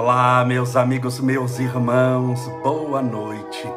Olá, 0.00 0.44
meus 0.44 0.76
amigos, 0.76 1.18
meus 1.18 1.58
irmãos, 1.58 2.46
boa 2.62 3.02
noite. 3.02 3.68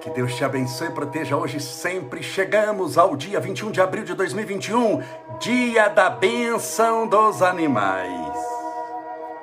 Que 0.00 0.08
Deus 0.08 0.34
te 0.34 0.42
abençoe 0.42 0.88
e 0.88 0.90
proteja 0.90 1.36
hoje 1.36 1.60
sempre. 1.60 2.22
Chegamos 2.22 2.96
ao 2.96 3.14
dia 3.14 3.38
21 3.38 3.70
de 3.70 3.78
abril 3.78 4.04
de 4.04 4.14
2021, 4.14 5.02
dia 5.38 5.88
da 5.88 6.08
benção 6.08 7.06
dos 7.06 7.42
animais. 7.42 8.38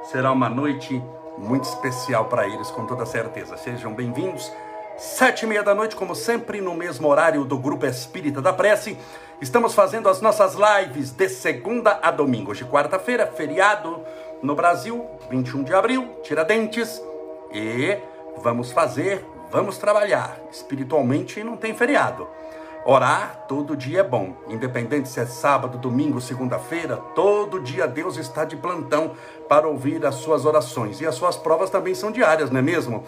Será 0.06 0.32
uma 0.32 0.50
noite 0.50 1.00
muito 1.38 1.66
especial 1.66 2.26
para 2.26 2.48
eles, 2.48 2.72
com 2.72 2.88
toda 2.88 3.06
certeza. 3.06 3.56
Sejam 3.56 3.94
bem-vindos. 3.94 4.52
Sete 4.98 5.44
e 5.44 5.48
meia 5.48 5.62
da 5.62 5.76
noite, 5.76 5.96
como 5.96 6.16
sempre, 6.16 6.62
no 6.62 6.74
mesmo 6.74 7.08
horário 7.08 7.46
do 7.46 7.60
Grupo 7.60 7.86
Espírita 7.86 8.42
da 8.42 8.52
Prece. 8.52 8.98
Estamos 9.40 9.76
fazendo 9.76 10.10
as 10.10 10.20
nossas 10.20 10.56
lives 10.56 11.12
de 11.12 11.30
segunda 11.30 12.00
a 12.02 12.10
domingo. 12.10 12.52
Hoje, 12.52 12.64
quarta-feira, 12.64 13.28
feriado 13.28 14.02
no 14.46 14.56
Brasil, 14.56 15.06
21 15.30 15.64
de 15.64 15.74
abril, 15.74 16.08
Tiradentes. 16.22 17.02
E 17.52 17.98
vamos 18.38 18.72
fazer, 18.72 19.26
vamos 19.52 19.78
trabalhar. 19.78 20.38
Espiritualmente 20.52 21.44
não 21.44 21.58
tem 21.58 21.74
feriado. 21.74 22.28
Orar 22.86 23.46
todo 23.48 23.76
dia 23.76 24.02
é 24.02 24.04
bom, 24.04 24.36
independente 24.48 25.10
se 25.10 25.20
é 25.20 25.26
sábado, 25.26 25.80
domingo, 25.80 26.22
segunda-feira, 26.22 26.98
todo 27.16 27.60
dia 27.60 27.88
Deus 27.88 28.16
está 28.16 28.46
de 28.46 28.56
plantão 28.56 29.14
para 29.50 29.68
ouvir 29.68 30.06
as 30.06 30.16
suas 30.16 30.46
orações. 30.46 31.02
E 31.02 31.08
as 31.08 31.16
suas 31.16 31.36
provas 31.36 31.72
também 31.72 31.96
são 31.96 32.12
diárias, 32.12 32.52
não 32.52 32.60
é 32.60 32.62
mesmo? 32.62 33.04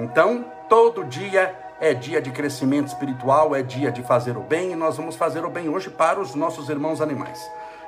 Então, 0.00 0.44
todo 0.68 1.04
dia 1.04 1.56
é 1.80 1.94
dia 1.94 2.20
de 2.20 2.32
crescimento 2.32 2.88
espiritual, 2.88 3.54
é 3.54 3.62
dia 3.62 3.92
de 3.92 4.02
fazer 4.02 4.36
o 4.36 4.40
bem, 4.40 4.72
e 4.72 4.76
nós 4.76 4.96
vamos 4.96 5.14
fazer 5.14 5.44
o 5.44 5.50
bem 5.50 5.68
hoje 5.68 5.90
para 5.90 6.18
os 6.18 6.34
nossos 6.34 6.68
irmãos 6.68 7.00
animais. 7.00 7.40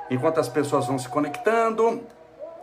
Enquanto 0.09 0.39
as 0.39 0.47
pessoas 0.47 0.87
vão 0.87 0.97
se 0.97 1.09
conectando, 1.09 2.01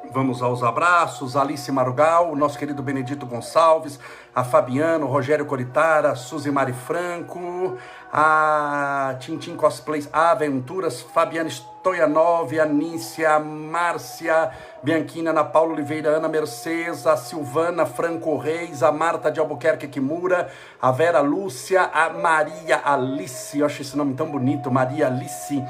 Vamos 0.08 0.42
aos 0.42 0.62
abraços, 0.62 1.36
Alice 1.36 1.70
Marugal, 1.70 2.34
nosso 2.34 2.58
querido 2.58 2.82
Benedito 2.82 3.26
Gonçalves, 3.26 4.00
a 4.34 4.42
Fabiano, 4.42 5.06
Rogério 5.06 5.44
Coritara, 5.46 6.16
Suzy 6.16 6.50
Mari 6.50 6.72
Franco, 6.72 7.76
a 8.12 9.14
Tintim 9.20 9.54
Cosplays 9.54 10.08
Aventuras, 10.12 11.00
Fabiana 11.00 11.48
Stoyanov, 11.48 12.52
Anícia, 12.58 13.38
Márcia, 13.38 14.50
Bianchina, 14.82 15.30
Ana 15.30 15.44
Paula 15.44 15.74
Oliveira, 15.74 16.16
Ana 16.16 16.28
Mercedes, 16.28 17.06
a 17.06 17.16
Silvana 17.16 17.86
Franco 17.86 18.36
Reis, 18.36 18.82
a 18.82 18.90
Marta 18.90 19.30
de 19.30 19.38
Albuquerque 19.38 19.86
Kimura, 19.86 20.50
a 20.82 20.90
Vera 20.90 21.20
Lúcia, 21.20 21.82
a 21.82 22.10
Maria 22.10 22.80
Alice, 22.84 23.56
eu 23.56 23.66
acho 23.66 23.82
esse 23.82 23.96
nome 23.96 24.14
tão 24.14 24.28
bonito, 24.28 24.72
Maria 24.72 25.06
Alice, 25.06 25.62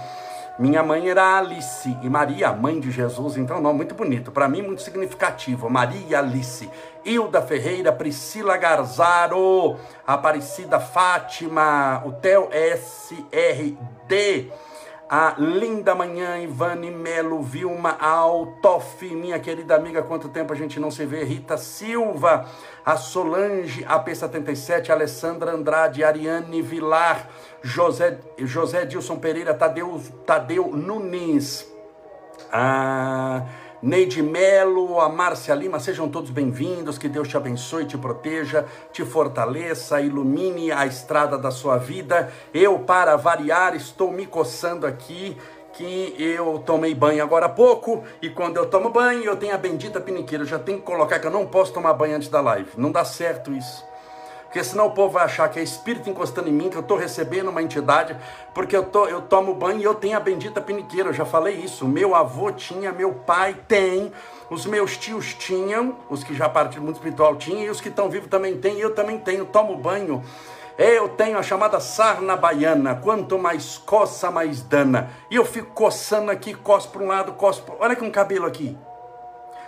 minha 0.60 0.82
mãe 0.82 1.08
era 1.08 1.38
Alice 1.38 1.96
e 2.02 2.10
Maria, 2.10 2.52
mãe 2.52 2.78
de 2.78 2.90
Jesus, 2.90 3.38
então 3.38 3.56
um 3.56 3.62
nome 3.62 3.78
muito 3.78 3.94
bonito, 3.94 4.30
para 4.30 4.46
mim 4.46 4.60
muito 4.60 4.82
significativo. 4.82 5.70
Maria 5.70 6.18
Alice, 6.18 6.68
Hilda 7.02 7.40
Ferreira, 7.40 7.90
Priscila 7.90 8.58
Garzaro, 8.58 9.78
Aparecida 10.06 10.78
Fátima, 10.78 12.02
o 12.04 12.12
Theo 12.12 12.50
SRD, 12.52 14.52
a 15.12 15.34
linda 15.36 15.92
manhã, 15.92 16.38
Ivane 16.38 16.88
Melo, 16.88 17.42
Vilma 17.42 17.96
Altoff, 17.98 19.04
minha 19.12 19.40
querida 19.40 19.74
amiga, 19.74 20.04
quanto 20.04 20.28
tempo 20.28 20.52
a 20.52 20.56
gente 20.56 20.78
não 20.78 20.88
se 20.88 21.04
vê, 21.04 21.24
Rita 21.24 21.56
Silva, 21.56 22.46
a 22.86 22.96
Solange, 22.96 23.84
a 23.88 23.98
P77, 23.98 24.90
Alessandra 24.90 25.50
Andrade, 25.50 26.04
Ariane 26.04 26.62
Vilar, 26.62 27.28
José, 27.60 28.20
José 28.38 28.86
Dilson 28.86 29.16
Pereira, 29.16 29.52
Tadeu, 29.52 30.00
Tadeu 30.24 30.68
Nunes, 30.68 31.68
a 32.52 33.42
Neide 33.82 34.22
Melo, 34.22 35.00
a 35.00 35.08
Márcia 35.08 35.54
Lima, 35.54 35.80
sejam 35.80 36.06
todos 36.06 36.30
bem-vindos, 36.30 36.98
que 36.98 37.08
Deus 37.08 37.26
te 37.26 37.38
abençoe, 37.38 37.86
te 37.86 37.96
proteja, 37.96 38.66
te 38.92 39.06
fortaleça, 39.06 40.02
ilumine 40.02 40.70
a 40.70 40.84
estrada 40.84 41.38
da 41.38 41.50
sua 41.50 41.78
vida. 41.78 42.30
Eu, 42.52 42.80
para 42.80 43.16
variar, 43.16 43.74
estou 43.74 44.12
me 44.12 44.26
coçando 44.26 44.86
aqui, 44.86 45.34
que 45.72 46.14
eu 46.18 46.58
tomei 46.58 46.94
banho 46.94 47.22
agora 47.22 47.46
há 47.46 47.48
pouco, 47.48 48.04
e 48.20 48.28
quando 48.28 48.58
eu 48.58 48.66
tomo 48.66 48.90
banho, 48.90 49.24
eu 49.24 49.36
tenho 49.36 49.54
a 49.54 49.58
bendita 49.58 49.98
piniqueira, 49.98 50.44
eu 50.44 50.48
já 50.48 50.58
tenho 50.58 50.78
que 50.78 50.84
colocar 50.84 51.18
que 51.18 51.26
eu 51.26 51.30
não 51.30 51.46
posso 51.46 51.72
tomar 51.72 51.94
banho 51.94 52.16
antes 52.16 52.28
da 52.28 52.42
live, 52.42 52.68
não 52.76 52.92
dá 52.92 53.02
certo 53.02 53.50
isso. 53.50 53.89
Porque 54.50 54.64
senão 54.64 54.86
o 54.86 54.90
povo 54.90 55.12
vai 55.12 55.24
achar 55.24 55.48
que 55.48 55.60
é 55.60 55.62
espírito 55.62 56.10
encostando 56.10 56.48
em 56.48 56.52
mim, 56.52 56.68
que 56.68 56.76
eu 56.76 56.80
estou 56.80 56.96
recebendo 56.96 57.50
uma 57.50 57.62
entidade, 57.62 58.16
porque 58.52 58.76
eu, 58.76 58.82
tô, 58.82 59.06
eu 59.06 59.22
tomo 59.22 59.54
banho 59.54 59.78
e 59.78 59.84
eu 59.84 59.94
tenho 59.94 60.16
a 60.16 60.20
bendita 60.20 60.60
piniqueira. 60.60 61.10
Eu 61.10 61.12
já 61.12 61.24
falei 61.24 61.54
isso. 61.54 61.86
Meu 61.86 62.16
avô 62.16 62.50
tinha, 62.50 62.90
meu 62.90 63.12
pai 63.14 63.56
tem, 63.68 64.12
os 64.50 64.66
meus 64.66 64.96
tios 64.96 65.34
tinham, 65.34 65.96
os 66.10 66.24
que 66.24 66.34
já 66.34 66.48
partiram 66.48 66.82
do 66.82 66.86
mundo 66.86 66.96
espiritual 66.96 67.36
tinham, 67.36 67.62
e 67.62 67.70
os 67.70 67.80
que 67.80 67.88
estão 67.88 68.10
vivos 68.10 68.28
também 68.28 68.58
têm, 68.58 68.78
e 68.78 68.80
eu 68.80 68.92
também 68.92 69.20
tenho. 69.20 69.44
Tomo 69.44 69.76
banho. 69.76 70.20
Eu 70.76 71.10
tenho 71.10 71.38
a 71.38 71.44
chamada 71.44 71.78
sarna 71.78 72.36
baiana. 72.36 72.96
Quanto 72.96 73.38
mais 73.38 73.78
coça, 73.78 74.32
mais 74.32 74.62
dana. 74.62 75.10
E 75.30 75.36
eu 75.36 75.44
fico 75.44 75.70
coçando 75.74 76.28
aqui, 76.28 76.54
coço 76.54 76.90
para 76.90 77.02
um 77.02 77.06
lado, 77.06 77.34
coço 77.34 77.62
para 77.62 77.76
Olha 77.78 77.94
que 77.94 78.04
um 78.04 78.10
cabelo 78.10 78.46
aqui. 78.46 78.76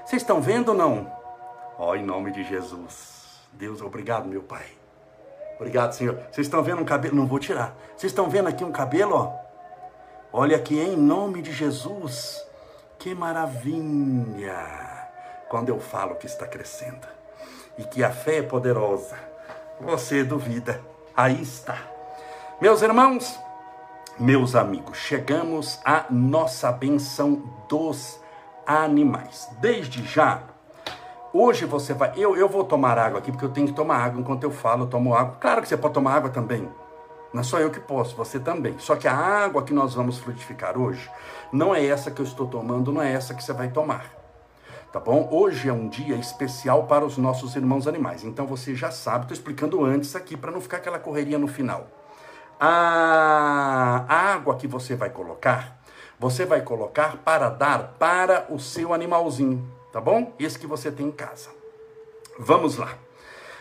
Vocês 0.05 0.23
estão 0.23 0.41
vendo 0.41 0.71
ou 0.71 0.75
não? 0.75 1.07
Ó, 1.79 1.91
oh, 1.91 1.95
em 1.95 2.03
nome 2.03 2.33
de 2.33 2.43
Jesus. 2.43 3.22
Deus, 3.53 3.81
obrigado, 3.81 4.27
meu 4.27 4.43
Pai. 4.43 4.67
Obrigado, 5.57 5.93
Senhor. 5.93 6.17
Vocês 6.31 6.47
estão 6.47 6.63
vendo 6.63 6.81
um 6.81 6.85
cabelo? 6.85 7.15
Não 7.15 7.27
vou 7.27 7.39
tirar. 7.39 7.77
Vocês 7.97 8.11
estão 8.11 8.29
vendo 8.29 8.49
aqui 8.49 8.65
um 8.65 8.73
cabelo, 8.73 9.15
ó? 9.15 9.33
Olha 10.33 10.57
aqui, 10.57 10.79
em 10.79 10.97
nome 10.97 11.43
de 11.43 11.53
Jesus. 11.53 12.45
Que 12.99 13.15
maravilha! 13.15 14.57
Quando 15.49 15.69
eu 15.69 15.79
falo 15.79 16.15
que 16.15 16.27
está 16.27 16.47
crescendo 16.47 17.07
e 17.77 17.85
que 17.85 18.03
a 18.03 18.11
fé 18.11 18.39
é 18.39 18.43
poderosa, 18.43 19.17
você 19.81 20.25
duvida. 20.25 20.81
Aí 21.15 21.43
está. 21.43 21.79
Meus 22.61 22.81
irmãos, 22.81 23.39
meus 24.19 24.55
amigos, 24.55 24.99
chegamos 24.99 25.79
à 25.85 26.07
nossa 26.11 26.73
benção 26.73 27.43
dos 27.69 28.21
animais. 28.67 29.49
Desde 29.61 30.05
já, 30.05 30.43
Hoje 31.35 31.65
você 31.65 31.95
vai. 31.95 32.13
Eu, 32.15 32.37
eu 32.37 32.47
vou 32.47 32.63
tomar 32.63 32.99
água 32.99 33.19
aqui 33.19 33.33
porque 33.33 33.47
eu 33.47 33.51
tenho 33.51 33.67
que 33.67 33.73
tomar 33.73 33.97
água 33.97 34.21
enquanto 34.21 34.45
eu 34.45 34.51
falo, 34.51 34.83
eu 34.85 34.87
tomo 34.87 35.15
água. 35.15 35.37
Claro 35.41 35.63
que 35.63 35.69
você 35.69 35.79
pode 35.79 35.95
tomar 35.95 36.15
água 36.15 36.29
também. 36.29 36.69
Não 37.33 37.41
é 37.41 37.43
só 37.43 37.59
eu 37.59 37.71
que 37.71 37.81
posso, 37.81 38.15
você 38.15 38.39
também. 38.39 38.79
Só 38.79 38.97
que 38.97 39.09
a 39.09 39.17
água 39.17 39.63
que 39.63 39.73
nós 39.73 39.95
vamos 39.95 40.19
frutificar 40.19 40.77
hoje 40.77 41.11
não 41.51 41.75
é 41.75 41.83
essa 41.87 42.11
que 42.11 42.21
eu 42.21 42.27
estou 42.27 42.47
tomando, 42.47 42.93
não 42.93 43.01
é 43.01 43.11
essa 43.11 43.33
que 43.33 43.43
você 43.43 43.55
vai 43.55 43.71
tomar. 43.71 44.13
Tá 44.93 45.01
bom? 45.01 45.27
Hoje 45.33 45.71
é 45.71 45.73
um 45.73 45.89
dia 45.89 46.17
especial 46.17 46.85
para 46.85 47.03
os 47.03 47.17
nossos 47.17 47.57
irmãos 47.57 47.89
animais. 47.89 48.25
Então 48.25 48.47
você 48.47 48.75
já 48.75 48.91
sabe, 48.91 49.25
estou 49.25 49.35
explicando 49.35 49.83
antes 49.83 50.15
aqui 50.15 50.37
para 50.37 50.51
não 50.51 50.61
ficar 50.61 50.77
aquela 50.77 50.99
correria 50.99 51.39
no 51.39 51.49
final. 51.49 51.87
A 52.61 54.05
água 54.07 54.57
que 54.57 54.67
você 54.67 54.95
vai 54.95 55.09
colocar, 55.09 55.79
você 56.21 56.45
vai 56.45 56.61
colocar 56.61 57.17
para 57.25 57.49
dar 57.49 57.95
para 57.99 58.45
o 58.51 58.59
seu 58.59 58.93
animalzinho 58.93 59.82
tá 59.93 60.01
bom? 60.01 60.33
Esse 60.39 60.59
que 60.59 60.67
você 60.67 60.91
tem 60.91 61.07
em 61.07 61.13
casa. 61.13 61.51
Vamos 62.39 62.79
lá. 62.79 62.97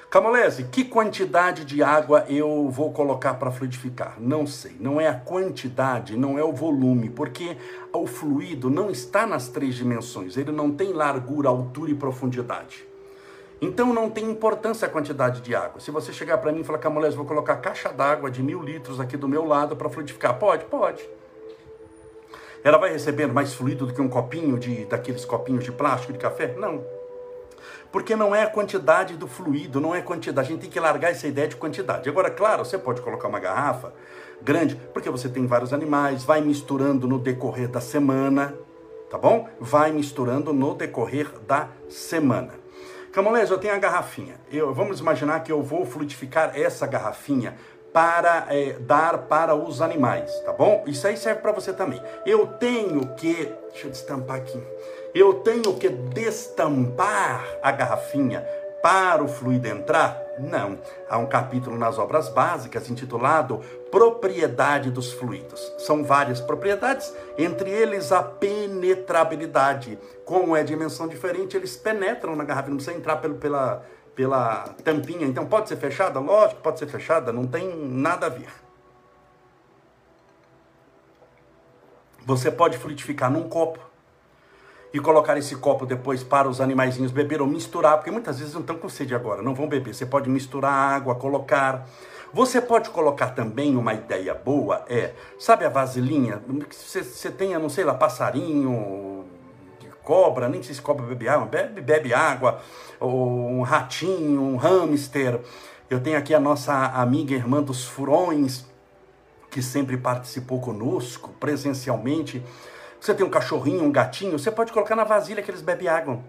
Camolese, 0.10 0.66
que 0.66 0.84
quantidade 0.84 1.64
de 1.64 1.82
água 1.82 2.26
eu 2.28 2.70
vou 2.70 2.92
colocar 2.92 3.36
para 3.36 3.50
fluidificar? 3.50 4.18
Não 4.20 4.46
sei. 4.46 4.76
Não 4.78 5.00
é 5.00 5.08
a 5.08 5.14
quantidade, 5.14 6.18
não 6.18 6.38
é 6.38 6.44
o 6.44 6.52
volume, 6.52 7.10
porque 7.10 7.56
o 7.94 8.06
fluido 8.06 8.70
não 8.70 8.90
está 8.90 9.26
nas 9.26 9.48
três 9.48 9.74
dimensões. 9.76 10.36
Ele 10.36 10.52
não 10.52 10.70
tem 10.70 10.92
largura, 10.92 11.48
altura 11.48 11.92
e 11.92 11.96
profundidade. 11.96 12.86
Então 13.62 13.94
não 13.94 14.10
tem 14.10 14.30
importância 14.30 14.86
a 14.86 14.90
quantidade 14.90 15.40
de 15.40 15.56
água. 15.56 15.80
Se 15.80 15.92
você 15.92 16.12
chegar 16.12 16.40
para 16.40 16.52
mim 16.52 16.60
e 16.60 16.64
falar, 16.66 16.80
Camolese, 16.80 17.16
vou 17.16 17.26
colocar 17.26 17.56
caixa 17.58 17.88
d'água 17.88 18.30
de 18.30 18.44
mil 18.44 18.62
litros 18.62 19.00
aqui 19.00 19.16
do 19.16 19.30
meu 19.30 19.46
lado 19.46 19.78
para 19.78 19.88
fluidificar, 19.88 20.38
pode? 20.38 20.66
Pode. 20.66 21.08
Ela 22.64 22.78
vai 22.78 22.92
receber 22.92 23.28
mais 23.28 23.54
fluido 23.54 23.88
do 23.88 23.94
que 23.94 24.02
um 24.02 24.10
copinho 24.10 24.58
de 24.60 24.86
daqueles 24.86 25.26
copinhos 25.26 25.64
de 25.64 25.72
plástico 25.72 26.14
de 26.14 26.20
café? 26.20 26.54
Não. 26.58 26.84
Porque 27.92 28.16
não 28.16 28.34
é 28.34 28.44
a 28.44 28.50
quantidade 28.50 29.18
do 29.18 29.28
fluido, 29.28 29.82
não 29.82 29.94
é 29.94 30.00
a 30.00 30.04
quantidade. 30.04 30.48
A 30.48 30.52
gente 30.52 30.62
tem 30.62 30.70
que 30.70 30.80
largar 30.80 31.12
essa 31.12 31.28
ideia 31.28 31.48
de 31.48 31.56
quantidade. 31.56 32.08
Agora, 32.08 32.30
claro, 32.30 32.64
você 32.64 32.78
pode 32.78 33.02
colocar 33.02 33.28
uma 33.28 33.40
garrafa 33.40 33.94
grande, 34.42 34.76
porque 34.94 35.10
você 35.10 35.28
tem 35.28 35.46
vários 35.46 35.74
animais, 35.74 36.24
vai 36.24 36.42
misturando 36.42 37.08
no 37.08 37.20
decorrer 37.20 37.68
da 37.68 37.82
semana, 37.82 38.56
tá 39.10 39.18
bom? 39.18 39.48
Vai 39.60 39.92
misturando 39.92 40.54
no 40.54 40.74
decorrer 40.74 41.30
da 41.48 41.68
semana. 41.90 42.62
Camolés, 43.12 43.50
eu 43.52 43.58
tenho 43.58 43.74
a 43.74 43.78
garrafinha. 43.78 44.36
Eu, 44.50 44.74
vamos 44.74 45.02
imaginar 45.02 45.42
que 45.42 45.52
eu 45.52 45.62
vou 45.62 45.86
fluidificar 45.86 46.58
essa 46.58 46.88
garrafinha 46.88 47.56
para 47.94 48.48
é, 48.50 48.74
dar 48.80 49.18
para 49.28 49.56
os 49.56 49.82
animais, 49.82 50.40
tá 50.42 50.54
bom? 50.54 50.84
Isso 50.88 51.06
aí 51.08 51.18
serve 51.18 51.42
para 51.42 51.52
você 51.52 51.74
também. 51.74 52.02
Eu 52.26 52.48
tenho 52.48 53.16
que, 53.16 53.54
deixa 53.72 53.88
eu 53.88 53.92
destampar 53.92 54.38
aqui. 54.38 54.62
Eu 55.14 55.36
tenho 55.36 55.76
que 55.76 55.90
destampar 55.90 57.46
a 57.62 57.72
garrafinha 57.72 58.48
para 58.82 59.24
o 59.24 59.28
fluido 59.28 59.68
entrar? 59.68 60.20
Não. 60.40 60.80
Há 61.10 61.18
um 61.18 61.28
capítulo 61.28 61.78
nas 61.78 62.00
obras 62.00 62.30
básicas 62.30 62.90
intitulado 62.90 63.62
Propriedade 63.92 64.90
dos 64.90 65.12
Fluidos. 65.12 65.72
São 65.78 66.04
várias 66.04 66.40
propriedades, 66.40 67.14
entre 67.38 67.70
eles 67.70 68.12
a 68.12 68.24
penetrabilidade. 68.24 70.00
Como 70.26 70.56
é 70.56 70.64
dimensão 70.64 71.08
diferente, 71.08 71.56
eles 71.56 71.76
penetram 71.76 72.36
na 72.36 72.44
garrafa, 72.44 72.70
não 72.70 72.78
precisa 72.78 72.98
entrar 72.98 73.18
pelo, 73.18 73.36
pela, 73.36 73.86
pela 74.16 74.70
tampinha. 74.84 75.26
Então 75.26 75.46
pode 75.46 75.70
ser 75.70 75.78
fechada? 75.78 76.20
Lógico, 76.20 76.62
pode 76.62 76.80
ser 76.80 76.88
fechada, 76.88 77.32
não 77.32 77.48
tem 77.48 77.76
nada 77.76 78.28
a 78.28 78.30
ver. 78.30 78.50
Você 82.26 82.52
pode 82.52 82.78
fluidificar 82.78 83.32
num 83.32 83.50
copo 83.50 83.80
e 84.94 85.00
colocar 85.00 85.38
esse 85.38 85.56
copo 85.56 85.86
depois 85.86 86.24
para 86.24 86.48
os 86.48 86.60
animaizinhos 86.60 87.12
beber 87.12 87.42
ou 87.42 87.48
misturar, 87.48 87.98
porque 87.98 88.12
muitas 88.12 88.40
vezes 88.40 88.54
não 88.54 88.62
estão 88.62 88.78
com 88.78 88.90
sede 88.90 89.16
agora, 89.16 89.42
não 89.42 89.56
vão 89.56 89.68
beber. 89.68 89.96
Você 89.96 90.06
pode 90.06 90.30
misturar 90.30 90.72
água, 90.72 91.16
colocar. 91.16 91.88
Você 92.34 92.62
pode 92.62 92.90
colocar 92.90 93.30
também 93.30 93.76
uma 93.76 93.94
ideia 93.94 94.34
boa, 94.34 94.86
é, 94.88 95.14
sabe 95.38 95.66
a 95.66 95.70
vasilhinha? 95.70 96.42
Você, 96.70 97.04
você 97.04 97.30
tenha, 97.30 97.60
não 97.60 97.68
sei 97.68 97.84
lá, 97.84 97.94
passarinho, 97.94 99.11
cobra, 100.04 100.50
nem 100.50 100.62
sei 100.62 100.76
se 100.76 100.82
cobra 100.82 101.06
bebe 101.06 101.28
água, 101.28 101.46
bebe, 101.46 101.82
bebe 101.82 102.14
água, 102.14 102.62
ou 103.00 103.50
um 103.50 103.62
ratinho, 103.62 104.42
um 104.42 104.58
hamster. 104.58 105.40
Eu 105.90 106.00
tenho 106.00 106.18
aqui 106.18 106.34
a 106.34 106.40
nossa 106.40 106.74
amiga 106.74 107.34
irmã 107.34 107.62
dos 107.62 107.86
furões, 107.86 108.66
que 109.50 109.62
sempre 109.62 109.98
participou 109.98 110.62
conosco 110.62 111.30
presencialmente. 111.40 112.44
Você 113.00 113.14
tem 113.14 113.26
um 113.26 113.30
cachorrinho, 113.30 113.84
um 113.84 113.92
gatinho, 113.92 114.40
você 114.40 114.52
pode 114.52 114.72
colocar 114.72 114.96
na 114.96 115.04
vasilha 115.04 115.42
que 115.42 115.52
eles 115.52 115.62
bebem 115.62 115.88
água. 115.88 116.20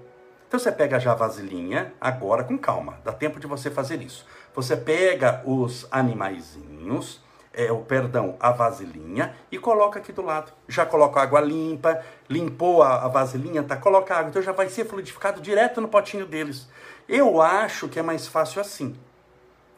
Então 0.49 0.59
você 0.61 0.71
pega 0.71 0.99
já 1.01 1.13
a 1.13 1.15
vasilhinha, 1.15 1.95
agora 2.01 2.45
com 2.45 2.59
calma, 2.59 2.99
dá 3.05 3.13
tempo 3.13 3.41
de 3.41 3.47
você 3.47 3.71
fazer 3.71 4.03
isso. 4.03 4.27
Você 4.55 4.77
pega 4.77 5.43
os 5.47 5.87
animaizinhos, 5.91 7.23
é, 7.55 7.71
o 7.71 7.79
perdão, 7.81 8.37
a 8.41 8.51
vasilhinha 8.51 9.35
e 9.51 9.59
coloca 9.59 9.99
aqui 9.99 10.13
do 10.13 10.23
lado. 10.23 10.53
Já 10.69 10.87
coloca 10.87 11.21
água 11.21 11.41
limpa, 11.41 12.03
limpou 12.29 12.83
a, 12.83 13.05
a 13.05 13.09
vasilhinha, 13.09 13.63
tá? 13.63 13.77
Coloca 13.77 14.15
água, 14.15 14.31
então 14.31 14.43
já 14.43 14.53
vai 14.53 14.69
ser 14.69 14.87
fluidificado 14.87 15.41
direto 15.41 15.81
no 15.81 15.89
potinho 15.89 16.27
deles. 16.27 16.69
Eu 17.09 17.41
acho 17.41 17.89
que 17.89 17.99
é 17.99 18.03
mais 18.03 18.27
fácil 18.27 18.61
assim. 18.61 18.95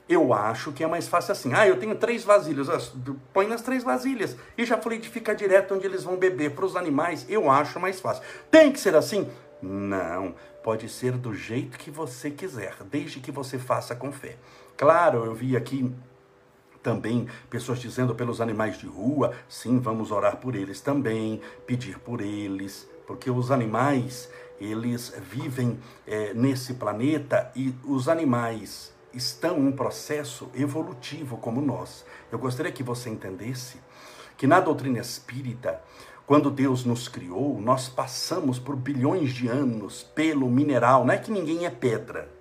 Eu 0.06 0.34
acho 0.34 0.70
que 0.70 0.84
é 0.84 0.86
mais 0.86 1.08
fácil 1.08 1.32
assim. 1.32 1.52
Ah, 1.54 1.66
eu 1.66 1.78
tenho 1.78 1.94
três 1.96 2.24
vasilhas. 2.24 2.94
Põe 3.32 3.46
nas 3.46 3.62
três 3.62 3.82
vasilhas 3.82 4.36
e 4.56 4.64
já 4.64 4.76
fluidifica 4.76 5.34
direto 5.34 5.74
onde 5.74 5.86
eles 5.86 6.04
vão 6.04 6.16
beber. 6.16 6.50
Para 6.50 6.66
os 6.66 6.76
animais, 6.76 7.24
eu 7.28 7.50
acho 7.50 7.80
mais 7.80 8.00
fácil. 8.00 8.22
Tem 8.50 8.70
que 8.70 8.78
ser 8.78 8.94
assim? 8.94 9.28
Não. 9.62 10.34
Pode 10.62 10.88
ser 10.88 11.12
do 11.12 11.34
jeito 11.34 11.78
que 11.78 11.90
você 11.90 12.30
quiser, 12.30 12.74
desde 12.90 13.20
que 13.20 13.30
você 13.30 13.58
faça 13.58 13.94
com 13.94 14.12
fé. 14.12 14.36
Claro, 14.76 15.24
eu 15.24 15.34
vi 15.34 15.56
aqui 15.56 15.90
também 16.84 17.26
pessoas 17.48 17.80
dizendo 17.80 18.14
pelos 18.14 18.40
animais 18.40 18.78
de 18.78 18.86
rua, 18.86 19.32
sim, 19.48 19.80
vamos 19.80 20.12
orar 20.12 20.36
por 20.36 20.54
eles 20.54 20.80
também, 20.80 21.40
pedir 21.66 21.98
por 21.98 22.20
eles, 22.20 22.88
porque 23.06 23.30
os 23.30 23.50
animais, 23.50 24.30
eles 24.60 25.12
vivem 25.30 25.80
é, 26.06 26.34
nesse 26.34 26.74
planeta 26.74 27.50
e 27.56 27.74
os 27.84 28.08
animais 28.08 28.92
estão 29.12 29.58
em 29.58 29.66
um 29.68 29.72
processo 29.72 30.50
evolutivo 30.54 31.38
como 31.38 31.60
nós. 31.60 32.04
Eu 32.30 32.38
gostaria 32.38 32.70
que 32.70 32.82
você 32.82 33.08
entendesse 33.08 33.78
que 34.36 34.46
na 34.46 34.60
doutrina 34.60 34.98
espírita, 34.98 35.80
quando 36.26 36.50
Deus 36.50 36.84
nos 36.84 37.08
criou, 37.08 37.60
nós 37.60 37.88
passamos 37.88 38.58
por 38.58 38.76
bilhões 38.76 39.32
de 39.32 39.48
anos 39.48 40.02
pelo 40.02 40.50
mineral. 40.50 41.04
Não 41.04 41.14
é 41.14 41.18
que 41.18 41.30
ninguém 41.30 41.64
é 41.64 41.70
pedra. 41.70 42.33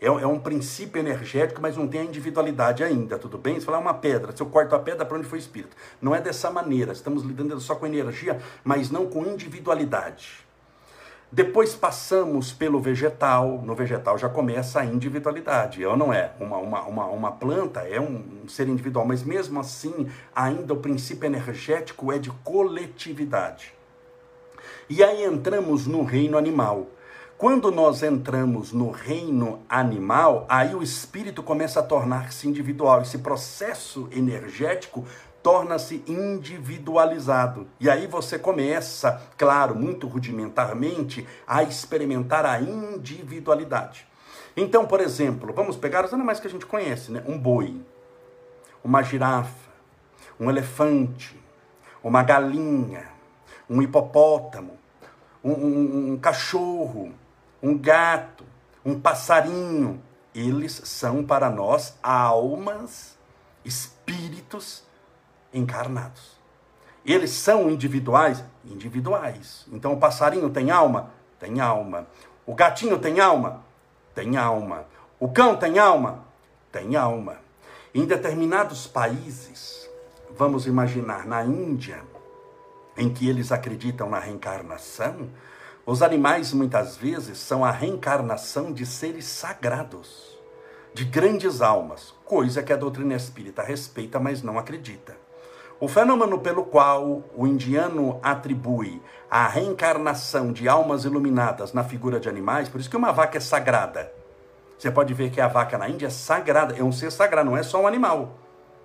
É, 0.00 0.06
é 0.06 0.26
um 0.26 0.38
princípio 0.38 0.98
energético, 0.98 1.60
mas 1.60 1.76
não 1.76 1.86
tem 1.86 2.00
a 2.00 2.04
individualidade 2.04 2.82
ainda, 2.82 3.18
tudo 3.18 3.36
bem? 3.36 3.60
Você 3.60 3.66
fala, 3.66 3.76
é 3.76 3.80
uma 3.80 3.94
pedra, 3.94 4.34
se 4.34 4.42
eu 4.42 4.46
corto 4.46 4.74
a 4.74 4.78
pedra, 4.78 5.04
para 5.04 5.18
onde 5.18 5.26
foi 5.26 5.38
o 5.38 5.40
espírito? 5.40 5.76
Não 6.00 6.14
é 6.14 6.20
dessa 6.20 6.50
maneira, 6.50 6.92
estamos 6.92 7.22
lidando 7.22 7.60
só 7.60 7.74
com 7.74 7.86
energia, 7.86 8.40
mas 8.64 8.90
não 8.90 9.06
com 9.06 9.26
individualidade. 9.26 10.48
Depois 11.32 11.76
passamos 11.76 12.52
pelo 12.52 12.80
vegetal, 12.80 13.62
no 13.62 13.72
vegetal 13.72 14.18
já 14.18 14.28
começa 14.28 14.80
a 14.80 14.84
individualidade, 14.84 15.84
ou 15.84 15.96
não 15.96 16.12
é? 16.12 16.32
Uma, 16.40 16.56
uma, 16.56 16.82
uma, 16.82 17.06
uma 17.06 17.32
planta 17.32 17.82
é 17.82 18.00
um, 18.00 18.42
um 18.42 18.48
ser 18.48 18.68
individual, 18.68 19.06
mas 19.06 19.22
mesmo 19.22 19.60
assim, 19.60 20.08
ainda 20.34 20.74
o 20.74 20.78
princípio 20.78 21.26
energético 21.26 22.10
é 22.10 22.18
de 22.18 22.30
coletividade. 22.42 23.72
E 24.88 25.04
aí 25.04 25.24
entramos 25.24 25.86
no 25.86 26.02
reino 26.02 26.36
animal. 26.36 26.88
Quando 27.40 27.70
nós 27.70 28.02
entramos 28.02 28.70
no 28.70 28.90
reino 28.90 29.62
animal, 29.66 30.44
aí 30.46 30.74
o 30.74 30.82
espírito 30.82 31.42
começa 31.42 31.80
a 31.80 31.82
tornar-se 31.82 32.46
individual. 32.46 33.00
Esse 33.00 33.16
processo 33.16 34.10
energético 34.12 35.06
torna-se 35.42 36.04
individualizado. 36.06 37.66
E 37.80 37.88
aí 37.88 38.06
você 38.06 38.38
começa, 38.38 39.22
claro, 39.38 39.74
muito 39.74 40.06
rudimentarmente, 40.06 41.26
a 41.46 41.62
experimentar 41.62 42.44
a 42.44 42.60
individualidade. 42.60 44.06
Então, 44.54 44.84
por 44.84 45.00
exemplo, 45.00 45.50
vamos 45.54 45.78
pegar 45.78 46.04
os 46.04 46.12
animais 46.12 46.40
que 46.40 46.46
a 46.46 46.50
gente 46.50 46.66
conhece, 46.66 47.10
né? 47.10 47.24
Um 47.26 47.38
boi, 47.38 47.80
uma 48.84 49.02
girafa, 49.02 49.70
um 50.38 50.50
elefante, 50.50 51.42
uma 52.04 52.22
galinha, 52.22 53.08
um 53.66 53.80
hipopótamo, 53.80 54.78
um, 55.42 55.52
um, 55.52 56.12
um 56.12 56.18
cachorro, 56.18 57.14
um 57.62 57.76
gato, 57.76 58.44
um 58.84 58.98
passarinho. 58.98 60.02
Eles 60.34 60.80
são 60.84 61.24
para 61.24 61.50
nós 61.50 61.98
almas, 62.02 63.18
espíritos 63.64 64.84
encarnados. 65.52 66.38
Eles 67.04 67.30
são 67.30 67.70
individuais? 67.70 68.44
Individuais. 68.64 69.66
Então 69.72 69.92
o 69.92 69.98
passarinho 69.98 70.50
tem 70.50 70.70
alma? 70.70 71.10
Tem 71.38 71.60
alma. 71.60 72.06
O 72.46 72.54
gatinho 72.54 72.98
tem 72.98 73.20
alma? 73.20 73.64
Tem 74.14 74.36
alma. 74.36 74.86
O 75.18 75.28
cão 75.28 75.56
tem 75.56 75.78
alma? 75.78 76.24
Tem 76.70 76.96
alma. 76.96 77.38
Em 77.92 78.04
determinados 78.04 78.86
países, 78.86 79.88
vamos 80.36 80.66
imaginar 80.66 81.26
na 81.26 81.44
Índia, 81.44 82.02
em 82.96 83.12
que 83.12 83.28
eles 83.28 83.50
acreditam 83.50 84.08
na 84.08 84.18
reencarnação, 84.18 85.28
os 85.90 86.02
animais 86.02 86.52
muitas 86.52 86.96
vezes 86.96 87.36
são 87.38 87.64
a 87.64 87.72
reencarnação 87.72 88.72
de 88.72 88.86
seres 88.86 89.24
sagrados, 89.24 90.38
de 90.94 91.04
grandes 91.04 91.60
almas, 91.60 92.14
coisa 92.24 92.62
que 92.62 92.72
a 92.72 92.76
doutrina 92.76 93.16
espírita 93.16 93.60
respeita, 93.60 94.20
mas 94.20 94.40
não 94.40 94.56
acredita. 94.56 95.16
O 95.80 95.88
fenômeno 95.88 96.38
pelo 96.38 96.64
qual 96.64 97.24
o 97.36 97.44
indiano 97.44 98.20
atribui 98.22 99.02
a 99.28 99.48
reencarnação 99.48 100.52
de 100.52 100.68
almas 100.68 101.04
iluminadas 101.04 101.72
na 101.72 101.82
figura 101.82 102.20
de 102.20 102.28
animais, 102.28 102.68
por 102.68 102.80
isso 102.80 102.88
que 102.88 102.96
uma 102.96 103.10
vaca 103.10 103.38
é 103.38 103.40
sagrada. 103.40 104.12
Você 104.78 104.92
pode 104.92 105.12
ver 105.12 105.30
que 105.30 105.40
a 105.40 105.48
vaca 105.48 105.76
na 105.76 105.88
Índia 105.88 106.06
é 106.06 106.10
sagrada, 106.10 106.78
é 106.78 106.84
um 106.84 106.92
ser 106.92 107.10
sagrado, 107.10 107.50
não 107.50 107.56
é 107.56 107.64
só 107.64 107.82
um 107.82 107.88
animal 107.88 108.38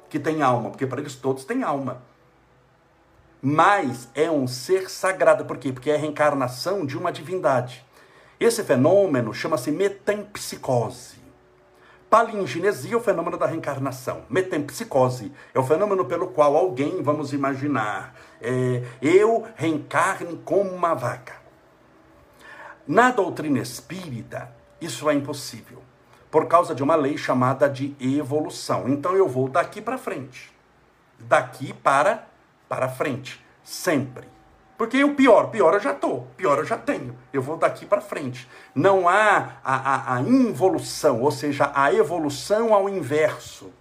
que 0.10 0.18
tem 0.18 0.42
alma, 0.42 0.72
porque 0.72 0.88
para 0.88 1.02
eles 1.02 1.16
todos 1.16 1.46
têm 1.46 1.62
alma. 1.62 2.02
Mas 3.48 4.10
é 4.16 4.32
um 4.32 4.48
ser 4.48 4.90
sagrado, 4.90 5.46
por 5.46 5.58
quê? 5.60 5.72
Porque 5.72 5.92
é 5.92 5.96
a 5.96 6.00
reencarnação 6.00 6.84
de 6.84 6.98
uma 6.98 7.12
divindade. 7.12 7.86
Esse 8.40 8.64
fenômeno 8.64 9.36
chama-se 9.36 9.70
metempsicose. 9.70 11.20
Palingenesia 12.10 12.96
é 12.96 12.98
o 12.98 13.00
fenômeno 13.00 13.38
da 13.38 13.46
reencarnação. 13.46 14.24
Metempsicose 14.32 15.32
é 15.54 15.60
o 15.60 15.64
fenômeno 15.64 16.06
pelo 16.06 16.30
qual 16.30 16.56
alguém, 16.56 17.04
vamos 17.04 17.34
imaginar, 17.34 18.16
é, 18.42 18.82
eu 19.00 19.46
reencarne 19.56 20.42
como 20.44 20.72
uma 20.72 20.96
vaca. 20.96 21.36
Na 22.88 23.12
doutrina 23.12 23.60
espírita, 23.60 24.52
isso 24.82 25.08
é 25.08 25.14
impossível, 25.14 25.84
por 26.32 26.48
causa 26.48 26.74
de 26.74 26.82
uma 26.82 26.96
lei 26.96 27.16
chamada 27.16 27.70
de 27.70 27.96
evolução. 28.02 28.90
Então 28.90 29.16
eu 29.16 29.28
vou 29.28 29.48
daqui 29.48 29.84
para 29.84 30.00
frente. 30.00 30.52
Daqui 31.20 31.74
para 31.74 32.34
para 32.68 32.90
frente, 32.90 33.44
sempre. 33.64 34.28
Porque 34.78 35.02
o 35.04 35.16
pior, 35.16 35.50
pior 35.52 35.74
eu 35.74 35.80
já 35.80 35.92
estou, 35.92 36.28
pior 36.36 36.58
eu 36.58 36.66
já 36.66 36.78
tenho. 36.78 37.18
Eu 37.32 37.42
vou 37.42 37.56
daqui 37.56 37.86
para 37.86 38.02
frente. 38.02 38.48
Não 38.74 39.08
há 39.08 39.58
a, 39.64 39.76
a, 39.76 40.16
a 40.16 40.22
involução, 40.22 41.22
ou 41.22 41.32
seja, 41.32 41.72
a 41.74 41.94
evolução 41.94 42.74
ao 42.74 42.90
inverso. 42.90 43.72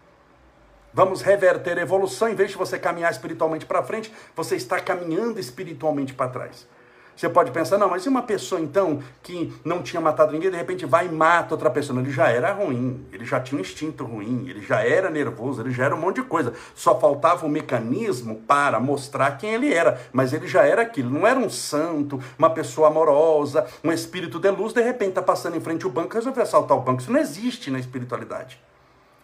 Vamos 0.93 1.23
reverter 1.23 1.76
a 1.76 1.83
evolução, 1.83 2.29
em 2.29 2.37
vez 2.37 2.50
de 2.50 2.57
você 2.57 2.79
caminhar 2.79 3.11
espiritualmente 3.11 3.67
para 3.67 3.83
frente, 3.83 4.14
você 4.37 4.55
está 4.55 4.79
caminhando 4.79 5.41
espiritualmente 5.41 6.14
para 6.14 6.31
trás. 6.31 6.69
Você 7.16 7.28
pode 7.28 7.50
pensar, 7.52 7.78
não, 7.78 7.88
mas 7.88 8.04
e 8.04 8.09
uma 8.09 8.23
pessoa 8.23 8.61
então 8.61 9.00
que 9.23 9.52
não 9.64 9.83
tinha 9.83 10.00
matado 10.00 10.33
ninguém, 10.33 10.50
de 10.50 10.56
repente 10.56 10.85
vai 10.85 11.06
e 11.06 11.09
mata 11.09 11.54
outra 11.54 11.71
pessoa? 11.71 12.00
Ele 12.00 12.11
já 12.11 12.28
era 12.28 12.52
ruim, 12.52 13.06
ele 13.12 13.25
já 13.25 13.40
tinha 13.40 13.59
um 13.59 13.61
instinto 13.61 14.04
ruim, 14.04 14.47
ele 14.49 14.61
já 14.61 14.80
era 14.83 15.09
nervoso, 15.11 15.61
ele 15.62 15.71
já 15.71 15.85
era 15.85 15.94
um 15.94 16.00
monte 16.00 16.16
de 16.16 16.23
coisa. 16.25 16.52
Só 16.75 16.99
faltava 16.99 17.47
um 17.47 17.49
mecanismo 17.49 18.37
para 18.47 18.80
mostrar 18.80 19.38
quem 19.38 19.54
ele 19.54 19.73
era, 19.73 20.00
mas 20.12 20.33
ele 20.33 20.49
já 20.49 20.64
era 20.64 20.83
aquilo. 20.83 21.11
Não 21.11 21.26
era 21.26 21.38
um 21.38 21.49
santo, 21.49 22.21
uma 22.37 22.50
pessoa 22.50 22.88
amorosa, 22.88 23.66
um 23.83 23.92
espírito 23.92 24.40
de 24.40 24.50
luz, 24.50 24.73
de 24.73 24.83
repente 24.83 25.11
está 25.11 25.23
passando 25.23 25.56
em 25.56 25.61
frente 25.61 25.85
ao 25.85 25.90
banco 25.90 26.14
e 26.14 26.16
resolveu 26.16 26.42
assaltar 26.42 26.76
o 26.76 26.80
banco. 26.80 27.00
Isso 27.00 27.12
não 27.12 27.21
existe 27.21 27.71
na 27.71 27.78
espiritualidade. 27.78 28.61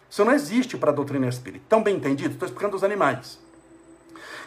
Isso 0.09 0.25
não 0.25 0.33
existe 0.33 0.77
para 0.77 0.91
a 0.91 0.93
doutrina 0.93 1.27
espírita. 1.27 1.65
Tão 1.69 1.83
bem 1.83 1.95
entendido? 1.95 2.33
Estou 2.33 2.45
explicando 2.45 2.75
os 2.75 2.83
animais. 2.83 3.39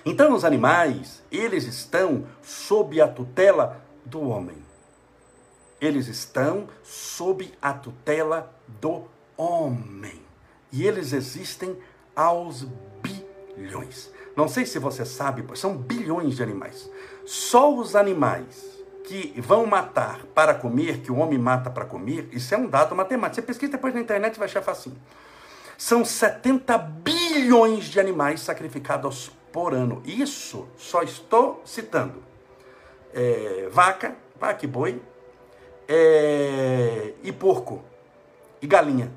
Então, 0.04 0.34
os 0.34 0.44
animais, 0.44 1.22
eles 1.32 1.64
estão 1.64 2.26
sob 2.42 3.00
a 3.00 3.08
tutela 3.08 3.82
do 4.04 4.28
homem. 4.28 4.58
Eles 5.80 6.08
estão 6.08 6.68
sob 6.82 7.52
a 7.60 7.72
tutela 7.72 8.54
do 8.80 9.04
homem. 9.36 10.20
E 10.70 10.86
eles 10.86 11.12
existem 11.12 11.76
aos 12.14 12.66
bilhões. 13.02 14.10
Não 14.36 14.48
sei 14.48 14.66
se 14.66 14.78
você 14.78 15.04
sabe, 15.04 15.44
são 15.56 15.76
bilhões 15.76 16.36
de 16.36 16.42
animais. 16.42 16.90
Só 17.24 17.74
os 17.74 17.96
animais 17.96 18.74
que 19.04 19.34
vão 19.40 19.66
matar 19.66 20.24
para 20.34 20.54
comer, 20.54 21.00
que 21.00 21.12
o 21.12 21.16
homem 21.16 21.38
mata 21.38 21.70
para 21.70 21.84
comer, 21.84 22.28
isso 22.32 22.54
é 22.54 22.58
um 22.58 22.66
dado 22.66 22.94
matemático. 22.94 23.36
Você 23.36 23.42
pesquisa 23.42 23.72
depois 23.72 23.94
na 23.94 24.00
internet 24.00 24.34
e 24.34 24.38
vai 24.38 24.48
achar 24.48 24.62
facinho. 24.62 24.96
São 25.78 26.04
70 26.04 26.76
bilhões 26.78 27.84
de 27.84 28.00
animais 28.00 28.40
sacrificados 28.40 29.30
por 29.54 29.72
ano. 29.72 30.02
Isso 30.04 30.66
só 30.76 31.04
estou 31.04 31.62
citando 31.64 32.20
é, 33.14 33.68
vaca, 33.70 34.16
vaca 34.38 34.64
e 34.64 34.68
boi, 34.68 35.00
é, 35.86 37.12
e 37.22 37.30
porco, 37.30 37.80
e 38.60 38.66
galinha. 38.66 39.12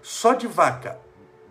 Só 0.00 0.34
de 0.34 0.46
vaca, 0.46 0.96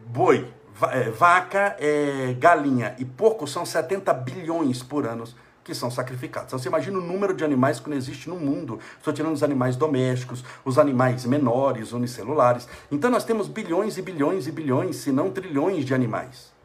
boi, 0.05 0.49
é, 0.89 1.09
vaca, 1.09 1.75
é, 1.79 2.33
galinha 2.39 2.95
e 2.97 3.03
porco 3.03 3.45
são 3.45 3.65
70 3.65 4.13
bilhões 4.13 4.81
por 4.81 5.05
ano 5.05 5.25
que 5.61 5.75
são 5.75 5.91
sacrificados. 5.91 6.47
Então 6.47 6.59
você 6.59 6.69
imagina 6.69 6.97
o 6.99 7.01
número 7.01 7.33
de 7.33 7.43
animais 7.43 7.77
que 7.77 7.89
não 7.89 7.97
existe 7.97 8.29
no 8.29 8.37
mundo. 8.37 8.79
Estou 8.97 9.13
tirando 9.13 9.33
os 9.33 9.43
animais 9.43 9.75
domésticos, 9.75 10.45
os 10.63 10.79
animais 10.79 11.25
menores, 11.25 11.91
unicelulares. 11.91 12.69
Então 12.89 13.11
nós 13.11 13.25
temos 13.25 13.49
bilhões 13.49 13.97
e 13.97 14.01
bilhões 14.01 14.47
e 14.47 14.51
bilhões, 14.53 14.95
se 14.95 15.11
não 15.11 15.29
trilhões 15.29 15.83
de 15.83 15.93
animais. 15.93 16.55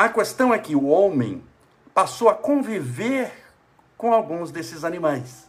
A 0.00 0.08
questão 0.08 0.54
é 0.54 0.58
que 0.58 0.74
o 0.74 0.86
homem 0.86 1.44
passou 1.92 2.30
a 2.30 2.34
conviver 2.34 3.30
com 3.98 4.14
alguns 4.14 4.50
desses 4.50 4.82
animais. 4.82 5.46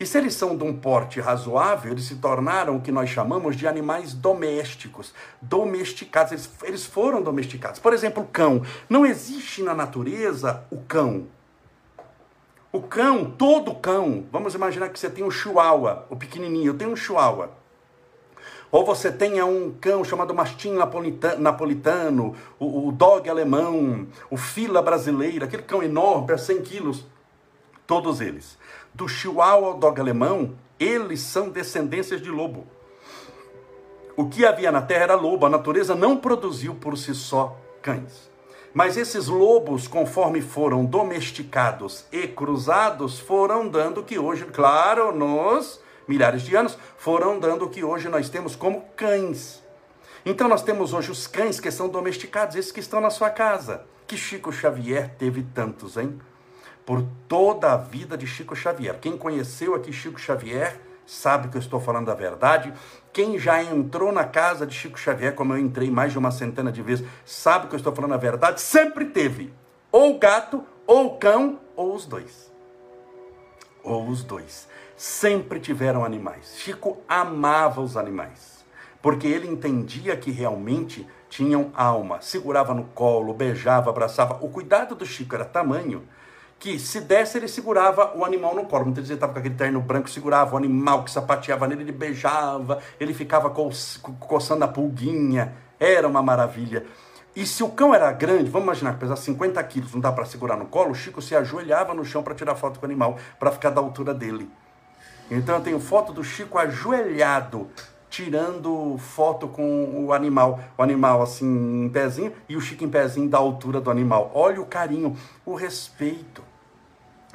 E 0.00 0.06
se 0.06 0.16
eles 0.16 0.32
são 0.32 0.56
de 0.56 0.64
um 0.64 0.74
porte 0.74 1.20
razoável, 1.20 1.92
eles 1.92 2.06
se 2.06 2.16
tornaram 2.16 2.76
o 2.76 2.80
que 2.80 2.90
nós 2.90 3.10
chamamos 3.10 3.54
de 3.54 3.68
animais 3.68 4.14
domésticos, 4.14 5.12
domesticados. 5.42 6.32
Eles, 6.32 6.50
eles 6.62 6.86
foram 6.86 7.20
domesticados. 7.20 7.78
Por 7.78 7.92
exemplo, 7.92 8.22
o 8.22 8.26
cão. 8.26 8.62
Não 8.88 9.04
existe 9.04 9.62
na 9.62 9.74
natureza 9.74 10.64
o 10.70 10.80
cão. 10.80 11.26
O 12.72 12.80
cão, 12.80 13.30
todo 13.30 13.74
cão, 13.74 14.24
vamos 14.32 14.54
imaginar 14.54 14.88
que 14.88 14.98
você 14.98 15.10
tem 15.10 15.22
um 15.22 15.30
chihuahua, 15.30 16.06
o 16.08 16.16
pequenininho, 16.16 16.68
eu 16.68 16.78
tenho 16.78 16.92
um 16.92 16.96
chihuahua. 16.96 17.59
Ou 18.72 18.84
você 18.84 19.10
tenha 19.10 19.44
um 19.44 19.72
cão 19.80 20.04
chamado 20.04 20.32
mastim 20.32 20.74
napolitano, 21.38 22.36
o, 22.58 22.88
o 22.88 22.92
dog 22.92 23.28
alemão, 23.28 24.06
o 24.30 24.36
fila 24.36 24.80
brasileira, 24.80 25.46
aquele 25.46 25.64
cão 25.64 25.82
enorme, 25.82 26.32
a 26.32 26.38
100 26.38 26.62
quilos. 26.62 27.04
Todos 27.86 28.20
eles. 28.20 28.56
Do 28.94 29.08
chihuahua 29.08 29.68
ao 29.68 29.78
dog 29.78 30.00
alemão, 30.00 30.54
eles 30.78 31.20
são 31.20 31.48
descendências 31.48 32.22
de 32.22 32.30
lobo. 32.30 32.66
O 34.16 34.28
que 34.28 34.46
havia 34.46 34.70
na 34.70 34.82
terra 34.82 35.02
era 35.02 35.14
lobo, 35.14 35.46
a 35.46 35.50
natureza 35.50 35.94
não 35.94 36.16
produziu 36.16 36.74
por 36.74 36.96
si 36.96 37.14
só 37.14 37.56
cães. 37.82 38.30
Mas 38.72 38.96
esses 38.96 39.26
lobos, 39.26 39.88
conforme 39.88 40.40
foram 40.40 40.84
domesticados 40.84 42.04
e 42.12 42.28
cruzados, 42.28 43.18
foram 43.18 43.68
dando 43.68 44.04
que 44.04 44.16
hoje, 44.16 44.44
claro, 44.44 45.12
nos 45.12 45.80
milhares 46.10 46.42
de 46.42 46.56
anos, 46.56 46.76
foram 46.98 47.38
dando 47.38 47.64
o 47.64 47.70
que 47.70 47.84
hoje 47.84 48.08
nós 48.08 48.28
temos 48.28 48.56
como 48.56 48.84
cães. 48.96 49.62
Então 50.26 50.48
nós 50.48 50.60
temos 50.60 50.92
hoje 50.92 51.10
os 51.10 51.28
cães 51.28 51.60
que 51.60 51.70
são 51.70 51.88
domesticados, 51.88 52.56
esses 52.56 52.72
que 52.72 52.80
estão 52.80 53.00
na 53.00 53.10
sua 53.10 53.30
casa. 53.30 53.84
Que 54.08 54.16
Chico 54.16 54.52
Xavier 54.52 55.14
teve 55.16 55.44
tantos, 55.54 55.96
hein? 55.96 56.20
Por 56.84 57.06
toda 57.28 57.72
a 57.72 57.76
vida 57.76 58.18
de 58.18 58.26
Chico 58.26 58.56
Xavier. 58.56 58.98
Quem 59.00 59.16
conheceu 59.16 59.74
aqui 59.76 59.92
Chico 59.92 60.18
Xavier 60.18 60.80
sabe 61.06 61.48
que 61.48 61.56
eu 61.56 61.60
estou 61.60 61.80
falando 61.80 62.10
a 62.10 62.14
verdade. 62.14 62.74
Quem 63.12 63.38
já 63.38 63.62
entrou 63.62 64.10
na 64.10 64.24
casa 64.24 64.66
de 64.66 64.74
Chico 64.74 64.98
Xavier, 64.98 65.34
como 65.34 65.54
eu 65.54 65.58
entrei 65.58 65.90
mais 65.90 66.10
de 66.10 66.18
uma 66.18 66.32
centena 66.32 66.72
de 66.72 66.82
vezes, 66.82 67.06
sabe 67.24 67.68
que 67.68 67.74
eu 67.74 67.78
estou 67.78 67.94
falando 67.94 68.14
a 68.14 68.18
verdade. 68.18 68.60
Sempre 68.60 69.06
teve 69.06 69.54
ou 69.92 70.18
gato, 70.18 70.64
ou 70.86 71.16
cão, 71.18 71.60
ou 71.76 71.94
os 71.94 72.04
dois. 72.04 72.50
Ou 73.84 74.08
os 74.08 74.24
dois 74.24 74.68
sempre 75.00 75.58
tiveram 75.58 76.04
animais. 76.04 76.56
Chico 76.58 76.98
amava 77.08 77.80
os 77.80 77.96
animais, 77.96 78.66
porque 79.00 79.26
ele 79.26 79.48
entendia 79.48 80.14
que 80.14 80.30
realmente 80.30 81.08
tinham 81.26 81.72
alma. 81.74 82.20
Segurava 82.20 82.74
no 82.74 82.84
colo, 82.84 83.32
beijava, 83.32 83.88
abraçava. 83.88 84.36
O 84.42 84.50
cuidado 84.50 84.94
do 84.94 85.06
Chico 85.06 85.34
era 85.34 85.46
tamanho 85.46 86.06
que 86.58 86.78
se 86.78 87.00
desse 87.00 87.38
ele 87.38 87.48
segurava 87.48 88.14
o 88.14 88.26
animal 88.26 88.54
no 88.54 88.66
colo. 88.66 88.84
Muitas 88.84 89.04
vezes 89.04 89.12
ele 89.12 89.16
estava 89.16 89.32
com 89.32 89.38
aquele 89.38 89.54
terno 89.54 89.80
branco, 89.80 90.10
segurava 90.10 90.52
o 90.52 90.58
animal 90.58 91.02
que 91.02 91.10
sapateava 91.10 91.66
nele, 91.66 91.84
ele 91.84 91.92
beijava, 91.92 92.78
ele 93.00 93.14
ficava 93.14 93.48
co 93.48 93.70
coçando 94.18 94.66
a 94.66 94.68
pulguinha. 94.68 95.54
Era 95.78 96.06
uma 96.06 96.22
maravilha. 96.22 96.84
E 97.34 97.46
se 97.46 97.62
o 97.62 97.70
cão 97.70 97.94
era 97.94 98.12
grande, 98.12 98.50
vamos 98.50 98.66
imaginar 98.66 98.92
que 98.92 99.00
pesar 99.00 99.16
50 99.16 99.62
quilos, 99.64 99.94
não 99.94 100.00
dá 100.00 100.12
para 100.12 100.26
segurar 100.26 100.58
no 100.58 100.66
colo, 100.66 100.90
o 100.90 100.94
Chico 100.94 101.22
se 101.22 101.34
ajoelhava 101.34 101.94
no 101.94 102.04
chão 102.04 102.22
para 102.22 102.34
tirar 102.34 102.54
foto 102.54 102.78
com 102.78 102.84
o 102.84 102.88
animal, 102.90 103.16
para 103.38 103.50
ficar 103.50 103.70
da 103.70 103.80
altura 103.80 104.12
dele. 104.12 104.50
Então 105.30 105.56
eu 105.56 105.62
tenho 105.62 105.78
foto 105.78 106.12
do 106.12 106.24
Chico 106.24 106.58
ajoelhado, 106.58 107.68
tirando 108.08 108.98
foto 108.98 109.46
com 109.46 110.04
o 110.04 110.12
animal. 110.12 110.58
O 110.76 110.82
animal 110.82 111.22
assim 111.22 111.84
em 111.84 111.88
pezinho 111.88 112.32
e 112.48 112.56
o 112.56 112.60
Chico 112.60 112.84
em 112.84 112.88
pezinho 112.88 113.28
da 113.28 113.38
altura 113.38 113.80
do 113.80 113.90
animal. 113.90 114.32
Olha 114.34 114.60
o 114.60 114.66
carinho, 114.66 115.16
o 115.46 115.54
respeito. 115.54 116.42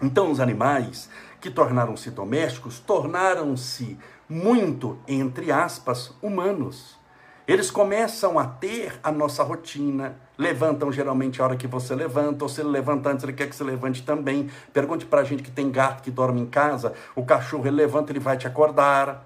Então 0.01 0.29
os 0.29 0.41
animais 0.41 1.09
que 1.39 1.49
tornaram-se 1.49 2.11
domésticos 2.11 2.79
tornaram-se 2.79 3.97
muito, 4.27 4.97
entre 5.07 5.51
aspas, 5.51 6.11
humanos. 6.21 6.97
Eles 7.47 7.69
começam 7.69 8.39
a 8.39 8.45
ter 8.45 8.99
a 9.03 9.11
nossa 9.11 9.43
rotina, 9.43 10.19
levantam 10.37 10.91
geralmente 10.91 11.41
a 11.41 11.45
hora 11.45 11.55
que 11.55 11.67
você 11.67 11.95
levanta, 11.95 12.45
ou 12.45 12.49
se 12.49 12.61
ele 12.61 12.69
levanta 12.69 13.09
antes, 13.09 13.23
ele 13.23 13.33
quer 13.33 13.47
que 13.47 13.55
você 13.55 13.63
levante 13.63 14.03
também. 14.03 14.49
Pergunte 14.73 15.05
para 15.05 15.21
a 15.21 15.23
gente 15.23 15.43
que 15.43 15.51
tem 15.51 15.71
gato 15.71 16.03
que 16.03 16.11
dorme 16.11 16.41
em 16.41 16.45
casa, 16.45 16.93
o 17.15 17.25
cachorro 17.25 17.67
ele 17.67 17.75
levanta, 17.75 18.11
ele 18.11 18.19
vai 18.19 18.37
te 18.37 18.47
acordar. 18.47 19.25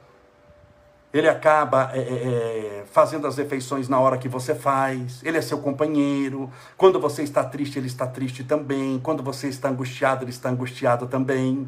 Ele 1.12 1.28
acaba 1.28 1.89
é, 1.92 1.98
é, 1.98 2.01
é, 2.01 2.84
fazendo 2.92 3.25
as 3.25 3.36
refeições 3.36 3.89
na 3.89 4.00
hora 4.00 4.16
que 4.16 4.30
você 4.30 4.54
faz. 4.54 5.22
Ele 5.24 5.39
é 5.39 5.42
seu 5.42 5.58
companheiro. 5.58 6.51
Quando 6.78 7.00
você 7.00 7.24
está 7.24 7.44
triste, 7.44 7.80
ele 7.80 7.88
está 7.88 8.06
triste 8.06 8.44
também. 8.44 9.00
Quando 9.00 9.24
você 9.24 9.48
está 9.48 9.70
angustiado, 9.70 10.24
ele 10.24 10.30
está 10.30 10.50
angustiado 10.50 11.08
também. 11.08 11.68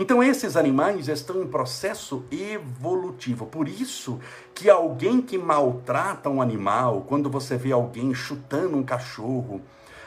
Então 0.00 0.22
esses 0.22 0.56
animais 0.56 1.08
estão 1.08 1.42
em 1.42 1.46
processo 1.48 2.24
evolutivo. 2.30 3.46
Por 3.46 3.68
isso 3.68 4.20
que 4.54 4.70
alguém 4.70 5.20
que 5.20 5.36
maltrata 5.36 6.30
um 6.30 6.40
animal, 6.40 7.04
quando 7.08 7.28
você 7.28 7.56
vê 7.56 7.72
alguém 7.72 8.14
chutando 8.14 8.76
um 8.76 8.84
cachorro, 8.84 9.60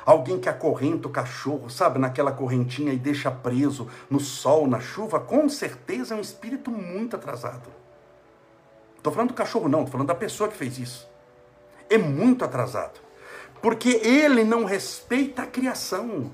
alguém 0.06 0.40
que 0.40 0.48
acorrenta 0.48 1.10
o 1.10 1.12
cachorro, 1.12 1.70
sabe, 1.70 2.00
naquela 2.00 2.32
correntinha 2.32 2.94
e 2.94 2.98
deixa 2.98 3.30
preso 3.30 3.90
no 4.10 4.22
sol, 4.22 4.66
na 4.66 4.80
chuva, 4.80 5.20
com 5.20 5.50
certeza 5.50 6.16
é 6.16 6.18
um 6.18 6.22
espírito 6.22 6.72
muito 6.72 7.18
atrasado. 7.18 7.70
Estou 8.96 9.12
falando 9.12 9.30
do 9.30 9.36
cachorro 9.36 9.68
não, 9.68 9.80
estou 9.80 9.92
falando 9.92 10.08
da 10.08 10.16
pessoa 10.16 10.48
que 10.48 10.56
fez 10.56 10.80
isso. 10.80 11.06
É 11.90 11.98
muito 11.98 12.46
atrasado. 12.46 13.02
Porque 13.62 13.90
ele 13.90 14.46
não 14.46 14.64
respeita 14.64 15.42
a 15.42 15.48
criação. 15.48 16.32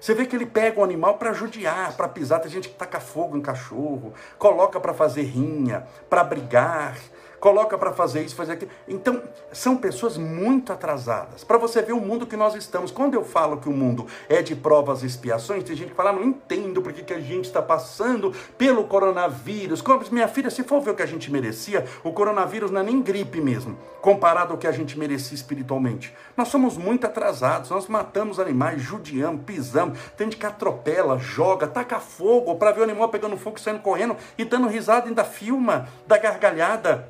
Você 0.00 0.14
vê 0.14 0.24
que 0.24 0.34
ele 0.34 0.46
pega 0.46 0.80
o 0.80 0.84
animal 0.84 1.18
para 1.18 1.32
judiar, 1.32 1.92
para 1.94 2.08
pisar. 2.08 2.40
Tem 2.40 2.50
gente 2.50 2.68
que 2.68 2.74
taca 2.74 2.98
fogo 2.98 3.36
em 3.36 3.42
cachorro, 3.42 4.14
coloca 4.38 4.80
para 4.80 4.94
fazer 4.94 5.22
rinha, 5.22 5.86
para 6.08 6.24
brigar, 6.24 6.96
coloca 7.40 7.76
para 7.78 7.92
fazer 7.92 8.22
isso, 8.22 8.36
fazer 8.36 8.52
aquilo. 8.52 8.70
Então, 8.86 9.22
são 9.50 9.76
pessoas 9.76 10.16
muito 10.16 10.72
atrasadas. 10.72 11.42
Para 11.42 11.58
você 11.58 11.82
ver 11.82 11.94
o 11.94 12.00
mundo 12.00 12.26
que 12.26 12.36
nós 12.36 12.54
estamos. 12.54 12.90
Quando 12.90 13.14
eu 13.14 13.24
falo 13.24 13.56
que 13.56 13.68
o 13.68 13.72
mundo 13.72 14.06
é 14.28 14.42
de 14.42 14.54
provas 14.54 15.02
e 15.02 15.06
expiações, 15.06 15.64
tem 15.64 15.74
gente 15.74 15.90
que 15.90 15.96
fala, 15.96 16.10
ah, 16.10 16.12
não 16.12 16.24
entendo 16.24 16.82
porque 16.82 17.02
que 17.02 17.14
a 17.14 17.20
gente 17.20 17.46
está 17.46 17.62
passando 17.62 18.32
pelo 18.58 18.84
coronavírus. 18.84 19.80
Como, 19.80 20.04
minha 20.12 20.28
filha, 20.28 20.50
se 20.50 20.62
for 20.62 20.80
ver 20.80 20.90
o 20.90 20.94
que 20.94 21.02
a 21.02 21.06
gente 21.06 21.30
merecia, 21.30 21.84
o 22.04 22.12
coronavírus 22.12 22.70
não 22.70 22.80
é 22.80 22.84
nem 22.84 23.00
gripe 23.00 23.40
mesmo, 23.40 23.76
comparado 24.02 24.52
ao 24.52 24.58
que 24.58 24.66
a 24.66 24.72
gente 24.72 24.98
merecia 24.98 25.34
espiritualmente. 25.34 26.14
Nós 26.36 26.48
somos 26.48 26.76
muito 26.76 27.06
atrasados, 27.06 27.70
nós 27.70 27.88
matamos 27.88 28.38
animais, 28.38 28.82
judiamos, 28.82 29.42
pisamos, 29.44 29.98
tem 30.16 30.26
gente 30.26 30.36
que 30.36 30.46
atropela, 30.46 31.18
joga, 31.18 31.66
taca 31.66 31.98
fogo 31.98 32.56
para 32.56 32.72
ver 32.72 32.80
o 32.80 32.84
animal 32.84 33.08
pegando 33.08 33.36
fogo, 33.36 33.58
saindo 33.58 33.80
correndo 33.80 34.16
e 34.36 34.44
dando 34.44 34.68
risada, 34.68 35.08
ainda 35.08 35.24
filma, 35.24 35.88
da 36.06 36.18
gargalhada. 36.18 37.09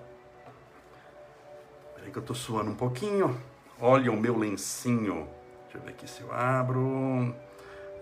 Que 2.11 2.19
eu 2.19 2.23
tô 2.23 2.35
suando 2.35 2.71
um 2.71 2.75
pouquinho. 2.75 3.37
Olha 3.81 4.11
o 4.11 4.17
meu 4.17 4.37
lencinho. 4.37 5.29
Deixa 5.63 5.79
eu 5.79 5.81
ver 5.83 5.91
aqui 5.91 6.11
se 6.11 6.23
eu 6.23 6.33
abro. 6.33 6.81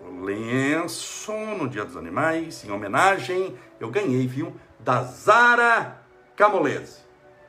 O 0.01 0.23
lenço 0.23 1.31
no 1.31 1.69
Dia 1.69 1.85
dos 1.85 1.95
Animais, 1.95 2.65
em 2.65 2.71
homenagem, 2.71 3.55
eu 3.79 3.91
ganhei, 3.91 4.25
viu? 4.25 4.55
Da 4.79 5.03
Zara 5.03 6.01
Camolese. 6.35 7.01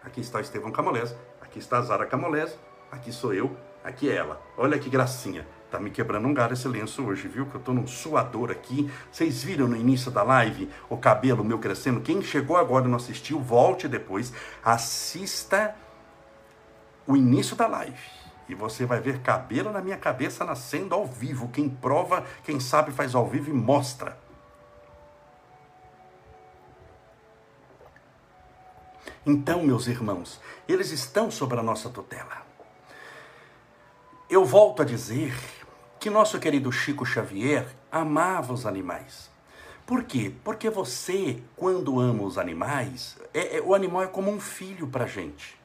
Aqui 0.02 0.21
está 0.21 0.38
o 0.38 0.40
Estevão 0.40 0.71
Camolese, 0.71 1.14
aqui 1.40 1.59
está 1.59 1.79
a 1.79 1.83
Zara 1.83 2.05
Camolese, 2.05 2.57
aqui 2.90 3.12
sou 3.12 3.33
eu, 3.33 3.57
aqui 3.83 4.11
é 4.11 4.17
ela. 4.17 4.43
Olha 4.59 4.79
que 4.79 4.90
gracinha. 4.90 5.47
Tá 5.71 5.79
me 5.79 5.90
quebrando 5.90 6.26
um 6.26 6.35
galho 6.35 6.55
esse 6.55 6.67
lenço 6.67 7.05
hoje, 7.05 7.29
viu? 7.29 7.47
Que 7.47 7.55
eu 7.55 7.61
tô 7.61 7.73
num 7.73 7.87
suador 7.87 8.50
aqui. 8.50 8.90
Vocês 9.11 9.43
viram 9.43 9.69
no 9.69 9.76
início 9.76 10.11
da 10.11 10.23
live 10.23 10.69
o 10.88 10.97
cabelo 10.97 11.45
meu 11.45 11.59
crescendo? 11.59 12.00
Quem 12.00 12.21
chegou 12.21 12.57
agora 12.57 12.87
e 12.87 12.88
não 12.88 12.97
assistiu, 12.97 13.38
volte 13.40 13.87
depois, 13.87 14.33
assista 14.64 15.75
o 17.11 17.17
início 17.17 17.57
da 17.57 17.67
live. 17.67 17.99
E 18.49 18.55
você 18.55 18.87
vai 18.87 19.00
ver 19.00 19.21
cabelo 19.21 19.73
na 19.73 19.81
minha 19.81 19.97
cabeça 19.97 20.45
nascendo 20.45 20.95
ao 20.95 21.05
vivo. 21.05 21.49
Quem 21.49 21.69
prova, 21.69 22.25
quem 22.45 22.61
sabe 22.61 22.93
faz 22.93 23.14
ao 23.14 23.26
vivo 23.26 23.50
e 23.50 23.52
mostra. 23.52 24.17
Então, 29.26 29.62
meus 29.64 29.87
irmãos, 29.88 30.40
eles 30.69 30.90
estão 30.93 31.31
sob 31.31 31.57
a 31.57 31.62
nossa 31.62 31.90
tutela. 31.90 32.43
Eu 34.29 34.45
volto 34.45 34.83
a 34.83 34.85
dizer 34.85 35.35
que 35.99 36.09
nosso 36.09 36.38
querido 36.38 36.71
Chico 36.71 37.05
Xavier 37.05 37.67
amava 37.90 38.52
os 38.52 38.64
animais. 38.64 39.29
Por 39.85 40.05
quê? 40.05 40.33
Porque 40.45 40.71
você, 40.71 41.43
quando 41.57 41.99
ama 41.99 42.23
os 42.23 42.38
animais, 42.38 43.19
é, 43.35 43.59
é, 43.59 43.61
o 43.61 43.75
animal 43.75 44.05
é 44.05 44.07
como 44.07 44.31
um 44.31 44.40
filho 44.40 44.87
para 44.87 45.07
gente. 45.07 45.60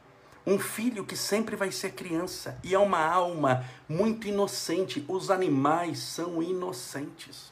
Um 0.45 0.59
filho 0.59 1.03
que 1.03 1.15
sempre 1.15 1.55
vai 1.55 1.71
ser 1.71 1.93
criança 1.93 2.57
e 2.63 2.75
é 2.75 2.79
uma 2.79 2.99
alma 2.99 3.65
muito 3.89 4.27
inocente. 4.27 5.03
Os 5.07 5.31
animais 5.31 5.99
são 5.99 6.41
inocentes. 6.41 7.51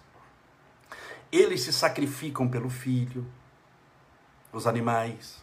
Eles 1.32 1.62
se 1.62 1.74
sacrificam 1.74 2.48
pelo 2.48 2.70
filho, 2.70 3.26
os 4.52 4.68
animais. 4.68 5.42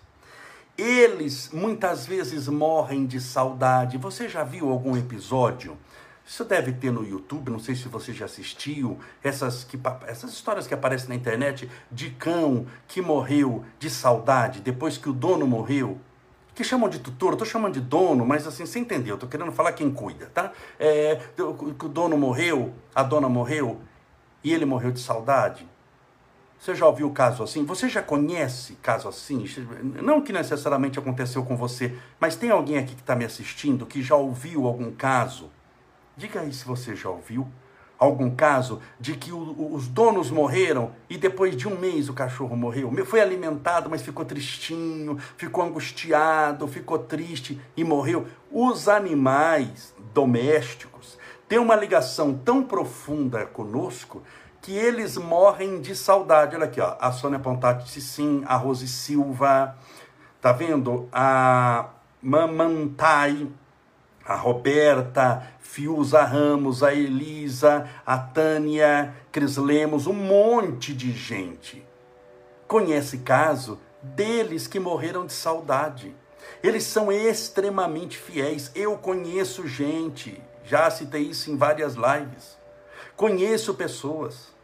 Eles 0.79 1.51
muitas 1.53 2.07
vezes 2.07 2.47
morrem 2.47 3.05
de 3.05 3.21
saudade. 3.21 3.99
Você 3.99 4.29
já 4.29 4.45
viu 4.45 4.71
algum 4.71 4.97
episódio 4.97 5.77
isso 6.31 6.45
deve 6.45 6.73
ter 6.73 6.93
no 6.93 7.05
YouTube, 7.05 7.51
não 7.51 7.59
sei 7.59 7.75
se 7.75 7.89
você 7.89 8.13
já 8.13 8.27
assistiu, 8.27 9.01
essas, 9.21 9.65
que, 9.65 9.77
essas 10.07 10.33
histórias 10.33 10.65
que 10.65 10.73
aparecem 10.73 11.09
na 11.09 11.17
internet 11.17 11.69
de 11.91 12.11
cão 12.11 12.69
que 12.87 13.03
morreu 13.03 13.65
de 13.81 13.91
saudade 13.91 14.61
depois 14.61 14.97
que 14.97 15.09
o 15.09 15.13
dono 15.13 15.45
morreu. 15.45 16.01
Que 16.55 16.65
chamam 16.65 16.89
de 16.89 16.99
tutor, 16.99 17.33
estou 17.33 17.47
chamando 17.47 17.75
de 17.75 17.81
dono, 17.81 18.27
mas 18.27 18.47
assim, 18.47 18.67
você 18.67 18.79
entendeu, 18.79 19.15
estou 19.15 19.29
querendo 19.29 19.53
falar 19.53 19.73
quem 19.73 19.91
cuida, 19.91 20.31
tá? 20.35 20.53
É, 20.79 21.21
que 21.35 21.43
o 21.43 21.89
dono 21.89 22.17
morreu, 22.17 22.75
a 22.95 23.03
dona 23.03 23.29
morreu 23.29 23.81
e 24.43 24.53
ele 24.53 24.65
morreu 24.65 24.91
de 24.91 25.01
saudade. 25.01 25.69
Você 26.59 26.75
já 26.75 26.87
ouviu 26.87 27.11
caso 27.11 27.43
assim? 27.43 27.65
Você 27.65 27.89
já 27.89 28.03
conhece 28.03 28.75
caso 28.83 29.09
assim? 29.09 29.45
Não 30.03 30.21
que 30.21 30.33
necessariamente 30.33 30.99
aconteceu 30.99 31.43
com 31.45 31.57
você, 31.57 31.97
mas 32.19 32.37
tem 32.37 32.51
alguém 32.51 32.77
aqui 32.77 32.95
que 32.95 33.01
está 33.01 33.17
me 33.17 33.25
assistindo 33.25 33.87
que 33.87 34.03
já 34.03 34.15
ouviu 34.15 34.67
algum 34.67 34.91
caso 34.91 35.51
Diga 36.21 36.41
aí 36.41 36.53
se 36.53 36.67
você 36.67 36.95
já 36.95 37.09
ouviu 37.09 37.49
algum 38.01 38.31
caso 38.31 38.81
de 38.99 39.15
que 39.15 39.31
o, 39.31 39.75
os 39.75 39.87
donos 39.87 40.31
morreram 40.31 40.93
e 41.09 41.19
depois 41.19 41.55
de 41.55 41.69
um 41.69 41.79
mês 41.79 42.09
o 42.09 42.15
cachorro 42.15 42.57
morreu. 42.57 42.91
Foi 43.05 43.21
alimentado, 43.21 43.91
mas 43.91 44.01
ficou 44.01 44.25
tristinho, 44.25 45.19
ficou 45.37 45.63
angustiado, 45.63 46.67
ficou 46.67 46.99
triste 46.99 47.61
e 47.77 47.85
morreu. 47.85 48.27
Os 48.51 48.89
animais 48.89 49.95
domésticos 50.15 51.19
têm 51.47 51.59
uma 51.59 51.77
ligação 51.77 52.33
tão 52.33 52.63
profunda 52.63 53.45
conosco 53.45 54.23
que 54.63 54.73
eles 54.73 55.19
morrem 55.19 55.81
de 55.81 55.95
saudade. 55.95 56.57
Olha 56.57 56.65
aqui, 56.65 56.81
ó, 56.81 56.97
a 56.99 57.13
Sônia 57.13 57.39
Pontati 57.39 58.01
sim, 58.01 58.43
a 58.47 58.57
Rose 58.57 58.89
Silva, 58.89 59.77
tá 60.41 60.53
vendo? 60.53 61.07
A 61.13 61.91
Mamantai, 62.23 63.47
a 64.31 64.37
Roberta, 64.37 65.43
Fiuza 65.59 66.23
Ramos, 66.23 66.85
a 66.85 66.95
Elisa, 66.95 67.91
a 68.07 68.17
Tânia, 68.17 69.13
Cris 69.33 69.57
Lemos, 69.57 70.07
um 70.07 70.13
monte 70.13 70.95
de 70.95 71.11
gente. 71.11 71.85
Conhece 72.69 73.19
caso 73.19 73.81
deles 74.01 74.69
que 74.69 74.79
morreram 74.79 75.27
de 75.27 75.33
saudade. 75.33 76.15
Eles 76.63 76.85
são 76.85 77.11
extremamente 77.11 78.17
fiéis. 78.17 78.71
Eu 78.73 78.97
conheço 78.97 79.67
gente, 79.67 80.41
já 80.65 80.89
citei 80.93 81.23
isso 81.23 81.51
em 81.51 81.57
várias 81.57 81.95
lives. 81.95 82.57
Conheço 83.17 83.75
pessoas 83.75 84.55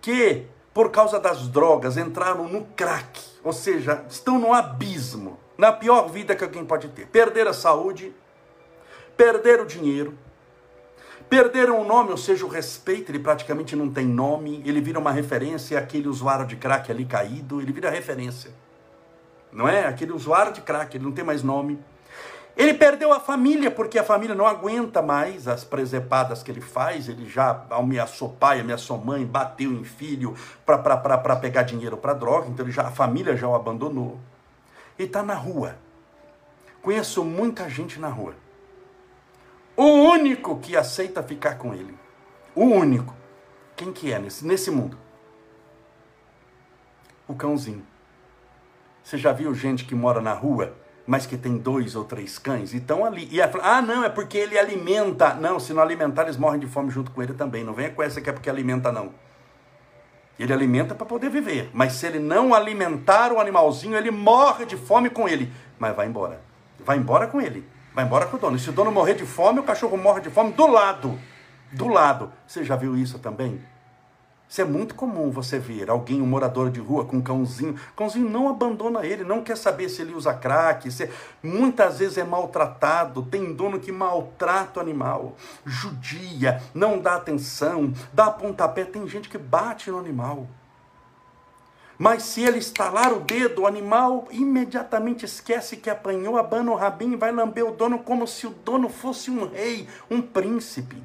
que, 0.00 0.46
por 0.72 0.90
causa 0.90 1.20
das 1.20 1.46
drogas, 1.46 1.98
entraram 1.98 2.48
no 2.48 2.64
crack, 2.74 3.20
ou 3.44 3.52
seja, 3.52 4.02
estão 4.08 4.38
no 4.38 4.54
abismo, 4.54 5.38
na 5.58 5.70
pior 5.70 6.08
vida 6.08 6.34
que 6.34 6.42
alguém 6.42 6.64
pode 6.64 6.88
ter. 6.88 7.06
Perder 7.08 7.46
a 7.46 7.52
saúde, 7.52 8.14
perderam 9.20 9.64
o 9.64 9.66
dinheiro, 9.66 10.14
perderam 11.28 11.78
o 11.78 11.84
nome, 11.84 12.10
ou 12.10 12.16
seja, 12.16 12.42
o 12.46 12.48
respeito, 12.48 13.12
ele 13.12 13.18
praticamente 13.18 13.76
não 13.76 13.90
tem 13.90 14.06
nome, 14.06 14.62
ele 14.64 14.80
vira 14.80 14.98
uma 14.98 15.12
referência, 15.12 15.78
aquele 15.78 16.08
usuário 16.08 16.46
de 16.46 16.56
crack 16.56 16.90
ali 16.90 17.04
caído, 17.04 17.60
ele 17.60 17.70
vira 17.70 17.90
referência. 17.90 18.50
Não 19.52 19.68
é? 19.68 19.84
Aquele 19.84 20.12
usuário 20.12 20.54
de 20.54 20.62
crack, 20.62 20.96
ele 20.96 21.04
não 21.04 21.12
tem 21.12 21.22
mais 21.22 21.42
nome. 21.42 21.78
Ele 22.56 22.72
perdeu 22.72 23.12
a 23.12 23.20
família, 23.20 23.70
porque 23.70 23.98
a 23.98 24.02
família 24.02 24.34
não 24.34 24.46
aguenta 24.46 25.02
mais 25.02 25.46
as 25.46 25.64
presepadas 25.64 26.42
que 26.42 26.50
ele 26.50 26.62
faz. 26.62 27.06
Ele 27.06 27.28
já 27.28 27.66
ameaçou 27.68 28.30
pai, 28.30 28.60
ameaçou 28.60 28.96
mãe, 28.96 29.26
bateu 29.26 29.70
em 29.70 29.84
filho 29.84 30.34
para 30.64 31.36
pegar 31.36 31.64
dinheiro 31.64 31.98
para 31.98 32.14
droga. 32.14 32.48
Então 32.48 32.64
ele 32.64 32.72
já, 32.72 32.84
a 32.84 32.90
família 32.90 33.36
já 33.36 33.46
o 33.46 33.54
abandonou. 33.54 34.18
Ele 34.98 35.08
está 35.08 35.22
na 35.22 35.34
rua. 35.34 35.76
Conheço 36.80 37.22
muita 37.22 37.68
gente 37.68 38.00
na 38.00 38.08
rua 38.08 38.34
o 39.80 40.10
único 40.10 40.58
que 40.58 40.76
aceita 40.76 41.22
ficar 41.22 41.56
com 41.56 41.72
ele. 41.72 41.94
O 42.54 42.64
único. 42.64 43.14
Quem 43.74 43.90
que 43.90 44.12
é 44.12 44.18
nesse, 44.18 44.46
nesse 44.46 44.70
mundo? 44.70 44.98
O 47.26 47.34
cãozinho. 47.34 47.82
Você 49.02 49.16
já 49.16 49.32
viu 49.32 49.54
gente 49.54 49.86
que 49.86 49.94
mora 49.94 50.20
na 50.20 50.34
rua, 50.34 50.76
mas 51.06 51.24
que 51.24 51.38
tem 51.38 51.56
dois 51.56 51.96
ou 51.96 52.04
três 52.04 52.38
cães 52.38 52.74
e 52.74 52.76
estão 52.76 53.06
ali? 53.06 53.26
E 53.32 53.38
fala, 53.48 53.78
ah, 53.78 53.80
não, 53.80 54.04
é 54.04 54.10
porque 54.10 54.36
ele 54.36 54.58
alimenta. 54.58 55.32
Não, 55.32 55.58
se 55.58 55.72
não 55.72 55.82
alimentar, 55.82 56.24
eles 56.24 56.36
morrem 56.36 56.60
de 56.60 56.66
fome 56.66 56.90
junto 56.90 57.10
com 57.10 57.22
ele 57.22 57.32
também. 57.32 57.64
Não 57.64 57.72
venha 57.72 57.90
com 57.90 58.02
essa 58.02 58.20
que 58.20 58.28
é 58.28 58.34
porque 58.34 58.50
alimenta, 58.50 58.92
não. 58.92 59.14
Ele 60.38 60.52
alimenta 60.52 60.94
para 60.94 61.06
poder 61.06 61.30
viver. 61.30 61.70
Mas 61.72 61.94
se 61.94 62.04
ele 62.06 62.18
não 62.18 62.52
alimentar 62.52 63.32
o 63.32 63.40
animalzinho, 63.40 63.96
ele 63.96 64.10
morre 64.10 64.66
de 64.66 64.76
fome 64.76 65.08
com 65.08 65.26
ele. 65.26 65.50
Mas 65.78 65.96
vai 65.96 66.06
embora. 66.06 66.42
Vai 66.84 66.98
embora 66.98 67.26
com 67.26 67.40
ele. 67.40 67.66
Vai 67.94 68.04
embora 68.04 68.26
com 68.26 68.36
o 68.36 68.40
dono. 68.40 68.56
E 68.56 68.60
se 68.60 68.70
o 68.70 68.72
dono 68.72 68.92
morrer 68.92 69.14
de 69.14 69.26
fome, 69.26 69.60
o 69.60 69.64
cachorro 69.64 69.96
morre 69.96 70.20
de 70.20 70.30
fome 70.30 70.52
do 70.52 70.66
lado. 70.66 71.18
Do 71.72 71.88
lado. 71.88 72.32
Você 72.46 72.64
já 72.64 72.76
viu 72.76 72.96
isso 72.96 73.18
também? 73.18 73.60
Isso 74.50 74.60
é 74.60 74.64
muito 74.64 74.96
comum 74.96 75.30
você 75.30 75.60
ver 75.60 75.88
alguém, 75.88 76.20
um 76.20 76.26
morador 76.26 76.72
de 76.72 76.80
rua 76.80 77.04
com 77.04 77.18
um 77.18 77.20
cãozinho. 77.20 77.76
O 77.92 77.96
cãozinho 77.96 78.28
não 78.28 78.48
abandona 78.48 79.06
ele, 79.06 79.22
não 79.22 79.44
quer 79.44 79.56
saber 79.56 79.88
se 79.88 80.02
ele 80.02 80.12
usa 80.12 80.34
crack. 80.34 80.90
Se... 80.90 81.08
Muitas 81.40 82.00
vezes 82.00 82.18
é 82.18 82.24
maltratado. 82.24 83.22
Tem 83.22 83.54
dono 83.54 83.78
que 83.78 83.92
maltrata 83.92 84.80
o 84.80 84.82
animal, 84.82 85.36
judia, 85.64 86.60
não 86.74 86.98
dá 86.98 87.14
atenção, 87.14 87.92
dá 88.12 88.28
pontapé. 88.28 88.84
Tem 88.84 89.06
gente 89.06 89.28
que 89.28 89.38
bate 89.38 89.88
no 89.88 90.00
animal. 90.00 90.48
Mas 92.00 92.22
se 92.22 92.40
ele 92.40 92.56
estalar 92.56 93.12
o 93.12 93.20
dedo, 93.20 93.60
o 93.60 93.66
animal 93.66 94.26
imediatamente 94.30 95.26
esquece 95.26 95.76
que 95.76 95.90
apanhou, 95.90 96.38
abana 96.38 96.72
o 96.72 96.74
rabinho 96.74 97.12
e 97.12 97.16
vai 97.16 97.30
lamber 97.30 97.62
o 97.62 97.72
dono 97.72 97.98
como 97.98 98.26
se 98.26 98.46
o 98.46 98.50
dono 98.64 98.88
fosse 98.88 99.30
um 99.30 99.46
rei, 99.46 99.86
um 100.10 100.22
príncipe. 100.22 100.96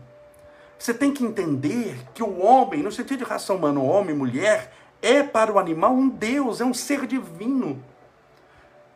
Você 0.80 0.94
tem 0.94 1.12
que 1.12 1.26
entender 1.26 1.98
que 2.14 2.24
o 2.24 2.40
homem, 2.40 2.82
no 2.82 2.94
sentido 2.94 3.18
de 3.18 3.24
raça 3.26 3.54
humana, 3.54 3.82
homem 3.82 4.16
e 4.16 4.18
mulher, 4.18 4.72
é 5.02 5.22
para 5.22 5.52
o 5.52 5.60
animal 5.60 5.92
um 5.92 6.08
Deus, 6.08 6.62
é 6.62 6.64
um 6.64 6.74
ser 6.74 7.06
divino. 7.06 7.84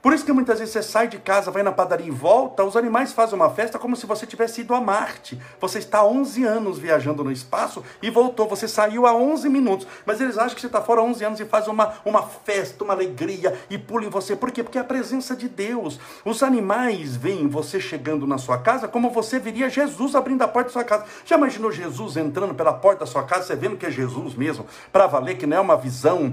Por 0.02 0.14
isso 0.14 0.24
que 0.24 0.32
muitas 0.32 0.60
vezes 0.60 0.72
você 0.72 0.82
sai 0.82 1.10
de 1.10 1.18
casa, 1.18 1.52
vai 1.52 1.62
na 1.62 1.74
padaria 1.74 2.08
e 2.08 2.12
volta, 2.12 2.64
os 2.64 2.78
animais 2.78 3.12
fazem 3.12 3.36
uma 3.36 3.50
festa 3.50 3.78
como 3.78 3.98
se 3.98 4.06
você 4.06 4.26
tivesse 4.26 4.62
ido 4.62 4.74
a 4.74 4.80
Marte. 4.80 5.38
Você 5.60 5.80
está 5.80 5.98
há 6.00 6.06
11 6.06 6.42
anos 6.46 6.80
viajando 6.80 7.22
no 7.22 7.30
espaço 7.30 7.84
e 8.02 8.10
voltou, 8.10 8.48
você 8.48 8.66
saiu 8.66 9.06
há 9.06 9.14
11 9.14 9.50
minutos, 9.50 9.86
mas 10.06 10.22
eles 10.22 10.38
acham 10.38 10.56
que 10.56 10.62
você 10.62 10.68
está 10.68 10.82
fora 10.82 11.02
há 11.02 11.04
11 11.04 11.26
anos 11.26 11.40
e 11.42 11.46
fazem 11.46 11.74
uma, 11.74 11.96
uma 12.06 12.22
festa, 12.24 12.82
uma 12.82 12.94
alegria 12.94 13.60
e 13.70 13.78
pulam 13.78 14.08
em 14.08 14.10
você. 14.10 14.38
Por 14.38 14.52
quê? 14.52 14.64
Porque 14.64 14.78
é 14.78 14.82
a 14.82 14.86
presença 14.86 15.36
de 15.36 15.50
Deus. 15.50 16.00
Os 16.24 16.42
animais 16.44 17.18
veem 17.18 17.50
você 17.50 17.78
chegando 17.78 18.26
na 18.26 18.38
sua 18.38 18.58
casa 18.58 18.88
como 18.88 19.10
você 19.10 19.38
veria 19.38 19.70
Jesus 19.70 20.16
abrindo 20.16 20.44
a 20.44 20.48
porta 20.48 20.70
da 20.70 20.74
sua 20.74 20.84
casa. 20.86 21.04
Já 21.26 21.36
imaginou 21.36 21.74
Jesus 21.74 22.16
entrando 22.16 22.56
pela 22.56 22.72
porta 22.72 23.02
da 23.02 23.06
sua 23.06 23.24
casa, 23.24 23.48
você 23.48 23.56
vendo 23.56 23.76
que 23.76 23.86
é 23.86 23.92
Jesus 23.92 24.34
mesmo, 24.34 24.66
para 24.94 25.08
valer 25.08 25.38
que 25.38 25.46
não 25.46 25.58
é 25.58 25.60
uma 25.60 25.76
visão, 25.76 26.32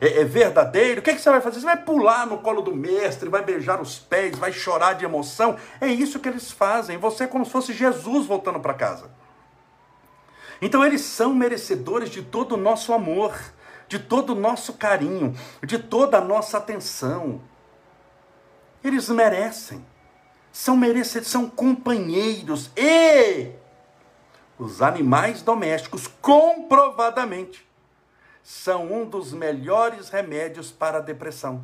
é, 0.00 0.20
é 0.20 0.24
verdadeiro? 0.24 1.00
O 1.00 1.02
que, 1.02 1.10
é 1.10 1.14
que 1.14 1.20
você 1.20 1.30
vai 1.30 1.40
fazer? 1.40 1.58
Você 1.58 1.66
vai 1.66 1.76
pular 1.76 2.24
no 2.24 2.38
colo 2.38 2.62
do 2.62 2.72
mestre 2.72 3.07
mestre, 3.08 3.28
vai 3.28 3.42
beijar 3.42 3.80
os 3.80 3.98
pés, 3.98 4.38
vai 4.38 4.52
chorar 4.52 4.92
de 4.92 5.04
emoção. 5.04 5.56
É 5.80 5.86
isso 5.88 6.20
que 6.20 6.28
eles 6.28 6.50
fazem. 6.50 6.98
Você 6.98 7.24
é 7.24 7.26
como 7.26 7.44
se 7.44 7.50
fosse 7.50 7.72
Jesus 7.72 8.26
voltando 8.26 8.60
para 8.60 8.74
casa. 8.74 9.10
Então 10.60 10.84
eles 10.84 11.00
são 11.00 11.34
merecedores 11.34 12.10
de 12.10 12.22
todo 12.22 12.52
o 12.52 12.58
nosso 12.58 12.92
amor, 12.92 13.34
de 13.88 13.98
todo 13.98 14.30
o 14.30 14.34
nosso 14.34 14.74
carinho, 14.74 15.34
de 15.64 15.78
toda 15.78 16.18
a 16.18 16.20
nossa 16.20 16.58
atenção. 16.58 17.40
Eles 18.84 19.08
merecem. 19.08 19.84
São 20.52 20.76
merecedores, 20.76 21.30
são 21.30 21.48
companheiros 21.48 22.70
e 22.76 23.52
os 24.58 24.82
animais 24.82 25.40
domésticos 25.40 26.08
comprovadamente 26.20 27.66
são 28.42 28.90
um 28.90 29.04
dos 29.04 29.32
melhores 29.32 30.08
remédios 30.08 30.72
para 30.72 30.98
a 30.98 31.02
depressão 31.02 31.62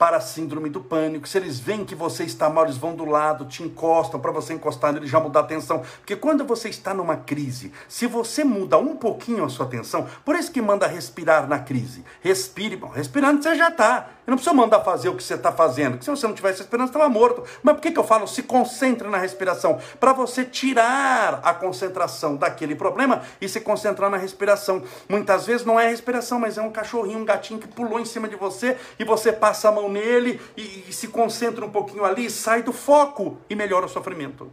para 0.00 0.16
a 0.16 0.20
síndrome 0.20 0.70
do 0.70 0.80
pânico. 0.80 1.28
Se 1.28 1.36
eles 1.36 1.60
veem 1.60 1.84
que 1.84 1.94
você 1.94 2.24
está 2.24 2.48
mal, 2.48 2.64
eles 2.64 2.78
vão 2.78 2.96
do 2.96 3.04
lado, 3.04 3.44
te 3.44 3.62
encostam 3.62 4.18
para 4.18 4.32
você 4.32 4.54
encostar 4.54 4.94
nele 4.94 5.06
já 5.06 5.20
mudar 5.20 5.40
a 5.40 5.42
atenção. 5.42 5.82
Porque 5.98 6.16
quando 6.16 6.42
você 6.42 6.70
está 6.70 6.94
numa 6.94 7.16
crise, 7.16 7.70
se 7.86 8.06
você 8.06 8.42
muda 8.42 8.78
um 8.78 8.96
pouquinho 8.96 9.44
a 9.44 9.50
sua 9.50 9.66
atenção, 9.66 10.08
por 10.24 10.34
isso 10.36 10.50
que 10.50 10.62
manda 10.62 10.86
respirar 10.86 11.46
na 11.46 11.58
crise. 11.58 12.02
Respire, 12.22 12.76
bom, 12.76 12.88
respirando 12.88 13.42
você 13.42 13.54
já 13.54 13.68
está. 13.68 14.08
Eu 14.30 14.34
não 14.34 14.36
precisa 14.36 14.54
mandar 14.54 14.78
fazer 14.84 15.08
o 15.08 15.16
que 15.16 15.24
você 15.24 15.34
está 15.34 15.50
fazendo, 15.50 15.94
porque 15.94 16.04
se 16.04 16.10
você 16.10 16.24
não 16.24 16.34
tivesse 16.34 16.58
você 16.58 16.84
estava 16.84 17.08
morto. 17.08 17.42
Mas 17.64 17.74
por 17.74 17.80
que, 17.80 17.90
que 17.90 17.98
eu 17.98 18.04
falo 18.04 18.28
se 18.28 18.44
concentre 18.44 19.08
na 19.08 19.18
respiração? 19.18 19.80
Para 19.98 20.12
você 20.12 20.44
tirar 20.44 21.40
a 21.42 21.52
concentração 21.52 22.36
daquele 22.36 22.76
problema 22.76 23.22
e 23.40 23.48
se 23.48 23.60
concentrar 23.60 24.08
na 24.08 24.16
respiração. 24.16 24.84
Muitas 25.08 25.46
vezes 25.46 25.66
não 25.66 25.80
é 25.80 25.88
respiração, 25.88 26.38
mas 26.38 26.56
é 26.56 26.62
um 26.62 26.70
cachorrinho, 26.70 27.18
um 27.18 27.24
gatinho 27.24 27.58
que 27.58 27.66
pulou 27.66 27.98
em 27.98 28.04
cima 28.04 28.28
de 28.28 28.36
você 28.36 28.76
e 29.00 29.04
você 29.04 29.32
passa 29.32 29.68
a 29.68 29.72
mão 29.72 29.88
nele 29.88 30.40
e, 30.56 30.84
e 30.88 30.92
se 30.92 31.08
concentra 31.08 31.64
um 31.64 31.70
pouquinho 31.70 32.04
ali, 32.04 32.30
sai 32.30 32.62
do 32.62 32.72
foco 32.72 33.36
e 33.50 33.56
melhora 33.56 33.86
o 33.86 33.88
sofrimento. 33.88 34.48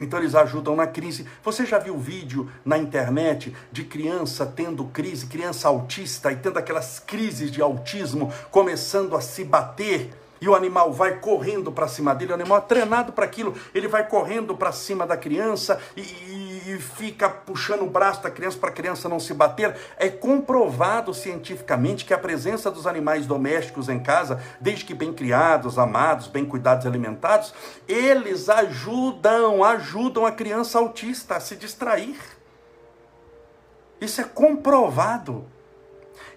Então 0.00 0.18
eles 0.18 0.34
ajudam 0.34 0.74
na 0.74 0.86
crise. 0.86 1.26
Você 1.44 1.66
já 1.66 1.78
viu 1.78 1.98
vídeo 1.98 2.50
na 2.64 2.78
internet 2.78 3.54
de 3.70 3.84
criança 3.84 4.46
tendo 4.46 4.84
crise, 4.86 5.26
criança 5.26 5.68
autista 5.68 6.32
e 6.32 6.36
tendo 6.36 6.58
aquelas 6.58 6.98
crises 6.98 7.50
de 7.50 7.60
autismo 7.60 8.32
começando 8.50 9.14
a 9.14 9.20
se 9.20 9.44
bater? 9.44 10.19
E 10.40 10.48
o 10.48 10.54
animal 10.54 10.92
vai 10.92 11.18
correndo 11.18 11.70
para 11.70 11.86
cima 11.86 12.14
dele, 12.14 12.32
o 12.32 12.34
animal 12.34 12.58
é 12.58 12.62
treinado 12.62 13.12
para 13.12 13.26
aquilo, 13.26 13.54
ele 13.74 13.86
vai 13.86 14.08
correndo 14.08 14.56
para 14.56 14.72
cima 14.72 15.06
da 15.06 15.16
criança 15.16 15.78
e, 15.94 16.00
e 16.00 16.78
fica 16.78 17.28
puxando 17.28 17.82
o 17.82 17.90
braço 17.90 18.22
da 18.22 18.30
criança 18.30 18.56
para 18.56 18.70
a 18.70 18.72
criança 18.72 19.08
não 19.08 19.20
se 19.20 19.34
bater. 19.34 19.76
É 19.98 20.08
comprovado 20.08 21.12
cientificamente 21.12 22.06
que 22.06 22.14
a 22.14 22.18
presença 22.18 22.70
dos 22.70 22.86
animais 22.86 23.26
domésticos 23.26 23.88
em 23.88 24.00
casa, 24.00 24.42
desde 24.58 24.84
que 24.86 24.94
bem 24.94 25.12
criados, 25.12 25.78
amados, 25.78 26.26
bem 26.26 26.46
cuidados 26.46 26.86
e 26.86 26.88
alimentados, 26.88 27.52
eles 27.86 28.48
ajudam, 28.48 29.62
ajudam 29.62 30.24
a 30.24 30.32
criança 30.32 30.78
autista 30.78 31.36
a 31.36 31.40
se 31.40 31.54
distrair. 31.54 32.16
Isso 34.00 34.20
é 34.20 34.24
comprovado. 34.24 35.46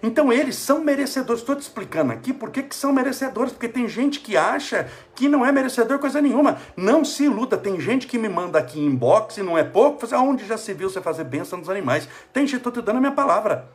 Então 0.02 0.32
eles 0.32 0.56
são 0.56 0.80
merecedores. 0.80 1.40
Estou 1.40 1.56
te 1.56 1.62
explicando 1.62 2.12
aqui 2.12 2.32
por 2.32 2.50
que, 2.50 2.62
que 2.62 2.74
são 2.74 2.92
merecedores. 2.92 3.52
Porque 3.52 3.68
tem 3.68 3.88
gente 3.88 4.20
que 4.20 4.36
acha 4.36 4.88
que 5.14 5.28
não 5.28 5.44
é 5.44 5.50
merecedor 5.50 5.98
coisa 5.98 6.20
nenhuma. 6.20 6.58
Não 6.76 7.04
se 7.04 7.24
iluda. 7.24 7.56
Tem 7.56 7.80
gente 7.80 8.06
que 8.06 8.18
me 8.18 8.28
manda 8.28 8.58
aqui 8.58 8.78
inbox 8.78 9.38
e 9.38 9.42
não 9.42 9.56
é 9.56 9.64
pouco. 9.64 10.00
Fazer, 10.00 10.16
aonde 10.16 10.46
já 10.46 10.56
se 10.56 10.74
viu 10.74 10.90
você 10.90 11.00
fazer 11.00 11.24
bênção 11.24 11.58
nos 11.58 11.70
animais? 11.70 12.08
Tem 12.32 12.46
gente, 12.46 12.58
estou 12.58 12.72
te 12.72 12.82
dando 12.82 12.96
a 12.96 13.00
minha 13.00 13.12
palavra. 13.12 13.70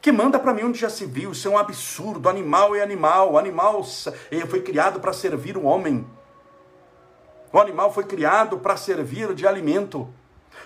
Que 0.00 0.12
manda 0.12 0.38
para 0.38 0.54
mim 0.54 0.64
onde 0.64 0.78
já 0.78 0.88
se 0.88 1.04
viu. 1.04 1.32
Isso 1.32 1.48
é 1.48 1.50
um 1.50 1.58
absurdo. 1.58 2.28
Animal 2.28 2.74
é 2.74 2.82
animal. 2.82 3.32
O 3.32 3.38
animal 3.38 3.84
eh, 4.30 4.46
foi 4.46 4.62
criado 4.62 5.00
para 5.00 5.12
servir 5.12 5.56
o 5.56 5.64
homem. 5.64 6.06
O 7.52 7.58
animal 7.58 7.92
foi 7.92 8.04
criado 8.04 8.58
para 8.58 8.76
servir 8.76 9.34
de 9.34 9.46
alimento. 9.46 10.08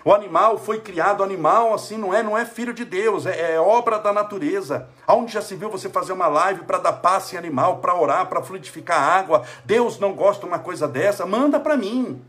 O 0.05 0.15
animal 0.15 0.57
foi 0.57 0.81
criado, 0.81 1.23
animal 1.23 1.75
assim 1.75 1.99
não 1.99 2.15
é, 2.15 2.23
não 2.23 2.37
é 2.37 2.47
filho 2.47 2.73
de 2.73 2.85
Deus, 2.85 3.27
é, 3.27 3.53
é 3.55 3.61
obra 3.61 3.99
da 3.99 4.13
natureza. 4.13 4.89
Aonde 5.07 5.33
já 5.33 5.43
se 5.43 5.55
viu 5.55 5.69
você 5.69 5.89
fazer 5.91 6.13
uma 6.13 6.27
live 6.27 6.65
para 6.65 6.79
dar 6.79 6.95
passe 6.95 7.35
em 7.35 7.39
animal, 7.39 7.79
para 7.79 7.95
orar, 7.95 8.27
para 8.27 8.43
fluidificar 8.43 8.99
água? 8.99 9.45
Deus 9.65 9.99
não 9.99 10.15
gosta 10.15 10.41
de 10.41 10.47
uma 10.47 10.59
coisa 10.59 10.89
dessa? 10.89 11.27
Manda 11.27 11.61
para 11.61 11.77
mim. 11.77 12.23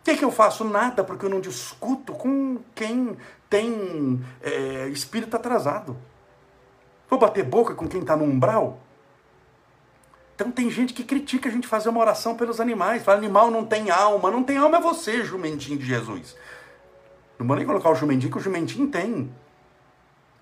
O 0.00 0.04
que, 0.04 0.16
que, 0.16 0.24
eu 0.24 0.32
faço? 0.32 0.64
Nada, 0.64 1.04
porque 1.04 1.24
eu 1.24 1.30
não 1.30 1.40
discuto 1.40 2.12
com 2.12 2.58
quem 2.74 3.16
tem 3.48 4.24
é, 4.42 4.88
espírito 4.88 5.36
atrasado. 5.36 5.96
Vou 7.08 7.18
bater 7.18 7.44
boca 7.44 7.74
com 7.74 7.88
quem 7.88 8.00
está 8.00 8.16
no 8.16 8.24
umbral? 8.24 8.78
Então 10.34 10.50
tem 10.50 10.70
gente 10.70 10.94
que 10.94 11.04
critica 11.04 11.50
a 11.50 11.52
gente 11.52 11.68
fazer 11.68 11.90
uma 11.90 12.00
oração 12.00 12.34
pelos 12.34 12.60
animais. 12.60 13.02
Fala, 13.02 13.18
animal 13.18 13.50
não 13.50 13.62
tem 13.62 13.90
alma. 13.90 14.30
Não 14.30 14.42
tem 14.42 14.56
alma 14.56 14.78
é 14.78 14.80
você, 14.80 15.22
jumentinho 15.22 15.78
de 15.78 15.84
Jesus. 15.84 16.34
Não 17.40 17.46
vou 17.46 17.56
nem 17.56 17.64
colocar 17.64 17.90
o 17.90 17.94
jumentinho, 17.94 18.30
que 18.30 18.36
o 18.36 18.40
jumentinho 18.40 18.86
tem. 18.88 19.32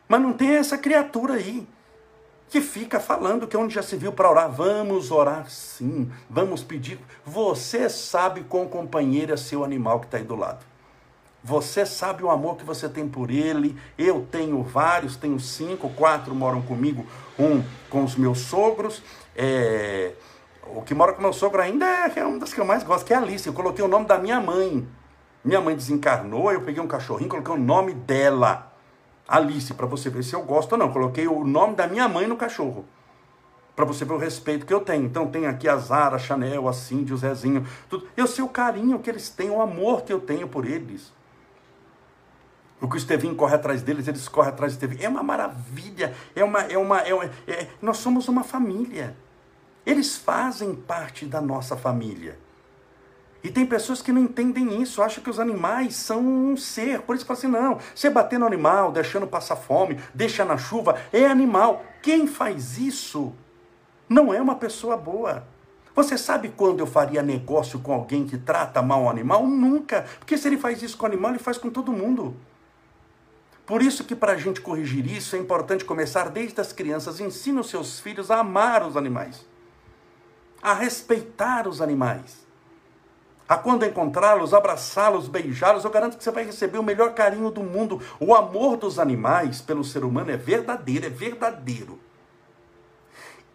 Mas 0.08 0.20
não 0.20 0.32
tem 0.32 0.56
essa 0.56 0.76
criatura 0.76 1.34
aí 1.34 1.64
que 2.48 2.60
fica 2.60 2.98
falando 2.98 3.46
que 3.46 3.56
onde 3.56 3.72
já 3.72 3.82
se 3.82 3.96
viu 3.96 4.12
para 4.12 4.28
orar, 4.28 4.50
vamos 4.50 5.12
orar 5.12 5.48
sim, 5.48 6.10
vamos 6.28 6.64
pedir. 6.64 6.98
Você 7.24 7.88
sabe 7.88 8.42
com 8.42 8.66
companheiro 8.66 9.32
é 9.32 9.36
seu 9.36 9.62
animal 9.62 10.00
que 10.00 10.06
está 10.06 10.18
aí 10.18 10.24
do 10.24 10.34
lado. 10.34 10.66
Você 11.44 11.86
sabe 11.86 12.24
o 12.24 12.30
amor 12.30 12.56
que 12.56 12.64
você 12.64 12.88
tem 12.88 13.08
por 13.08 13.30
ele. 13.30 13.78
Eu 13.96 14.26
tenho 14.28 14.60
vários, 14.64 15.14
tenho 15.14 15.38
cinco, 15.38 15.88
quatro 15.90 16.34
moram 16.34 16.60
comigo, 16.62 17.06
um 17.38 17.62
com 17.88 18.02
os 18.02 18.16
meus 18.16 18.40
sogros. 18.40 19.04
É... 19.36 20.14
O 20.74 20.82
que 20.82 20.94
mora 20.94 21.12
com 21.12 21.22
meu 21.22 21.32
sogro 21.32 21.62
ainda 21.62 21.86
é, 21.86 22.12
é 22.16 22.24
uma 22.24 22.40
das 22.40 22.52
que 22.52 22.60
eu 22.60 22.64
mais 22.64 22.82
gosto, 22.82 23.06
que 23.06 23.12
é 23.12 23.16
a 23.16 23.20
Alice. 23.20 23.46
Eu 23.46 23.52
coloquei 23.52 23.84
o 23.84 23.88
nome 23.88 24.06
da 24.06 24.18
minha 24.18 24.40
mãe 24.40 24.86
minha 25.48 25.62
mãe 25.62 25.74
desencarnou, 25.74 26.52
eu 26.52 26.60
peguei 26.60 26.82
um 26.82 26.86
cachorrinho, 26.86 27.30
coloquei 27.30 27.54
o 27.54 27.56
nome 27.56 27.94
dela, 27.94 28.70
Alice, 29.26 29.72
para 29.72 29.86
você 29.86 30.10
ver 30.10 30.22
se 30.22 30.34
eu 30.34 30.42
gosto 30.42 30.72
ou 30.72 30.78
não. 30.78 30.92
Coloquei 30.92 31.26
o 31.26 31.42
nome 31.42 31.74
da 31.74 31.86
minha 31.86 32.06
mãe 32.06 32.26
no 32.26 32.36
cachorro. 32.36 32.84
Para 33.74 33.86
você 33.86 34.04
ver 34.04 34.12
o 34.12 34.18
respeito 34.18 34.66
que 34.66 34.74
eu 34.74 34.82
tenho. 34.82 35.06
Então 35.06 35.26
tem 35.26 35.46
aqui 35.46 35.66
a 35.66 35.76
Zara, 35.78 36.16
a 36.16 36.18
Chanel, 36.18 36.68
a 36.68 36.72
Cindy, 36.74 37.14
o 37.14 37.16
Zezinho, 37.16 37.66
tudo. 37.88 38.06
Eu 38.14 38.26
sei 38.26 38.44
o 38.44 38.48
carinho 38.48 38.98
que 38.98 39.08
eles 39.08 39.30
têm, 39.30 39.48
o 39.48 39.62
amor 39.62 40.02
que 40.02 40.12
eu 40.12 40.20
tenho 40.20 40.48
por 40.48 40.66
eles. 40.66 41.14
O 42.78 42.86
que 42.86 42.96
o 42.96 42.98
Estevinho 42.98 43.34
corre 43.34 43.54
atrás 43.54 43.82
deles, 43.82 44.06
eles 44.06 44.28
correm 44.28 44.50
atrás 44.50 44.74
do 44.74 44.76
Estevinho. 44.76 45.02
É 45.02 45.08
uma 45.08 45.22
maravilha. 45.22 46.14
É 46.36 46.44
uma, 46.44 46.60
é 46.60 46.76
uma, 46.76 46.98
é 47.00 47.14
uma 47.14 47.24
é, 47.46 47.68
nós 47.80 47.96
somos 47.96 48.28
uma 48.28 48.44
família. 48.44 49.16
Eles 49.86 50.18
fazem 50.18 50.74
parte 50.74 51.24
da 51.24 51.40
nossa 51.40 51.74
família. 51.74 52.38
E 53.42 53.50
tem 53.50 53.64
pessoas 53.64 54.02
que 54.02 54.12
não 54.12 54.22
entendem 54.22 54.82
isso, 54.82 55.00
acham 55.00 55.22
que 55.22 55.30
os 55.30 55.38
animais 55.38 55.94
são 55.94 56.20
um 56.20 56.56
ser. 56.56 57.02
Por 57.02 57.14
isso 57.14 57.24
fala 57.24 57.38
assim: 57.38 57.46
não, 57.46 57.78
você 57.94 58.10
bater 58.10 58.38
no 58.38 58.46
animal, 58.46 58.90
deixando 58.90 59.26
passar 59.26 59.56
fome, 59.56 60.00
deixa 60.12 60.44
na 60.44 60.56
chuva, 60.56 61.00
é 61.12 61.26
animal. 61.26 61.84
Quem 62.02 62.26
faz 62.26 62.78
isso 62.78 63.32
não 64.08 64.34
é 64.34 64.40
uma 64.40 64.56
pessoa 64.56 64.96
boa. 64.96 65.46
Você 65.94 66.16
sabe 66.16 66.52
quando 66.56 66.80
eu 66.80 66.86
faria 66.86 67.22
negócio 67.22 67.78
com 67.80 67.92
alguém 67.92 68.24
que 68.26 68.38
trata 68.38 68.82
mal 68.82 69.04
o 69.04 69.08
animal? 69.08 69.46
Nunca. 69.46 70.04
Porque 70.18 70.36
se 70.36 70.48
ele 70.48 70.56
faz 70.56 70.82
isso 70.82 70.96
com 70.96 71.04
o 71.04 71.08
animal, 71.08 71.32
ele 71.32 71.40
faz 71.40 71.58
com 71.58 71.70
todo 71.70 71.92
mundo. 71.92 72.36
Por 73.66 73.82
isso 73.82 74.04
que 74.04 74.14
para 74.14 74.32
a 74.32 74.36
gente 74.36 74.60
corrigir 74.60 75.06
isso 75.06 75.36
é 75.36 75.38
importante 75.38 75.84
começar 75.84 76.30
desde 76.30 76.60
as 76.60 76.72
crianças. 76.72 77.20
Ensina 77.20 77.60
os 77.60 77.68
seus 77.68 78.00
filhos 78.00 78.30
a 78.30 78.38
amar 78.38 78.86
os 78.86 78.96
animais, 78.96 79.44
a 80.62 80.72
respeitar 80.72 81.68
os 81.68 81.80
animais 81.82 82.47
a 83.48 83.56
quando 83.56 83.86
encontrá-los, 83.86 84.52
abraçá-los, 84.52 85.26
beijá-los, 85.26 85.84
eu 85.84 85.90
garanto 85.90 86.18
que 86.18 86.22
você 86.22 86.30
vai 86.30 86.44
receber 86.44 86.78
o 86.78 86.82
melhor 86.82 87.14
carinho 87.14 87.50
do 87.50 87.62
mundo. 87.62 88.00
O 88.20 88.34
amor 88.34 88.76
dos 88.76 88.98
animais 88.98 89.62
pelo 89.62 89.82
ser 89.82 90.04
humano 90.04 90.30
é 90.30 90.36
verdadeiro, 90.36 91.06
é 91.06 91.08
verdadeiro. 91.08 91.98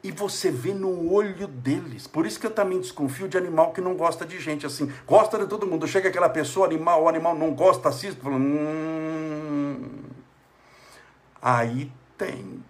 E 0.03 0.11
você 0.11 0.49
vê 0.51 0.73
no 0.73 1.13
olho 1.13 1.47
deles. 1.47 2.07
Por 2.07 2.25
isso 2.25 2.39
que 2.39 2.47
eu 2.47 2.51
também 2.51 2.79
desconfio 2.79 3.29
de 3.29 3.37
animal 3.37 3.71
que 3.71 3.79
não 3.79 3.95
gosta 3.95 4.25
de 4.25 4.39
gente 4.39 4.65
assim. 4.65 4.91
Gosta 5.05 5.37
de 5.37 5.45
todo 5.45 5.67
mundo. 5.67 5.87
Chega 5.87 6.09
aquela 6.09 6.27
pessoa, 6.27 6.65
animal, 6.65 7.03
o 7.03 7.07
animal 7.07 7.35
não 7.35 7.53
gosta, 7.53 7.87
assiste, 7.87 8.19
fala, 8.19 8.35
hum... 8.35 10.03
Aí 11.41 11.91
tem 12.17 12.63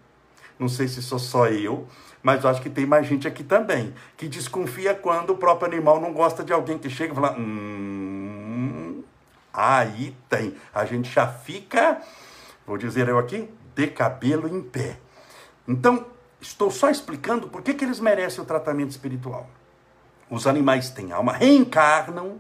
Não 0.59 0.67
sei 0.67 0.87
se 0.87 1.01
sou 1.01 1.19
só 1.19 1.47
eu, 1.47 1.87
mas 2.23 2.41
eu 2.41 2.49
acho 2.49 2.61
que 2.61 2.69
tem 2.69 2.85
mais 2.85 3.05
gente 3.05 3.27
aqui 3.27 3.43
também 3.43 3.93
que 4.15 4.29
desconfia 4.29 4.95
quando 4.95 5.31
o 5.31 5.37
próprio 5.37 5.67
animal 5.67 5.99
não 5.99 6.13
gosta 6.13 6.41
de 6.41 6.53
alguém 6.53 6.79
que 6.79 6.89
chega 6.89 7.11
e 7.11 7.15
fala: 7.15 7.35
hum, 7.37 9.03
aí 9.53 10.15
tem. 10.29 10.55
A 10.73 10.85
gente 10.85 11.11
já 11.11 11.27
fica, 11.27 12.01
vou 12.65 12.77
dizer 12.77 13.09
eu 13.09 13.19
aqui, 13.19 13.49
de 13.75 13.87
cabelo 13.87 14.47
em 14.47 14.61
pé. 14.61 14.97
Então, 15.67 16.05
estou 16.39 16.71
só 16.71 16.89
explicando 16.89 17.49
por 17.49 17.61
que, 17.61 17.73
que 17.73 17.83
eles 17.83 17.99
merecem 17.99 18.41
o 18.41 18.47
tratamento 18.47 18.91
espiritual. 18.91 19.49
Os 20.29 20.47
animais 20.47 20.89
têm 20.89 21.11
alma, 21.11 21.33
reencarnam 21.33 22.39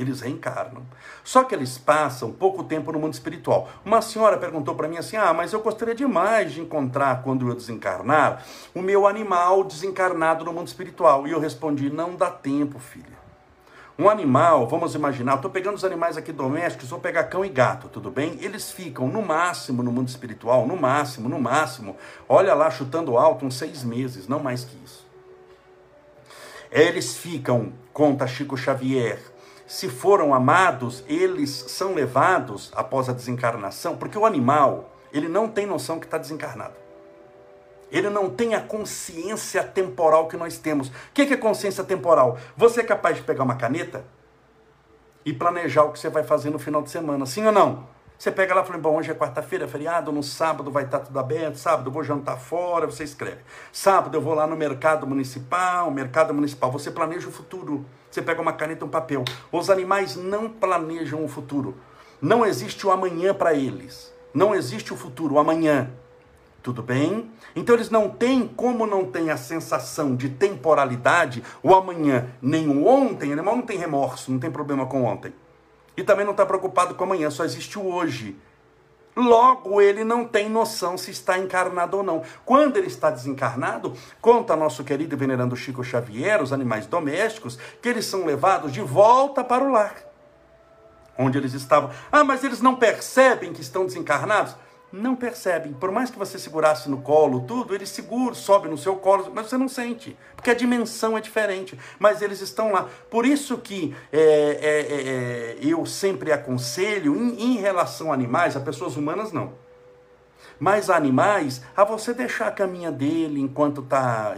eles 0.00 0.20
reencarnam. 0.20 0.82
Só 1.22 1.44
que 1.44 1.54
eles 1.54 1.78
passam 1.78 2.32
pouco 2.32 2.64
tempo 2.64 2.90
no 2.92 2.98
mundo 2.98 3.14
espiritual. 3.14 3.68
Uma 3.84 4.00
senhora 4.00 4.38
perguntou 4.38 4.74
para 4.74 4.88
mim 4.88 4.96
assim: 4.96 5.16
Ah, 5.16 5.32
mas 5.32 5.52
eu 5.52 5.60
gostaria 5.60 5.94
demais 5.94 6.52
de 6.52 6.60
encontrar, 6.60 7.22
quando 7.22 7.48
eu 7.48 7.54
desencarnar, 7.54 8.44
o 8.74 8.82
meu 8.82 9.06
animal 9.06 9.64
desencarnado 9.64 10.44
no 10.44 10.52
mundo 10.52 10.68
espiritual. 10.68 11.26
E 11.26 11.32
eu 11.32 11.40
respondi: 11.40 11.90
Não 11.90 12.16
dá 12.16 12.30
tempo, 12.30 12.78
filha. 12.78 13.20
Um 14.00 14.08
animal, 14.08 14.66
vamos 14.66 14.94
imaginar, 14.94 15.34
estou 15.34 15.50
pegando 15.50 15.74
os 15.74 15.84
animais 15.84 16.16
aqui 16.16 16.32
domésticos, 16.32 16.88
vou 16.88 16.98
pegar 16.98 17.24
cão 17.24 17.44
e 17.44 17.50
gato, 17.50 17.86
tudo 17.86 18.10
bem? 18.10 18.38
Eles 18.40 18.72
ficam 18.72 19.06
no 19.06 19.20
máximo 19.20 19.82
no 19.82 19.92
mundo 19.92 20.08
espiritual, 20.08 20.66
no 20.66 20.74
máximo, 20.74 21.28
no 21.28 21.38
máximo, 21.38 21.94
olha 22.26 22.54
lá, 22.54 22.70
chutando 22.70 23.18
alto, 23.18 23.44
uns 23.44 23.56
seis 23.56 23.84
meses, 23.84 24.26
não 24.26 24.40
mais 24.40 24.64
que 24.64 24.74
isso. 24.82 25.06
Eles 26.72 27.14
ficam, 27.14 27.74
conta 27.92 28.26
Chico 28.26 28.56
Xavier, 28.56 29.20
se 29.70 29.88
foram 29.88 30.34
amados, 30.34 31.04
eles 31.06 31.48
são 31.68 31.94
levados 31.94 32.72
após 32.74 33.08
a 33.08 33.12
desencarnação, 33.12 33.96
porque 33.96 34.18
o 34.18 34.26
animal, 34.26 34.90
ele 35.12 35.28
não 35.28 35.46
tem 35.46 35.64
noção 35.64 36.00
que 36.00 36.06
está 36.06 36.18
desencarnado. 36.18 36.74
Ele 37.88 38.10
não 38.10 38.28
tem 38.28 38.56
a 38.56 38.60
consciência 38.60 39.62
temporal 39.62 40.26
que 40.26 40.36
nós 40.36 40.58
temos. 40.58 40.88
O 40.88 40.92
que 41.14 41.22
é 41.22 41.36
consciência 41.36 41.84
temporal? 41.84 42.36
Você 42.56 42.80
é 42.80 42.82
capaz 42.82 43.18
de 43.18 43.22
pegar 43.22 43.44
uma 43.44 43.54
caneta 43.54 44.04
e 45.24 45.32
planejar 45.32 45.84
o 45.84 45.92
que 45.92 46.00
você 46.00 46.08
vai 46.08 46.24
fazer 46.24 46.50
no 46.50 46.58
final 46.58 46.82
de 46.82 46.90
semana, 46.90 47.24
sim 47.24 47.46
ou 47.46 47.52
não? 47.52 47.86
Você 48.18 48.32
pega 48.32 48.52
lá 48.52 48.62
e 48.62 48.66
fala, 48.66 48.78
bom, 48.80 48.96
hoje 48.96 49.12
é 49.12 49.14
quarta-feira, 49.14 49.66
é 49.66 49.68
feriado, 49.68 50.10
no 50.10 50.24
sábado 50.24 50.72
vai 50.72 50.82
estar 50.82 50.98
tudo 50.98 51.16
aberto, 51.16 51.54
sábado 51.54 51.90
eu 51.90 51.92
vou 51.92 52.02
jantar 52.02 52.40
fora, 52.40 52.86
você 52.86 53.04
escreve. 53.04 53.38
Sábado 53.72 54.16
eu 54.16 54.20
vou 54.20 54.34
lá 54.34 54.48
no 54.48 54.56
mercado 54.56 55.06
municipal, 55.06 55.92
mercado 55.92 56.34
municipal, 56.34 56.72
você 56.72 56.90
planeja 56.90 57.28
o 57.28 57.32
futuro. 57.32 57.86
Você 58.10 58.20
pega 58.20 58.42
uma 58.42 58.52
caneta 58.52 58.84
e 58.84 58.88
um 58.88 58.90
papel. 58.90 59.24
Os 59.52 59.70
animais 59.70 60.16
não 60.16 60.48
planejam 60.48 61.24
o 61.24 61.28
futuro. 61.28 61.76
Não 62.20 62.44
existe 62.44 62.86
o 62.86 62.90
amanhã 62.90 63.32
para 63.32 63.54
eles. 63.54 64.12
Não 64.34 64.54
existe 64.54 64.92
o 64.92 64.96
futuro, 64.96 65.34
o 65.34 65.38
amanhã. 65.38 65.90
Tudo 66.62 66.82
bem? 66.82 67.30
Então 67.56 67.74
eles 67.74 67.88
não 67.88 68.10
têm, 68.10 68.46
como 68.46 68.86
não 68.86 69.06
tem 69.06 69.30
a 69.30 69.36
sensação 69.36 70.14
de 70.14 70.28
temporalidade, 70.28 71.42
o 71.62 71.74
amanhã, 71.74 72.26
nem 72.42 72.68
o 72.68 72.86
ontem, 72.86 73.30
o 73.30 73.32
animal 73.32 73.56
não 73.56 73.62
tem 73.62 73.78
remorso, 73.78 74.30
não 74.30 74.38
tem 74.38 74.50
problema 74.50 74.84
com 74.84 75.04
ontem. 75.04 75.32
E 75.96 76.02
também 76.02 76.24
não 76.24 76.32
está 76.32 76.44
preocupado 76.44 76.94
com 76.94 77.04
amanhã, 77.04 77.30
só 77.30 77.44
existe 77.44 77.78
o 77.78 77.86
hoje. 77.86 78.36
Logo, 79.16 79.80
ele 79.80 80.04
não 80.04 80.24
tem 80.24 80.48
noção 80.48 80.96
se 80.96 81.10
está 81.10 81.38
encarnado 81.38 81.96
ou 81.96 82.02
não. 82.02 82.22
Quando 82.44 82.76
ele 82.76 82.86
está 82.86 83.10
desencarnado, 83.10 83.94
conta 84.20 84.54
nosso 84.54 84.84
querido 84.84 85.14
e 85.14 85.18
venerando 85.18 85.56
Chico 85.56 85.82
Xavier, 85.82 86.42
os 86.42 86.52
animais 86.52 86.86
domésticos, 86.86 87.58
que 87.82 87.88
eles 87.88 88.06
são 88.06 88.24
levados 88.24 88.72
de 88.72 88.80
volta 88.80 89.42
para 89.42 89.64
o 89.64 89.72
lar, 89.72 89.96
onde 91.18 91.36
eles 91.36 91.54
estavam. 91.54 91.90
Ah, 92.10 92.22
mas 92.22 92.44
eles 92.44 92.60
não 92.60 92.76
percebem 92.76 93.52
que 93.52 93.60
estão 93.60 93.84
desencarnados? 93.84 94.54
Não 94.92 95.14
percebem. 95.14 95.72
Por 95.72 95.90
mais 95.90 96.10
que 96.10 96.18
você 96.18 96.38
segurasse 96.38 96.88
no 96.90 97.00
colo 97.00 97.40
tudo, 97.42 97.74
eles 97.74 97.88
seguram, 97.88 98.34
sobe 98.34 98.68
no 98.68 98.76
seu 98.76 98.96
colo, 98.96 99.30
mas 99.34 99.48
você 99.48 99.56
não 99.56 99.68
sente, 99.68 100.16
porque 100.34 100.50
a 100.50 100.54
dimensão 100.54 101.16
é 101.16 101.20
diferente. 101.20 101.78
Mas 101.98 102.22
eles 102.22 102.40
estão 102.40 102.72
lá. 102.72 102.88
Por 103.10 103.24
isso 103.24 103.58
que 103.58 103.94
é, 104.12 104.20
é, 104.20 104.80
é, 104.80 105.56
é 105.62 105.66
eu 105.66 105.86
sempre 105.86 106.32
aconselho, 106.32 107.16
em, 107.16 107.54
em 107.54 107.56
relação 107.58 108.10
a 108.10 108.14
animais, 108.14 108.56
a 108.56 108.60
pessoas 108.60 108.96
humanas 108.96 109.32
não. 109.32 109.52
Mas 110.58 110.90
animais, 110.90 111.62
a 111.74 111.84
você 111.84 112.12
deixar 112.12 112.48
a 112.48 112.52
caminha 112.52 112.92
dele 112.92 113.40
enquanto 113.40 113.80
está 113.80 114.36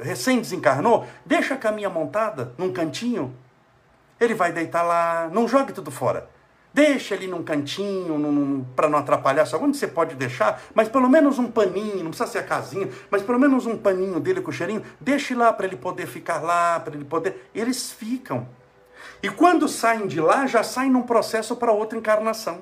recém 0.00 0.40
desencarnou, 0.40 1.06
deixa 1.24 1.54
a 1.54 1.56
caminha 1.56 1.88
montada 1.88 2.52
num 2.58 2.72
cantinho. 2.72 3.32
Ele 4.18 4.34
vai 4.34 4.52
deitar 4.52 4.82
lá, 4.82 5.28
não 5.32 5.46
jogue 5.46 5.72
tudo 5.72 5.90
fora. 5.90 6.28
Deixa 6.74 7.14
ele 7.14 7.26
num 7.26 7.42
cantinho, 7.42 8.66
para 8.74 8.88
não 8.88 8.98
atrapalhar, 8.98 9.44
só 9.44 9.58
onde 9.58 9.76
você 9.76 9.86
pode 9.86 10.14
deixar, 10.14 10.62
mas 10.74 10.88
pelo 10.88 11.08
menos 11.08 11.38
um 11.38 11.50
paninho, 11.50 12.02
não 12.02 12.10
precisa 12.10 12.30
ser 12.30 12.38
a 12.38 12.42
casinha, 12.42 12.88
mas 13.10 13.22
pelo 13.22 13.38
menos 13.38 13.66
um 13.66 13.76
paninho 13.76 14.18
dele 14.18 14.40
com 14.40 14.50
cheirinho, 14.50 14.82
deixe 14.98 15.34
lá 15.34 15.52
para 15.52 15.66
ele 15.66 15.76
poder 15.76 16.06
ficar 16.06 16.40
lá, 16.40 16.80
para 16.80 16.94
ele 16.94 17.04
poder. 17.04 17.50
Eles 17.54 17.92
ficam. 17.92 18.48
E 19.22 19.28
quando 19.28 19.68
saem 19.68 20.06
de 20.06 20.20
lá, 20.20 20.46
já 20.46 20.62
saem 20.62 20.90
num 20.90 21.02
processo 21.02 21.54
para 21.56 21.72
outra 21.72 21.98
encarnação. 21.98 22.60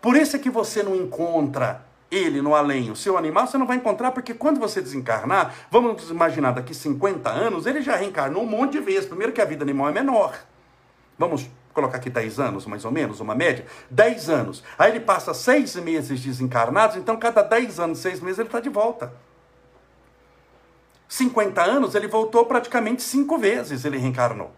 Por 0.00 0.16
isso 0.16 0.34
é 0.34 0.38
que 0.38 0.50
você 0.50 0.82
não 0.82 0.96
encontra 0.96 1.86
ele 2.10 2.42
no 2.42 2.56
além, 2.56 2.90
o 2.90 2.96
seu 2.96 3.16
animal, 3.16 3.46
você 3.46 3.56
não 3.56 3.66
vai 3.66 3.76
encontrar, 3.76 4.10
porque 4.10 4.34
quando 4.34 4.58
você 4.58 4.80
desencarnar, 4.80 5.54
vamos 5.70 6.10
imaginar 6.10 6.50
daqui 6.50 6.74
50 6.74 7.30
anos, 7.30 7.66
ele 7.66 7.80
já 7.80 7.94
reencarnou 7.94 8.42
um 8.42 8.46
monte 8.46 8.72
de 8.72 8.80
vezes. 8.80 9.06
Primeiro 9.06 9.32
que 9.32 9.40
a 9.40 9.44
vida 9.44 9.62
animal 9.62 9.88
é 9.88 9.92
menor. 9.92 10.36
Vamos 11.16 11.48
colocar 11.72 11.98
aqui 11.98 12.10
10 12.10 12.40
anos, 12.40 12.66
mais 12.66 12.84
ou 12.84 12.90
menos, 12.90 13.20
uma 13.20 13.34
média, 13.34 13.64
10 13.90 14.28
anos. 14.28 14.64
Aí 14.78 14.90
ele 14.90 15.00
passa 15.00 15.32
seis 15.32 15.76
meses 15.76 16.20
desencarnados, 16.20 16.96
então 16.96 17.16
cada 17.16 17.42
10 17.42 17.78
anos, 17.80 17.98
seis 17.98 18.20
meses, 18.20 18.38
ele 18.38 18.48
está 18.48 18.60
de 18.60 18.68
volta. 18.68 19.12
50 21.08 21.62
anos, 21.62 21.94
ele 21.94 22.06
voltou 22.06 22.46
praticamente 22.46 23.02
cinco 23.02 23.36
vezes, 23.36 23.84
ele 23.84 23.98
reencarnou. 23.98 24.52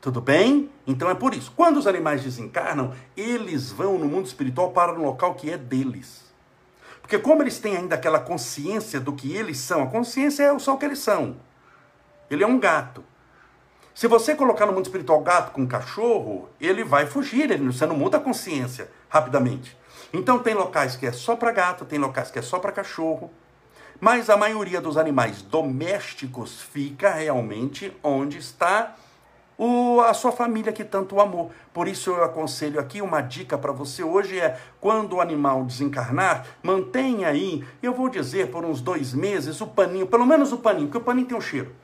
Tudo 0.00 0.20
bem? 0.20 0.70
Então 0.86 1.10
é 1.10 1.14
por 1.14 1.34
isso. 1.34 1.52
Quando 1.56 1.76
os 1.76 1.86
animais 1.86 2.22
desencarnam, 2.22 2.94
eles 3.16 3.70
vão 3.70 3.98
no 3.98 4.06
mundo 4.06 4.26
espiritual 4.26 4.70
para 4.70 4.92
um 4.92 5.02
local 5.02 5.34
que 5.34 5.50
é 5.50 5.58
deles. 5.58 6.24
Porque 7.02 7.18
como 7.18 7.42
eles 7.42 7.58
têm 7.58 7.76
ainda 7.76 7.96
aquela 7.96 8.20
consciência 8.20 9.00
do 9.00 9.12
que 9.12 9.34
eles 9.34 9.58
são, 9.58 9.82
a 9.82 9.86
consciência 9.86 10.44
é 10.44 10.58
só 10.58 10.74
o 10.74 10.78
que 10.78 10.84
eles 10.84 11.00
são. 11.00 11.36
Ele 12.30 12.44
é 12.44 12.46
um 12.46 12.60
gato. 12.60 13.04
Se 13.98 14.06
você 14.06 14.36
colocar 14.36 14.64
no 14.64 14.72
mundo 14.72 14.84
espiritual 14.84 15.20
gato 15.22 15.50
com 15.50 15.66
cachorro, 15.66 16.48
ele 16.60 16.84
vai 16.84 17.04
fugir, 17.04 17.50
ele, 17.50 17.66
você 17.66 17.84
não 17.84 17.96
muda 17.96 18.16
a 18.16 18.20
consciência 18.20 18.88
rapidamente. 19.08 19.76
Então 20.12 20.38
tem 20.38 20.54
locais 20.54 20.94
que 20.94 21.04
é 21.04 21.10
só 21.10 21.34
para 21.34 21.50
gato, 21.50 21.84
tem 21.84 21.98
locais 21.98 22.30
que 22.30 22.38
é 22.38 22.42
só 22.42 22.60
para 22.60 22.70
cachorro. 22.70 23.28
Mas 23.98 24.30
a 24.30 24.36
maioria 24.36 24.80
dos 24.80 24.96
animais 24.96 25.42
domésticos 25.42 26.62
fica 26.62 27.10
realmente 27.10 27.92
onde 28.00 28.38
está 28.38 28.94
o, 29.58 30.00
a 30.02 30.14
sua 30.14 30.30
família 30.30 30.72
que 30.72 30.84
tanto 30.84 31.20
amou. 31.20 31.50
Por 31.74 31.88
isso 31.88 32.10
eu 32.10 32.22
aconselho 32.22 32.78
aqui 32.78 33.02
uma 33.02 33.20
dica 33.20 33.58
para 33.58 33.72
você 33.72 34.04
hoje 34.04 34.38
é 34.38 34.60
quando 34.80 35.14
o 35.14 35.20
animal 35.20 35.64
desencarnar, 35.64 36.46
mantenha 36.62 37.26
aí, 37.26 37.66
eu 37.82 37.92
vou 37.92 38.08
dizer 38.08 38.52
por 38.52 38.64
uns 38.64 38.80
dois 38.80 39.12
meses, 39.12 39.60
o 39.60 39.66
paninho, 39.66 40.06
pelo 40.06 40.24
menos 40.24 40.52
o 40.52 40.58
paninho, 40.58 40.86
porque 40.86 40.98
o 40.98 41.04
paninho 41.04 41.26
tem 41.26 41.36
um 41.36 41.40
cheiro 41.40 41.74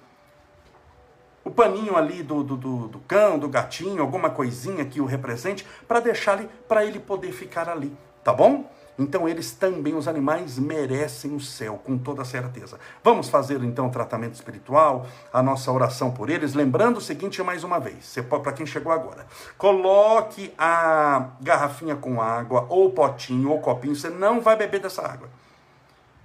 o 1.44 1.50
paninho 1.50 1.96
ali 1.96 2.22
do, 2.22 2.42
do, 2.42 2.56
do, 2.56 2.88
do 2.88 2.98
cão, 3.00 3.38
do 3.38 3.48
gatinho, 3.48 4.00
alguma 4.00 4.30
coisinha 4.30 4.84
que 4.84 5.00
o 5.00 5.04
represente, 5.04 5.66
para 5.86 6.00
deixar 6.00 6.32
ali, 6.32 6.48
para 6.66 6.84
ele 6.84 6.98
poder 6.98 7.32
ficar 7.32 7.68
ali, 7.68 7.94
tá 8.22 8.32
bom? 8.32 8.70
Então 8.98 9.28
eles 9.28 9.52
também, 9.52 9.94
os 9.94 10.06
animais, 10.06 10.56
merecem 10.56 11.34
o 11.34 11.40
céu, 11.40 11.80
com 11.84 11.98
toda 11.98 12.24
certeza. 12.24 12.78
Vamos 13.02 13.28
fazer 13.28 13.62
então 13.64 13.88
o 13.88 13.90
tratamento 13.90 14.34
espiritual, 14.34 15.06
a 15.32 15.42
nossa 15.42 15.70
oração 15.72 16.12
por 16.12 16.30
eles, 16.30 16.54
lembrando 16.54 16.98
o 16.98 17.00
seguinte 17.00 17.42
mais 17.42 17.64
uma 17.64 17.80
vez, 17.80 18.16
para 18.28 18.52
quem 18.52 18.64
chegou 18.64 18.92
agora, 18.92 19.26
coloque 19.58 20.54
a 20.56 21.30
garrafinha 21.40 21.96
com 21.96 22.22
água, 22.22 22.66
ou 22.68 22.90
potinho, 22.90 23.50
ou 23.50 23.60
copinho, 23.60 23.96
você 23.96 24.08
não 24.08 24.40
vai 24.40 24.56
beber 24.56 24.80
dessa 24.80 25.02
água. 25.02 25.28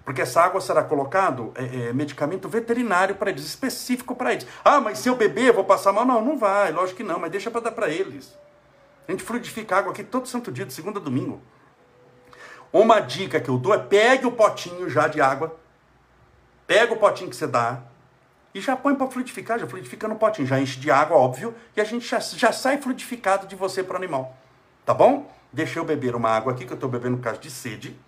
Porque 0.04 0.22
essa 0.22 0.42
água 0.42 0.60
será 0.60 0.84
colocado 0.84 1.52
é, 1.56 1.90
é, 1.90 1.94
medicamento 1.94 2.50
veterinário 2.50 3.16
para 3.16 3.30
eles, 3.30 3.46
específico 3.46 4.16
para 4.16 4.34
eles. 4.34 4.48
Ah, 4.64 4.80
mas 4.80 5.00
se 5.00 5.10
eu 5.10 5.16
beber, 5.16 5.48
eu 5.48 5.54
vou 5.54 5.64
passar 5.64 5.94
mal? 5.94 6.06
Não, 6.06 6.24
não 6.24 6.38
vai, 6.38 6.72
lógico 6.72 6.98
que 6.98 7.04
não, 7.04 7.20
mas 7.20 7.32
deixa 7.32 7.52
para 7.52 7.62
dar 7.62 7.72
para 7.72 7.90
eles. 7.90 8.36
A 9.08 9.12
gente 9.12 9.24
fluidifica 9.24 9.78
água 9.78 9.92
aqui 9.92 10.04
todo 10.04 10.28
santo 10.28 10.52
dia, 10.52 10.66
de 10.66 10.74
segunda 10.74 11.00
a 11.00 11.04
domingo. 11.04 11.42
Uma 12.72 13.00
dica 13.00 13.40
que 13.40 13.50
eu 13.50 13.58
dou 13.58 13.74
é 13.74 13.80
pegue 13.80 14.26
o 14.26 14.32
potinho 14.32 14.90
já 14.90 15.08
de 15.08 15.20
água, 15.20 15.56
pega 16.68 16.94
o 16.94 16.98
potinho 16.98 17.30
que 17.30 17.36
você 17.36 17.48
dá 17.48 17.82
e 18.54 18.62
já 18.62 18.76
põe 18.76 18.96
para 18.96 19.08
fluidificar, 19.08 19.60
já 19.60 19.68
fluidifica 19.68 20.08
no 20.08 20.16
potinho, 20.16 20.48
já 20.48 20.60
enche 20.60 20.80
de 20.80 20.92
água, 20.92 21.18
óbvio, 21.18 21.56
e 21.76 21.82
a 21.82 21.84
gente 21.84 22.08
já, 22.08 22.20
já 22.20 22.52
sai 22.52 22.78
fluidificado 22.78 23.48
de 23.48 23.56
você 23.56 23.84
para 23.84 23.94
o 23.94 23.98
animal. 23.98 24.36
Tá 24.86 24.94
bom? 24.94 25.32
Deixa 25.52 25.80
eu 25.80 25.86
beber 25.86 26.16
uma 26.16 26.30
água 26.30 26.54
aqui, 26.54 26.66
que 26.66 26.72
eu 26.72 26.76
estou 26.76 26.90
bebendo 26.90 27.18
por 27.18 27.24
causa 27.24 27.40
de 27.40 27.50
sede. 27.50 28.00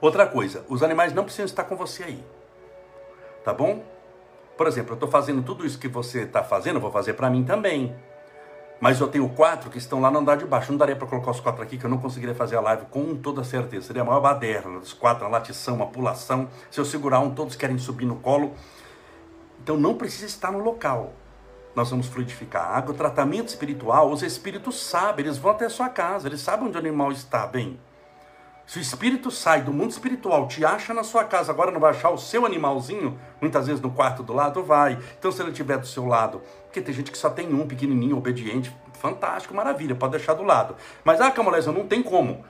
Outra 0.00 0.26
coisa, 0.26 0.64
os 0.68 0.82
animais 0.82 1.12
não 1.12 1.24
precisam 1.24 1.46
estar 1.46 1.64
com 1.64 1.76
você 1.76 2.04
aí. 2.04 2.24
Tá 3.44 3.52
bom? 3.52 3.82
Por 4.56 4.66
exemplo, 4.66 4.92
eu 4.92 4.94
estou 4.94 5.08
fazendo 5.08 5.42
tudo 5.42 5.64
isso 5.66 5.78
que 5.78 5.88
você 5.88 6.22
está 6.22 6.42
fazendo, 6.42 6.80
vou 6.80 6.90
fazer 6.90 7.14
para 7.14 7.30
mim 7.30 7.44
também. 7.44 7.94
Mas 8.80 9.00
eu 9.00 9.08
tenho 9.08 9.28
quatro 9.30 9.70
que 9.70 9.78
estão 9.78 10.00
lá 10.00 10.10
no 10.10 10.20
andar 10.20 10.36
de 10.36 10.44
baixo. 10.44 10.70
Não 10.70 10.78
daria 10.78 10.94
para 10.94 11.06
colocar 11.06 11.32
os 11.32 11.40
quatro 11.40 11.62
aqui, 11.62 11.76
que 11.76 11.84
eu 11.84 11.90
não 11.90 11.98
conseguiria 11.98 12.34
fazer 12.34 12.56
a 12.56 12.60
live 12.60 12.86
com 12.86 13.16
toda 13.16 13.42
certeza. 13.42 13.88
Seria 13.88 14.02
a 14.02 14.04
maior 14.04 14.20
baderna 14.20 14.78
dos 14.78 14.92
quatro, 14.92 15.24
uma 15.24 15.30
latição, 15.30 15.74
uma 15.74 15.86
pulação. 15.86 16.48
Se 16.70 16.80
eu 16.80 16.84
segurar 16.84 17.18
um, 17.18 17.34
todos 17.34 17.56
querem 17.56 17.76
subir 17.76 18.06
no 18.06 18.16
colo. 18.16 18.54
Então 19.60 19.76
não 19.76 19.96
precisa 19.96 20.26
estar 20.26 20.52
no 20.52 20.60
local. 20.60 21.12
Nós 21.74 21.90
vamos 21.90 22.06
fluidificar 22.06 22.62
a 22.66 22.76
água. 22.76 22.94
O 22.94 22.96
tratamento 22.96 23.48
espiritual, 23.48 24.10
os 24.12 24.22
espíritos 24.22 24.80
sabem, 24.80 25.24
eles 25.24 25.38
vão 25.38 25.50
até 25.50 25.66
a 25.66 25.70
sua 25.70 25.88
casa, 25.88 26.28
eles 26.28 26.40
sabem 26.40 26.68
onde 26.68 26.76
o 26.76 26.80
animal 26.80 27.10
está 27.10 27.46
bem. 27.46 27.80
Se 28.68 28.78
o 28.78 28.82
espírito 28.82 29.30
sai 29.30 29.62
do 29.62 29.72
mundo 29.72 29.92
espiritual, 29.92 30.46
te 30.46 30.62
acha 30.62 30.92
na 30.92 31.02
sua 31.02 31.24
casa, 31.24 31.50
agora 31.50 31.70
não 31.70 31.80
vai 31.80 31.92
achar 31.92 32.10
o 32.10 32.18
seu 32.18 32.44
animalzinho, 32.44 33.18
muitas 33.40 33.66
vezes 33.66 33.80
no 33.80 33.90
quarto 33.90 34.22
do 34.22 34.34
lado, 34.34 34.62
vai. 34.62 34.98
Então, 35.18 35.32
se 35.32 35.40
ele 35.40 35.52
estiver 35.52 35.78
do 35.78 35.86
seu 35.86 36.04
lado, 36.04 36.42
porque 36.64 36.82
tem 36.82 36.94
gente 36.94 37.10
que 37.10 37.16
só 37.16 37.30
tem 37.30 37.50
um 37.54 37.66
pequenininho, 37.66 38.18
obediente, 38.18 38.70
fantástico, 38.92 39.54
maravilha, 39.54 39.94
pode 39.94 40.18
deixar 40.18 40.34
do 40.34 40.42
lado. 40.42 40.76
Mas, 41.02 41.18
ah, 41.18 41.30
Camolésio, 41.30 41.72
não 41.72 41.88
tem 41.88 42.02
como. 42.02 42.44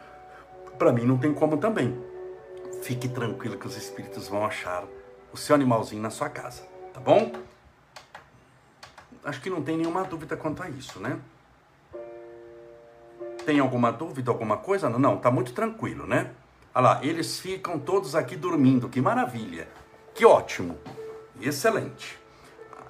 Para 0.77 0.93
mim, 0.93 1.05
não 1.05 1.17
tem 1.17 1.33
como 1.33 1.57
também. 1.57 1.97
Fique 2.83 3.09
tranquilo 3.09 3.57
que 3.57 3.69
os 3.69 3.77
espíritos 3.77 4.27
vão 4.27 4.45
achar 4.45 4.83
o 5.33 5.37
seu 5.37 5.55
animalzinho 5.55 6.03
na 6.03 6.11
sua 6.11 6.29
casa, 6.29 6.65
tá 6.93 6.99
bom? 6.99 7.31
Acho 9.25 9.41
que 9.41 9.49
não 9.49 9.63
tem 9.63 9.77
nenhuma 9.77 10.03
dúvida 10.03 10.37
quanto 10.37 10.65
a 10.65 10.69
isso, 10.69 10.99
né? 10.99 11.17
Tem 13.49 13.61
alguma 13.61 13.91
dúvida, 13.91 14.31
alguma 14.31 14.59
coisa? 14.59 14.91
Não, 14.91 15.17
tá 15.17 15.31
muito 15.31 15.55
tranquilo, 15.55 16.07
né? 16.07 16.33
Olha 16.75 16.85
lá, 16.85 17.01
eles 17.03 17.41
ficam 17.41 17.79
todos 17.79 18.15
aqui 18.15 18.37
dormindo, 18.37 18.91
que 18.91 19.01
maravilha. 19.01 19.67
Que 20.15 20.27
ótimo. 20.27 20.77
Excelente. 21.41 22.19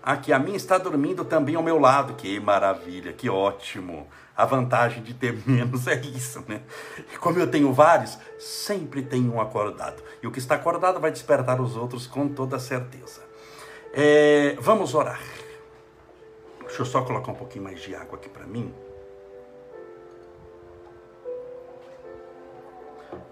Aqui 0.02 0.32
a 0.32 0.38
minha 0.40 0.56
está 0.56 0.76
dormindo 0.76 1.24
também 1.24 1.54
ao 1.54 1.62
meu 1.62 1.78
lado, 1.78 2.14
que 2.14 2.40
maravilha, 2.40 3.12
que 3.12 3.30
ótimo. 3.30 4.08
A 4.36 4.44
vantagem 4.44 5.00
de 5.00 5.14
ter 5.14 5.38
menos 5.46 5.86
é 5.86 5.94
isso, 5.94 6.44
né? 6.48 6.62
Como 7.20 7.38
eu 7.38 7.48
tenho 7.48 7.72
vários, 7.72 8.18
sempre 8.36 9.00
tem 9.00 9.30
um 9.30 9.40
acordado. 9.40 10.02
E 10.20 10.26
o 10.26 10.32
que 10.32 10.40
está 10.40 10.56
acordado 10.56 10.98
vai 10.98 11.12
despertar 11.12 11.60
os 11.60 11.76
outros 11.76 12.04
com 12.04 12.26
toda 12.26 12.58
certeza. 12.58 13.20
É, 13.92 14.56
vamos 14.58 14.92
orar. 14.92 15.20
Deixa 16.62 16.82
eu 16.82 16.86
só 16.86 17.02
colocar 17.02 17.30
um 17.30 17.36
pouquinho 17.36 17.62
mais 17.62 17.80
de 17.80 17.94
água 17.94 18.18
aqui 18.18 18.28
para 18.28 18.44
mim. 18.44 18.74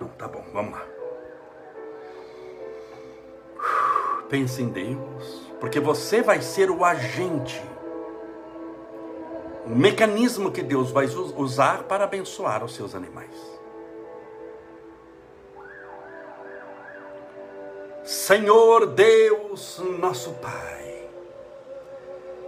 Não, 0.00 0.08
tá 0.08 0.28
bom, 0.28 0.44
vamos 0.52 0.72
lá. 0.72 0.86
Pense 4.28 4.60
em 4.60 4.68
Deus, 4.68 5.52
porque 5.60 5.78
você 5.78 6.20
vai 6.20 6.42
ser 6.42 6.70
o 6.70 6.84
agente, 6.84 7.62
o 9.64 9.70
mecanismo 9.70 10.50
que 10.50 10.62
Deus 10.62 10.90
vai 10.90 11.06
usar 11.06 11.84
para 11.84 12.04
abençoar 12.04 12.64
os 12.64 12.74
seus 12.74 12.94
animais. 12.94 13.56
Senhor 18.02 18.86
Deus, 18.86 19.80
nosso 20.00 20.32
Pai, 20.34 20.76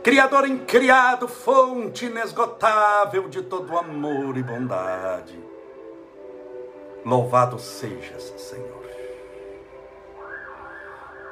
Criador 0.03 0.49
incriado, 0.49 1.29
fonte 1.29 2.07
inesgotável 2.07 3.29
de 3.29 3.43
todo 3.43 3.77
amor 3.77 4.37
e 4.37 4.43
bondade, 4.43 5.39
Louvado 7.09 7.59
sejas, 7.59 8.23
Senhor. 8.37 8.87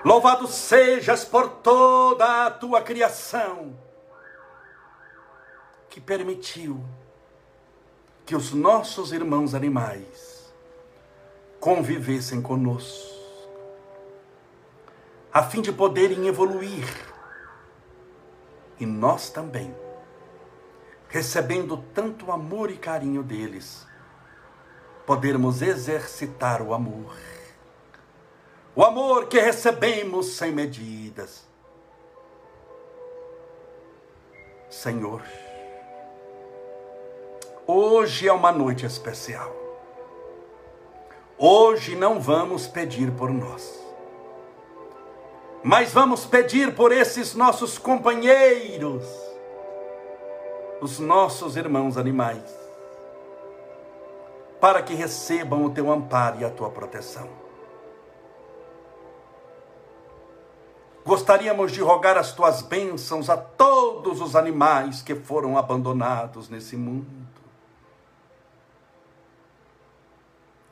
Louvado 0.03 0.49
sejas 0.49 1.23
por 1.23 1.51
toda 1.51 2.47
a 2.47 2.51
tua 2.51 2.81
criação, 2.81 3.79
que 5.91 6.01
permitiu 6.01 6.83
que 8.25 8.35
os 8.35 8.55
nossos 8.55 9.13
irmãos 9.13 9.55
animais 9.55 10.51
convivessem 11.61 12.41
conosco, 12.41 13.15
a 15.31 15.43
fim 15.43 15.61
de 15.61 15.73
poderem 15.73 16.27
evoluir, 16.27 16.89
e 18.81 18.87
nós 18.87 19.29
também, 19.29 19.77
recebendo 21.07 21.85
tanto 21.93 22.33
amor 22.33 22.71
e 22.71 22.79
carinho 22.79 23.23
deles, 23.23 23.87
podermos 25.07 25.63
exercitar 25.63 26.61
o 26.61 26.75
amor. 26.75 27.15
O 28.75 28.83
amor 28.85 29.29
que 29.29 29.39
recebemos 29.39 30.33
sem 30.33 30.53
medidas. 30.53 31.47
Senhor, 34.69 35.23
hoje 37.67 38.29
é 38.29 38.33
uma 38.33 38.51
noite 38.51 38.85
especial. 38.85 39.55
Hoje 41.39 41.95
não 41.95 42.21
vamos 42.21 42.67
pedir 42.67 43.13
por 43.13 43.31
nós, 43.31 43.79
mas 45.63 45.93
vamos 45.93 46.25
pedir 46.25 46.75
por 46.75 46.93
esses 46.93 47.35
nossos 47.35 47.79
companheiros, 47.79 49.05
os 50.81 50.99
nossos 50.99 51.57
irmãos 51.57 51.99
animais 51.99 52.66
para 54.67 54.83
que 54.83 54.95
recebam 54.95 55.65
o 55.65 55.71
teu 55.71 55.93
amparo 55.93 56.41
e 56.41 56.45
a 56.45 56.51
tua 56.51 56.69
proteção. 56.69 57.29
Gostaríamos 61.05 61.71
de 61.71 61.81
rogar 61.81 62.19
as 62.19 62.33
tuas 62.33 62.63
bênçãos 62.63 63.31
a 63.31 63.37
todos 63.37 64.21
os 64.21 64.35
animais 64.35 65.03
que 65.03 65.15
foram 65.15 65.57
abandonados 65.57 66.49
nesse 66.49 66.77
mundo, 66.77 67.29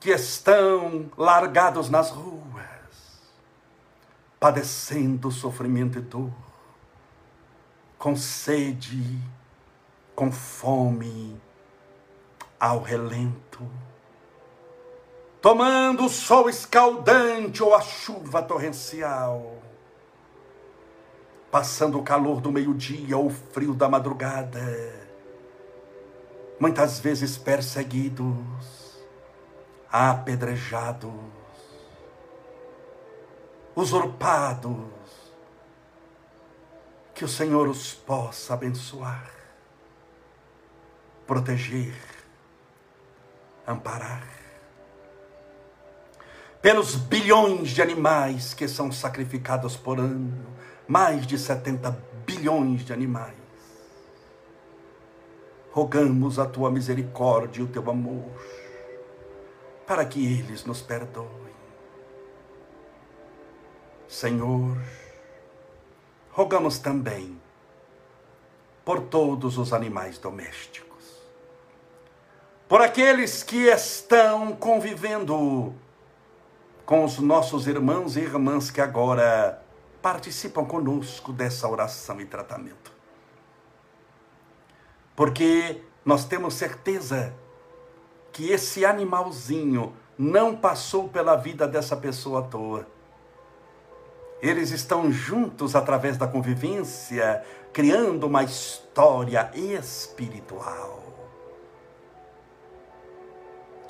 que 0.01 0.11
estão 0.11 1.09
largados 1.17 1.89
nas 1.89 2.11
ruas, 2.11 3.23
padecendo 4.41 5.31
sofrimento 5.31 5.99
e 5.99 6.03
dor, 6.03 6.33
com 7.97 8.17
sede, 8.17 9.21
com 10.17 10.33
fome, 10.33 11.41
ao 12.65 12.81
relento, 12.81 13.71
tomando 15.43 16.07
o 16.07 16.09
sol 16.09 16.49
escaldante 16.49 17.63
ou 17.63 17.75
a 17.75 17.83
chuva 17.83 18.43
torrencial, 18.43 19.59
passando 21.51 21.99
o 21.99 22.03
calor 22.03 22.41
do 22.41 22.51
meio-dia 22.51 23.19
ou 23.19 23.27
o 23.27 23.31
frio 23.31 23.75
da 23.75 23.87
madrugada, 23.87 24.63
muitas 26.59 26.99
vezes 27.01 27.37
perseguidos, 27.37 28.99
apedrejados, 29.93 31.13
usurpados, 33.77 34.89
que 37.15 37.27
o 37.27 37.29
Senhor 37.29 37.69
os 37.69 37.93
possa 37.93 38.55
abençoar, 38.55 39.31
proteger, 41.27 42.14
amparar. 43.67 44.29
Pelos 46.61 46.95
bilhões 46.95 47.71
de 47.71 47.83
animais 47.83 48.55
que 48.55 48.67
são 48.67 48.91
sacrificados 48.91 49.77
por 49.77 49.99
ano, 49.99 50.47
mais 50.89 51.27
de 51.27 51.39
70 51.39 51.91
bilhões 52.25 52.85
de 52.85 52.93
animais. 52.93 53.35
Rogamos 55.71 56.39
a 56.39 56.47
tua 56.47 56.71
misericórdia 56.71 57.61
e 57.61 57.65
o 57.65 57.69
teu 57.69 57.91
amor, 57.91 58.31
para 59.87 60.05
que 60.05 60.25
eles 60.25 60.65
nos 60.65 60.81
perdoem. 60.81 61.29
Senhor, 64.09 64.79
rogamos 66.31 66.79
também 66.79 67.41
por 68.85 69.01
todos 69.03 69.59
os 69.59 69.73
animais 69.73 70.19
domésticos 70.19 70.94
por 72.75 72.83
aqueles 72.83 73.45
que 73.45 73.69
estão 73.69 74.51
convivendo 74.51 75.73
com 76.85 77.05
os 77.05 77.21
nossos 77.21 77.69
irmãos 77.69 78.17
e 78.17 78.21
irmãs 78.23 78.69
que 78.69 78.81
agora 78.81 79.63
participam 80.03 80.65
conosco 80.65 81.33
dessa 81.33 81.69
oração 81.69 82.21
e 82.21 82.27
tratamento. 82.27 82.91
Porque 85.15 85.83
nós 86.05 86.25
temos 86.25 86.55
certeza 86.55 87.33
que 88.33 88.51
esse 88.51 88.85
animalzinho 88.85 89.95
não 90.19 90.57
passou 90.57 91.09
pela 91.09 91.37
vida 91.37 91.69
dessa 91.69 91.97
pessoa 91.97 92.41
à 92.41 92.43
toa. 92.43 92.89
Eles 94.43 94.73
estão 94.73 95.13
juntos 95.13 95.77
através 95.77 96.17
da 96.17 96.27
convivência, 96.27 97.41
criando 97.73 98.27
uma 98.27 98.43
história 98.43 99.49
espiritual 99.55 101.04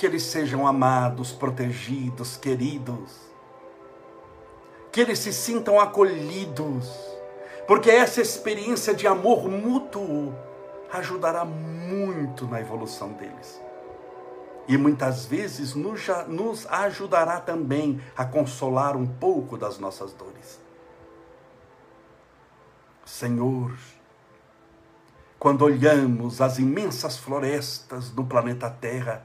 que 0.05 0.09
eles 0.09 0.25
sejam 0.25 0.67
amados, 0.67 1.33
protegidos, 1.33 2.37
queridos, 2.37 3.11
que 4.93 5.01
eles 5.01 5.19
se 5.19 5.33
sintam 5.33 5.81
acolhidos, 5.81 6.91
porque 7.67 7.91
essa 7.91 8.21
experiência 8.21 8.95
de 8.95 9.07
amor 9.07 9.49
mútuo 9.49 10.35
ajudará 10.93 11.43
muito 11.43 12.47
na 12.47 12.61
evolução 12.61 13.15
deles. 13.15 13.59
E 14.69 14.77
muitas 14.77 15.25
vezes 15.25 15.75
nos, 15.75 16.67
ajudará 16.67 17.41
também 17.41 17.99
a 18.15 18.27
consolar 18.27 18.99
um 18.99 19.07
pouco 19.07 19.57
das 19.57 19.79
nossas 19.79 20.13
dores. 20.13 20.61
Senhor, 23.07 23.73
quando 25.39 25.63
olhamos 25.63 26.43
as 26.43 26.59
imensas 26.59 27.17
florestas 27.17 28.11
do 28.11 28.23
planeta 28.23 28.69
Terra, 28.69 29.25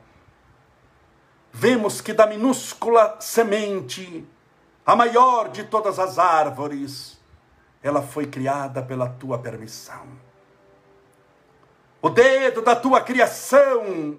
vemos 1.51 2.01
que 2.01 2.13
da 2.13 2.25
minúscula 2.25 3.17
semente, 3.19 4.25
a 4.85 4.95
maior 4.95 5.49
de 5.49 5.63
todas 5.63 5.99
as 5.99 6.17
árvores, 6.17 7.19
ela 7.81 8.01
foi 8.01 8.25
criada 8.25 8.81
pela 8.81 9.09
tua 9.09 9.37
permissão. 9.37 10.07
O 12.01 12.09
dedo 12.09 12.61
da 12.61 12.75
tua 12.75 13.01
criação 13.01 14.17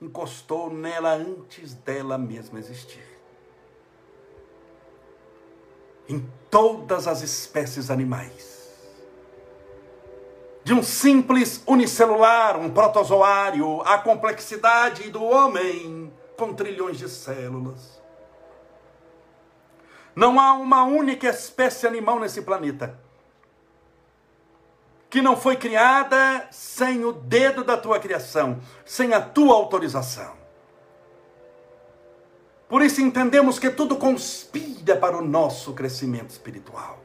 encostou 0.00 0.72
nela 0.72 1.14
antes 1.14 1.74
dela 1.74 2.16
mesma 2.16 2.58
existir. 2.58 3.04
Em 6.08 6.28
todas 6.50 7.08
as 7.08 7.22
espécies 7.22 7.90
animais, 7.90 8.54
de 10.62 10.72
um 10.72 10.82
simples 10.82 11.62
unicelular, 11.66 12.58
um 12.58 12.70
protozoário, 12.70 13.82
à 13.82 13.98
complexidade 13.98 15.10
do 15.10 15.22
homem 15.22 16.12
com 16.36 16.52
trilhões 16.52 16.98
de 16.98 17.08
células. 17.08 18.02
Não 20.14 20.38
há 20.38 20.52
uma 20.52 20.84
única 20.84 21.28
espécie 21.28 21.86
animal 21.86 22.20
nesse 22.20 22.42
planeta 22.42 22.98
que 25.10 25.22
não 25.22 25.36
foi 25.36 25.56
criada 25.56 26.48
sem 26.50 27.04
o 27.04 27.12
dedo 27.12 27.62
da 27.62 27.76
tua 27.76 28.00
criação, 28.00 28.60
sem 28.84 29.12
a 29.12 29.20
tua 29.20 29.54
autorização. 29.54 30.34
Por 32.68 32.82
isso 32.82 33.00
entendemos 33.00 33.58
que 33.58 33.70
tudo 33.70 33.94
conspira 33.94 34.96
para 34.96 35.16
o 35.16 35.24
nosso 35.24 35.72
crescimento 35.72 36.30
espiritual. 36.30 36.98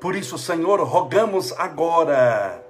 Por 0.00 0.14
isso, 0.14 0.38
Senhor, 0.38 0.80
rogamos 0.82 1.50
agora 1.52 2.64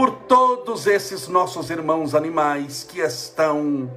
por 0.00 0.12
todos 0.12 0.86
esses 0.86 1.28
nossos 1.28 1.68
irmãos 1.68 2.14
animais 2.14 2.82
que 2.84 3.00
estão 3.00 3.92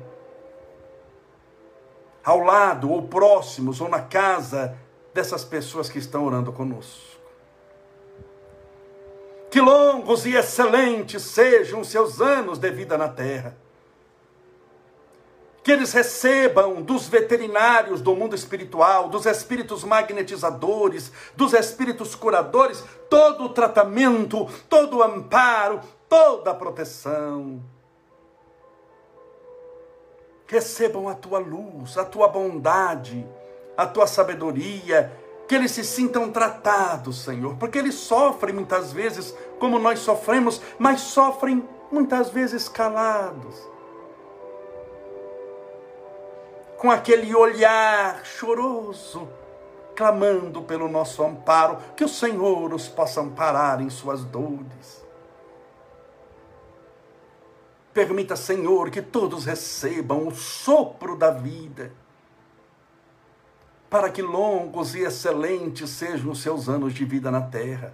ao 2.21 2.39
lado, 2.39 2.91
ou 2.91 3.03
próximos, 3.03 3.79
ou 3.79 3.87
na 3.87 4.01
casa 4.01 4.77
dessas 5.13 5.45
pessoas 5.45 5.89
que 5.89 5.97
estão 5.97 6.25
orando 6.25 6.51
conosco. 6.51 7.17
Que 9.49 9.61
longos 9.61 10.25
e 10.25 10.35
excelentes 10.35 11.21
sejam 11.21 11.85
seus 11.85 12.19
anos 12.19 12.59
de 12.59 12.69
vida 12.69 12.97
na 12.97 13.07
terra 13.07 13.55
que 15.63 15.71
eles 15.71 15.93
recebam 15.93 16.81
dos 16.81 17.07
veterinários 17.07 18.01
do 18.01 18.13
mundo 18.13 18.35
espiritual, 18.35 19.07
dos 19.07 19.25
espíritos 19.25 19.85
magnetizadores, 19.85 21.11
dos 21.37 21.53
espíritos 21.53 22.13
curadores, 22.13 22.83
todo 23.09 23.45
o 23.45 23.49
tratamento, 23.49 24.45
todo 24.67 24.97
o 24.97 25.03
amparo, 25.03 25.79
toda 26.09 26.51
a 26.51 26.53
proteção. 26.53 27.63
Recebam 30.45 31.07
a 31.07 31.15
tua 31.15 31.39
luz, 31.39 31.97
a 31.97 32.03
tua 32.03 32.27
bondade, 32.27 33.25
a 33.77 33.87
tua 33.87 34.05
sabedoria, 34.05 35.17
que 35.47 35.55
eles 35.55 35.71
se 35.71 35.83
sintam 35.85 36.29
tratados, 36.29 37.23
Senhor, 37.23 37.55
porque 37.55 37.79
eles 37.79 37.95
sofrem 37.95 38.53
muitas 38.53 38.91
vezes 38.91 39.33
como 39.59 39.79
nós 39.79 39.99
sofremos, 39.99 40.61
mas 40.77 40.99
sofrem 40.99 41.67
muitas 41.89 42.29
vezes 42.29 42.67
calados 42.67 43.72
com 46.83 46.91
aquele 46.91 47.33
olhar 47.33 48.25
choroso, 48.25 49.25
clamando 49.95 50.61
pelo 50.63 50.89
nosso 50.89 51.23
amparo, 51.23 51.77
que 51.95 52.03
o 52.03 52.09
Senhor 52.09 52.73
os 52.73 52.89
possa 52.89 53.21
amparar 53.21 53.79
em 53.79 53.89
suas 53.89 54.25
dores. 54.25 55.01
Permita, 57.93 58.35
Senhor, 58.35 58.89
que 58.89 59.01
todos 59.01 59.45
recebam 59.45 60.27
o 60.27 60.35
sopro 60.35 61.15
da 61.15 61.31
vida, 61.31 61.93
para 63.89 64.09
que 64.09 64.21
longos 64.21 64.93
e 64.93 65.03
excelentes 65.03 65.89
sejam 65.89 66.31
os 66.31 66.41
seus 66.41 66.67
anos 66.67 66.93
de 66.93 67.05
vida 67.05 67.31
na 67.31 67.43
terra. 67.43 67.93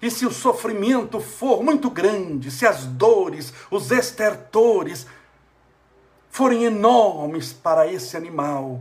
E 0.00 0.10
se 0.10 0.26
o 0.26 0.30
sofrimento 0.30 1.18
for 1.20 1.62
muito 1.62 1.88
grande, 1.88 2.50
se 2.50 2.66
as 2.66 2.84
dores, 2.84 3.52
os 3.70 3.90
estertores 3.90 5.06
forem 6.38 6.62
enormes 6.62 7.52
para 7.52 7.92
esse 7.92 8.16
animal, 8.16 8.80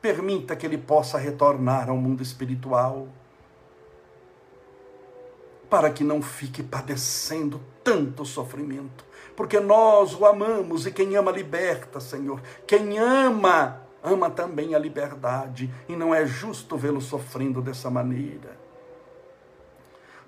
permita 0.00 0.56
que 0.56 0.66
ele 0.66 0.76
possa 0.76 1.16
retornar 1.16 1.88
ao 1.88 1.96
mundo 1.96 2.24
espiritual, 2.24 3.06
para 5.70 5.90
que 5.90 6.02
não 6.02 6.20
fique 6.20 6.60
padecendo 6.60 7.60
tanto 7.84 8.24
sofrimento, 8.24 9.04
porque 9.36 9.60
nós 9.60 10.12
o 10.12 10.26
amamos 10.26 10.84
e 10.84 10.90
quem 10.90 11.14
ama 11.14 11.30
liberta, 11.30 12.00
Senhor. 12.00 12.42
Quem 12.66 12.98
ama, 12.98 13.82
ama 14.02 14.28
também 14.28 14.74
a 14.74 14.78
liberdade, 14.80 15.72
e 15.88 15.94
não 15.94 16.12
é 16.12 16.26
justo 16.26 16.76
vê-lo 16.76 17.00
sofrendo 17.00 17.62
dessa 17.62 17.88
maneira. 17.90 18.58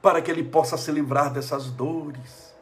Para 0.01 0.23
que 0.23 0.31
ele 0.31 0.45
possa 0.45 0.77
se 0.77 0.93
livrar 0.93 1.33
dessas 1.33 1.69
dores 1.69 2.54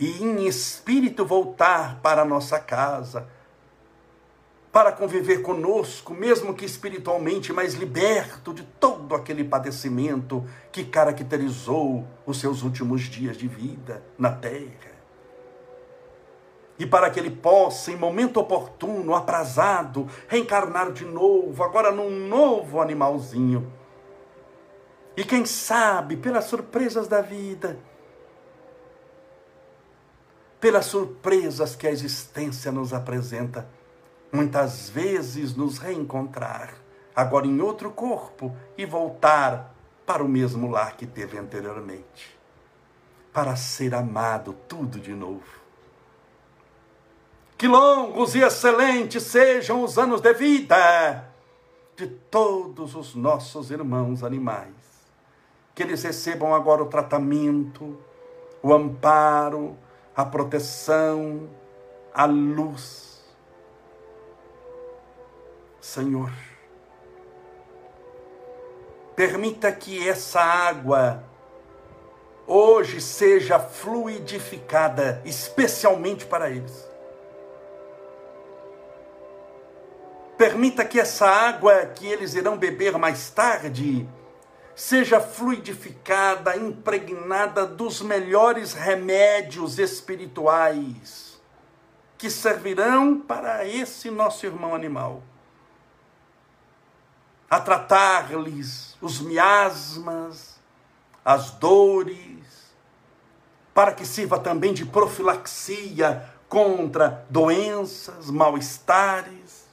e 0.00 0.24
em 0.24 0.46
espírito 0.46 1.26
voltar 1.26 2.00
para 2.00 2.22
a 2.22 2.24
nossa 2.24 2.58
casa, 2.58 3.28
para 4.72 4.92
conviver 4.92 5.42
conosco, 5.42 6.14
mesmo 6.14 6.54
que 6.54 6.64
espiritualmente, 6.64 7.52
mas 7.52 7.74
liberto 7.74 8.54
de 8.54 8.62
todo 8.62 9.14
aquele 9.14 9.44
padecimento 9.44 10.48
que 10.72 10.84
caracterizou 10.84 12.06
os 12.24 12.40
seus 12.40 12.62
últimos 12.62 13.02
dias 13.02 13.36
de 13.36 13.46
vida 13.46 14.02
na 14.18 14.30
terra. 14.30 14.90
E 16.78 16.86
para 16.86 17.10
que 17.10 17.20
ele 17.20 17.30
possa, 17.30 17.92
em 17.92 17.96
momento 17.96 18.40
oportuno, 18.40 19.14
aprazado, 19.14 20.08
reencarnar 20.28 20.92
de 20.92 21.04
novo, 21.04 21.62
agora 21.62 21.90
num 21.90 22.26
novo 22.26 22.80
animalzinho. 22.80 23.70
E 25.14 25.24
quem 25.24 25.44
sabe, 25.44 26.16
pelas 26.16 26.44
surpresas 26.44 27.06
da 27.06 27.20
vida, 27.20 27.78
pelas 30.60 30.86
surpresas 30.86 31.74
que 31.74 31.86
a 31.86 31.90
existência 31.90 32.70
nos 32.70 32.92
apresenta, 32.92 33.66
muitas 34.30 34.90
vezes 34.90 35.56
nos 35.56 35.78
reencontrar, 35.78 36.74
agora 37.16 37.46
em 37.46 37.60
outro 37.60 37.90
corpo, 37.90 38.54
e 38.76 38.84
voltar 38.84 39.74
para 40.04 40.22
o 40.22 40.28
mesmo 40.28 40.70
lar 40.70 40.96
que 40.96 41.06
teve 41.06 41.38
anteriormente, 41.38 42.38
para 43.32 43.56
ser 43.56 43.94
amado 43.94 44.54
tudo 44.68 45.00
de 45.00 45.14
novo. 45.14 45.60
Que 47.56 47.68
longos 47.68 48.34
e 48.34 48.40
excelentes 48.40 49.22
sejam 49.22 49.82
os 49.82 49.98
anos 49.98 50.20
de 50.20 50.32
vida 50.32 51.30
de 51.94 52.06
todos 52.06 52.94
os 52.94 53.14
nossos 53.14 53.70
irmãos 53.70 54.24
animais. 54.24 54.74
Que 55.74 55.82
eles 55.82 56.02
recebam 56.02 56.54
agora 56.54 56.82
o 56.82 56.86
tratamento, 56.86 57.98
o 58.62 58.72
amparo, 58.72 59.76
a 60.14 60.24
proteção, 60.24 61.48
a 62.12 62.24
luz. 62.24 63.24
Senhor, 65.80 66.30
permita 69.16 69.72
que 69.72 70.08
essa 70.08 70.40
água 70.40 71.24
hoje 72.46 73.00
seja 73.00 73.58
fluidificada, 73.58 75.22
especialmente 75.24 76.26
para 76.26 76.50
eles. 76.50 76.88
Permita 80.36 80.84
que 80.84 80.98
essa 80.98 81.26
água 81.26 81.86
que 81.86 82.06
eles 82.06 82.34
irão 82.34 82.56
beber 82.56 82.96
mais 82.98 83.30
tarde 83.30 84.08
seja 84.80 85.20
fluidificada, 85.20 86.56
impregnada 86.56 87.66
dos 87.66 88.00
melhores 88.00 88.72
remédios 88.72 89.78
espirituais 89.78 91.38
que 92.16 92.30
servirão 92.30 93.20
para 93.20 93.66
esse 93.66 94.10
nosso 94.10 94.46
irmão 94.46 94.74
animal. 94.74 95.22
A 97.50 97.60
tratar-lhes 97.60 98.96
os 99.02 99.20
miasmas, 99.20 100.58
as 101.22 101.50
dores, 101.50 102.74
para 103.74 103.92
que 103.92 104.06
sirva 104.06 104.38
também 104.38 104.72
de 104.72 104.86
profilaxia 104.86 106.26
contra 106.48 107.26
doenças, 107.28 108.30
mal-estares 108.30 109.68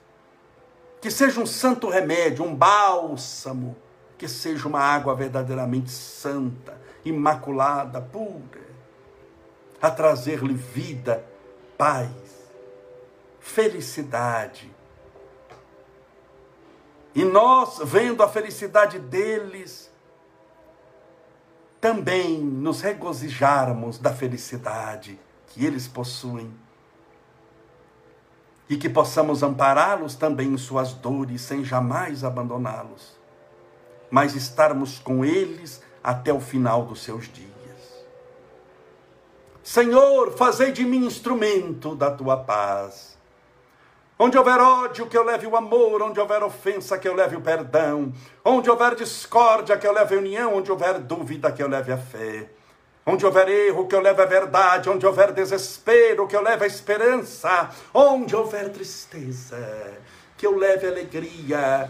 que 1.00 1.10
seja 1.10 1.40
um 1.40 1.46
santo 1.46 1.88
remédio, 1.88 2.44
um 2.44 2.54
bálsamo, 2.54 3.74
que 4.18 4.28
seja 4.28 4.68
uma 4.68 4.80
água 4.80 5.16
verdadeiramente 5.16 5.92
santa, 5.92 6.80
imaculada, 7.06 8.02
pura, 8.02 8.68
a 9.82 9.92
trazer-lhe 9.92 10.54
vida, 10.54 11.24
paz, 11.78 12.12
felicidade. 13.40 14.74
E 17.14 17.24
nós, 17.24 17.80
vendo 17.84 18.22
a 18.22 18.28
felicidade 18.28 19.00
deles, 19.00 19.92
também 21.80 22.40
nos 22.40 22.82
regozijarmos 22.82 23.98
da 23.98 24.14
felicidade 24.14 25.20
que 25.48 25.66
eles 25.66 25.88
possuem 25.88 26.54
e 28.70 28.76
que 28.76 28.90
possamos 28.90 29.42
ampará-los 29.44 30.16
também 30.16 30.50
em 30.50 30.58
suas 30.58 30.94
dores, 30.94 31.42
sem 31.42 31.64
jamais 31.64 32.24
abandoná-los, 32.24 33.17
mas 34.10 34.36
estarmos 34.36 35.00
com 35.00 35.24
eles 35.24 35.82
até 36.04 36.32
o 36.32 36.40
final 36.40 36.86
dos 36.86 37.04
seus 37.04 37.32
dias. 37.32 37.48
Senhor, 39.64 40.32
fazei 40.32 40.72
de 40.72 40.86
mim 40.86 41.06
instrumento 41.06 41.96
da 41.96 42.10
tua 42.10 42.38
paz. 42.38 43.18
Onde 44.20 44.38
houver 44.38 44.60
ódio, 44.60 45.06
que 45.06 45.18
eu 45.18 45.24
leve 45.24 45.46
o 45.46 45.56
amor, 45.56 46.02
onde 46.02 46.20
houver 46.20 46.42
ofensa, 46.42 46.98
que 46.98 47.08
eu 47.08 47.14
leve 47.14 47.36
o 47.36 47.42
perdão, 47.42 48.12
onde 48.44 48.70
houver 48.70 48.96
discórdia, 48.96 49.78
que 49.78 49.86
eu 49.86 49.92
leve 49.92 50.16
a 50.16 50.18
união, 50.18 50.56
onde 50.56 50.72
houver 50.72 50.98
dúvida, 50.98 51.52
que 51.52 51.62
eu 51.62 51.68
leve 51.68 51.92
a 51.92 51.98
fé. 51.98 52.50
Onde 53.10 53.26
houver 53.26 53.48
erro, 53.48 53.88
que 53.88 53.96
eu 53.96 54.02
leve 54.02 54.22
a 54.22 54.26
verdade. 54.26 54.90
Onde 54.90 55.06
houver 55.06 55.32
desespero, 55.32 56.28
que 56.28 56.36
eu 56.36 56.42
leve 56.42 56.66
a 56.66 56.68
esperança. 56.68 57.70
Onde 57.94 58.36
houver 58.36 58.70
tristeza, 58.70 59.58
que 60.36 60.46
eu 60.46 60.58
leve 60.58 60.88
a 60.88 60.90
alegria. 60.90 61.90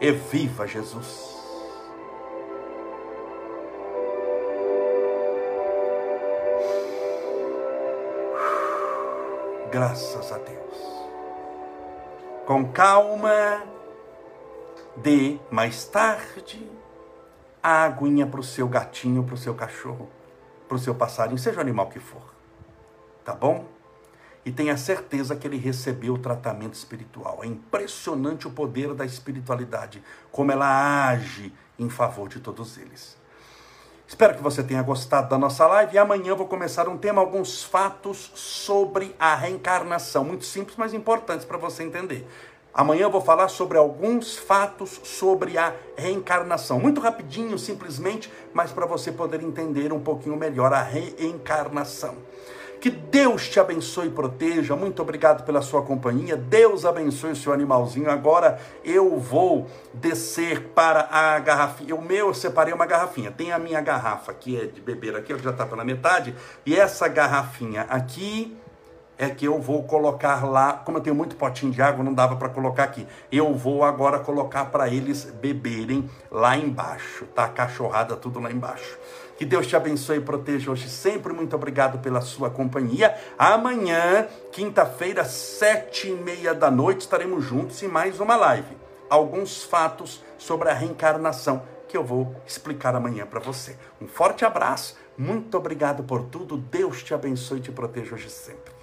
E 0.00 0.10
viva 0.12 0.66
Jesus. 0.66 1.34
Graças 9.70 10.30
a 10.30 10.38
Deus. 10.38 10.64
Com 12.46 12.70
calma, 12.70 13.64
de 14.96 15.40
mais 15.50 15.84
tarde 15.86 16.70
a 17.62 17.84
aguinha 17.84 18.26
para 18.26 18.40
o 18.40 18.44
seu 18.44 18.68
gatinho, 18.68 19.24
para 19.24 19.34
o 19.34 19.38
seu 19.38 19.54
cachorro, 19.54 20.08
para 20.68 20.76
o 20.76 20.78
seu 20.78 20.94
passarinho, 20.94 21.38
seja 21.38 21.58
o 21.58 21.60
animal 21.60 21.88
que 21.88 21.98
for. 21.98 22.22
Tá 23.24 23.34
bom? 23.34 23.73
E 24.44 24.52
tenha 24.52 24.76
certeza 24.76 25.34
que 25.34 25.46
ele 25.46 25.56
recebeu 25.56 26.14
o 26.14 26.18
tratamento 26.18 26.74
espiritual. 26.74 27.40
É 27.42 27.46
impressionante 27.46 28.46
o 28.46 28.50
poder 28.50 28.92
da 28.94 29.04
espiritualidade, 29.04 30.02
como 30.30 30.52
ela 30.52 31.08
age 31.08 31.52
em 31.78 31.88
favor 31.88 32.28
de 32.28 32.40
todos 32.40 32.76
eles. 32.76 33.16
Espero 34.06 34.34
que 34.34 34.42
você 34.42 34.62
tenha 34.62 34.82
gostado 34.82 35.30
da 35.30 35.38
nossa 35.38 35.66
live 35.66 35.94
e 35.94 35.98
amanhã 35.98 36.34
vou 36.34 36.46
começar 36.46 36.88
um 36.88 36.98
tema, 36.98 37.22
alguns 37.22 37.64
fatos 37.64 38.30
sobre 38.34 39.16
a 39.18 39.34
reencarnação, 39.34 40.22
muito 40.24 40.44
simples, 40.44 40.76
mas 40.76 40.92
importantes 40.92 41.46
para 41.46 41.56
você 41.56 41.82
entender. 41.82 42.28
Amanhã 42.72 43.04
eu 43.04 43.10
vou 43.10 43.20
falar 43.20 43.48
sobre 43.48 43.78
alguns 43.78 44.36
fatos 44.36 45.00
sobre 45.04 45.56
a 45.56 45.72
reencarnação. 45.96 46.80
Muito 46.80 47.00
rapidinho, 47.00 47.56
simplesmente, 47.56 48.30
mas 48.52 48.72
para 48.72 48.84
você 48.84 49.10
poder 49.10 49.42
entender 49.42 49.92
um 49.92 50.00
pouquinho 50.00 50.36
melhor 50.36 50.72
a 50.72 50.82
reencarnação. 50.82 52.16
Que 52.84 52.90
Deus 52.90 53.48
te 53.48 53.58
abençoe 53.58 54.08
e 54.08 54.10
proteja. 54.10 54.76
Muito 54.76 55.00
obrigado 55.00 55.42
pela 55.46 55.62
sua 55.62 55.80
companhia. 55.80 56.36
Deus 56.36 56.84
abençoe 56.84 57.30
o 57.30 57.36
seu 57.36 57.50
animalzinho. 57.50 58.10
Agora 58.10 58.60
eu 58.84 59.18
vou 59.18 59.66
descer 59.94 60.60
para 60.74 61.08
a 61.10 61.38
garrafinha. 61.38 61.96
O 61.96 62.02
meu 62.02 62.26
eu 62.26 62.34
separei 62.34 62.74
uma 62.74 62.84
garrafinha. 62.84 63.30
Tem 63.30 63.52
a 63.52 63.58
minha 63.58 63.80
garrafa 63.80 64.34
que 64.34 64.60
é 64.60 64.66
de 64.66 64.82
beber 64.82 65.16
aqui, 65.16 65.34
já 65.38 65.48
está 65.48 65.64
pela 65.64 65.82
metade. 65.82 66.34
E 66.66 66.76
essa 66.76 67.08
garrafinha 67.08 67.86
aqui 67.88 68.54
é 69.16 69.30
que 69.30 69.46
eu 69.46 69.58
vou 69.58 69.84
colocar 69.84 70.44
lá, 70.44 70.74
como 70.74 70.98
eu 70.98 71.02
tenho 71.02 71.16
muito 71.16 71.36
potinho 71.36 71.72
de 71.72 71.80
água, 71.80 72.04
não 72.04 72.12
dava 72.12 72.36
para 72.36 72.50
colocar 72.50 72.84
aqui. 72.84 73.06
Eu 73.32 73.54
vou 73.54 73.82
agora 73.82 74.18
colocar 74.18 74.66
para 74.66 74.88
eles 74.90 75.24
beberem 75.24 76.10
lá 76.30 76.54
embaixo, 76.54 77.24
tá? 77.34 77.48
Cachorrada 77.48 78.14
tudo 78.14 78.40
lá 78.40 78.52
embaixo. 78.52 78.98
Que 79.36 79.44
Deus 79.44 79.66
te 79.66 79.74
abençoe 79.74 80.18
e 80.18 80.20
proteja 80.20 80.70
hoje 80.70 80.88
sempre. 80.88 81.32
Muito 81.32 81.56
obrigado 81.56 81.98
pela 81.98 82.20
sua 82.20 82.50
companhia. 82.50 83.16
Amanhã, 83.38 84.28
quinta-feira, 84.52 85.24
sete 85.24 86.08
e 86.08 86.12
meia 86.12 86.54
da 86.54 86.70
noite, 86.70 87.00
estaremos 87.00 87.44
juntos 87.44 87.82
em 87.82 87.88
mais 87.88 88.20
uma 88.20 88.36
live. 88.36 88.76
Alguns 89.10 89.64
fatos 89.64 90.22
sobre 90.38 90.68
a 90.68 90.74
reencarnação 90.74 91.62
que 91.88 91.96
eu 91.96 92.04
vou 92.04 92.34
explicar 92.46 92.94
amanhã 92.94 93.26
para 93.26 93.40
você. 93.40 93.76
Um 94.00 94.06
forte 94.06 94.44
abraço. 94.44 94.96
Muito 95.16 95.56
obrigado 95.56 96.02
por 96.02 96.24
tudo. 96.24 96.56
Deus 96.56 97.02
te 97.02 97.14
abençoe 97.14 97.58
e 97.58 97.62
te 97.62 97.72
proteja 97.72 98.14
hoje 98.14 98.30
sempre. 98.30 98.73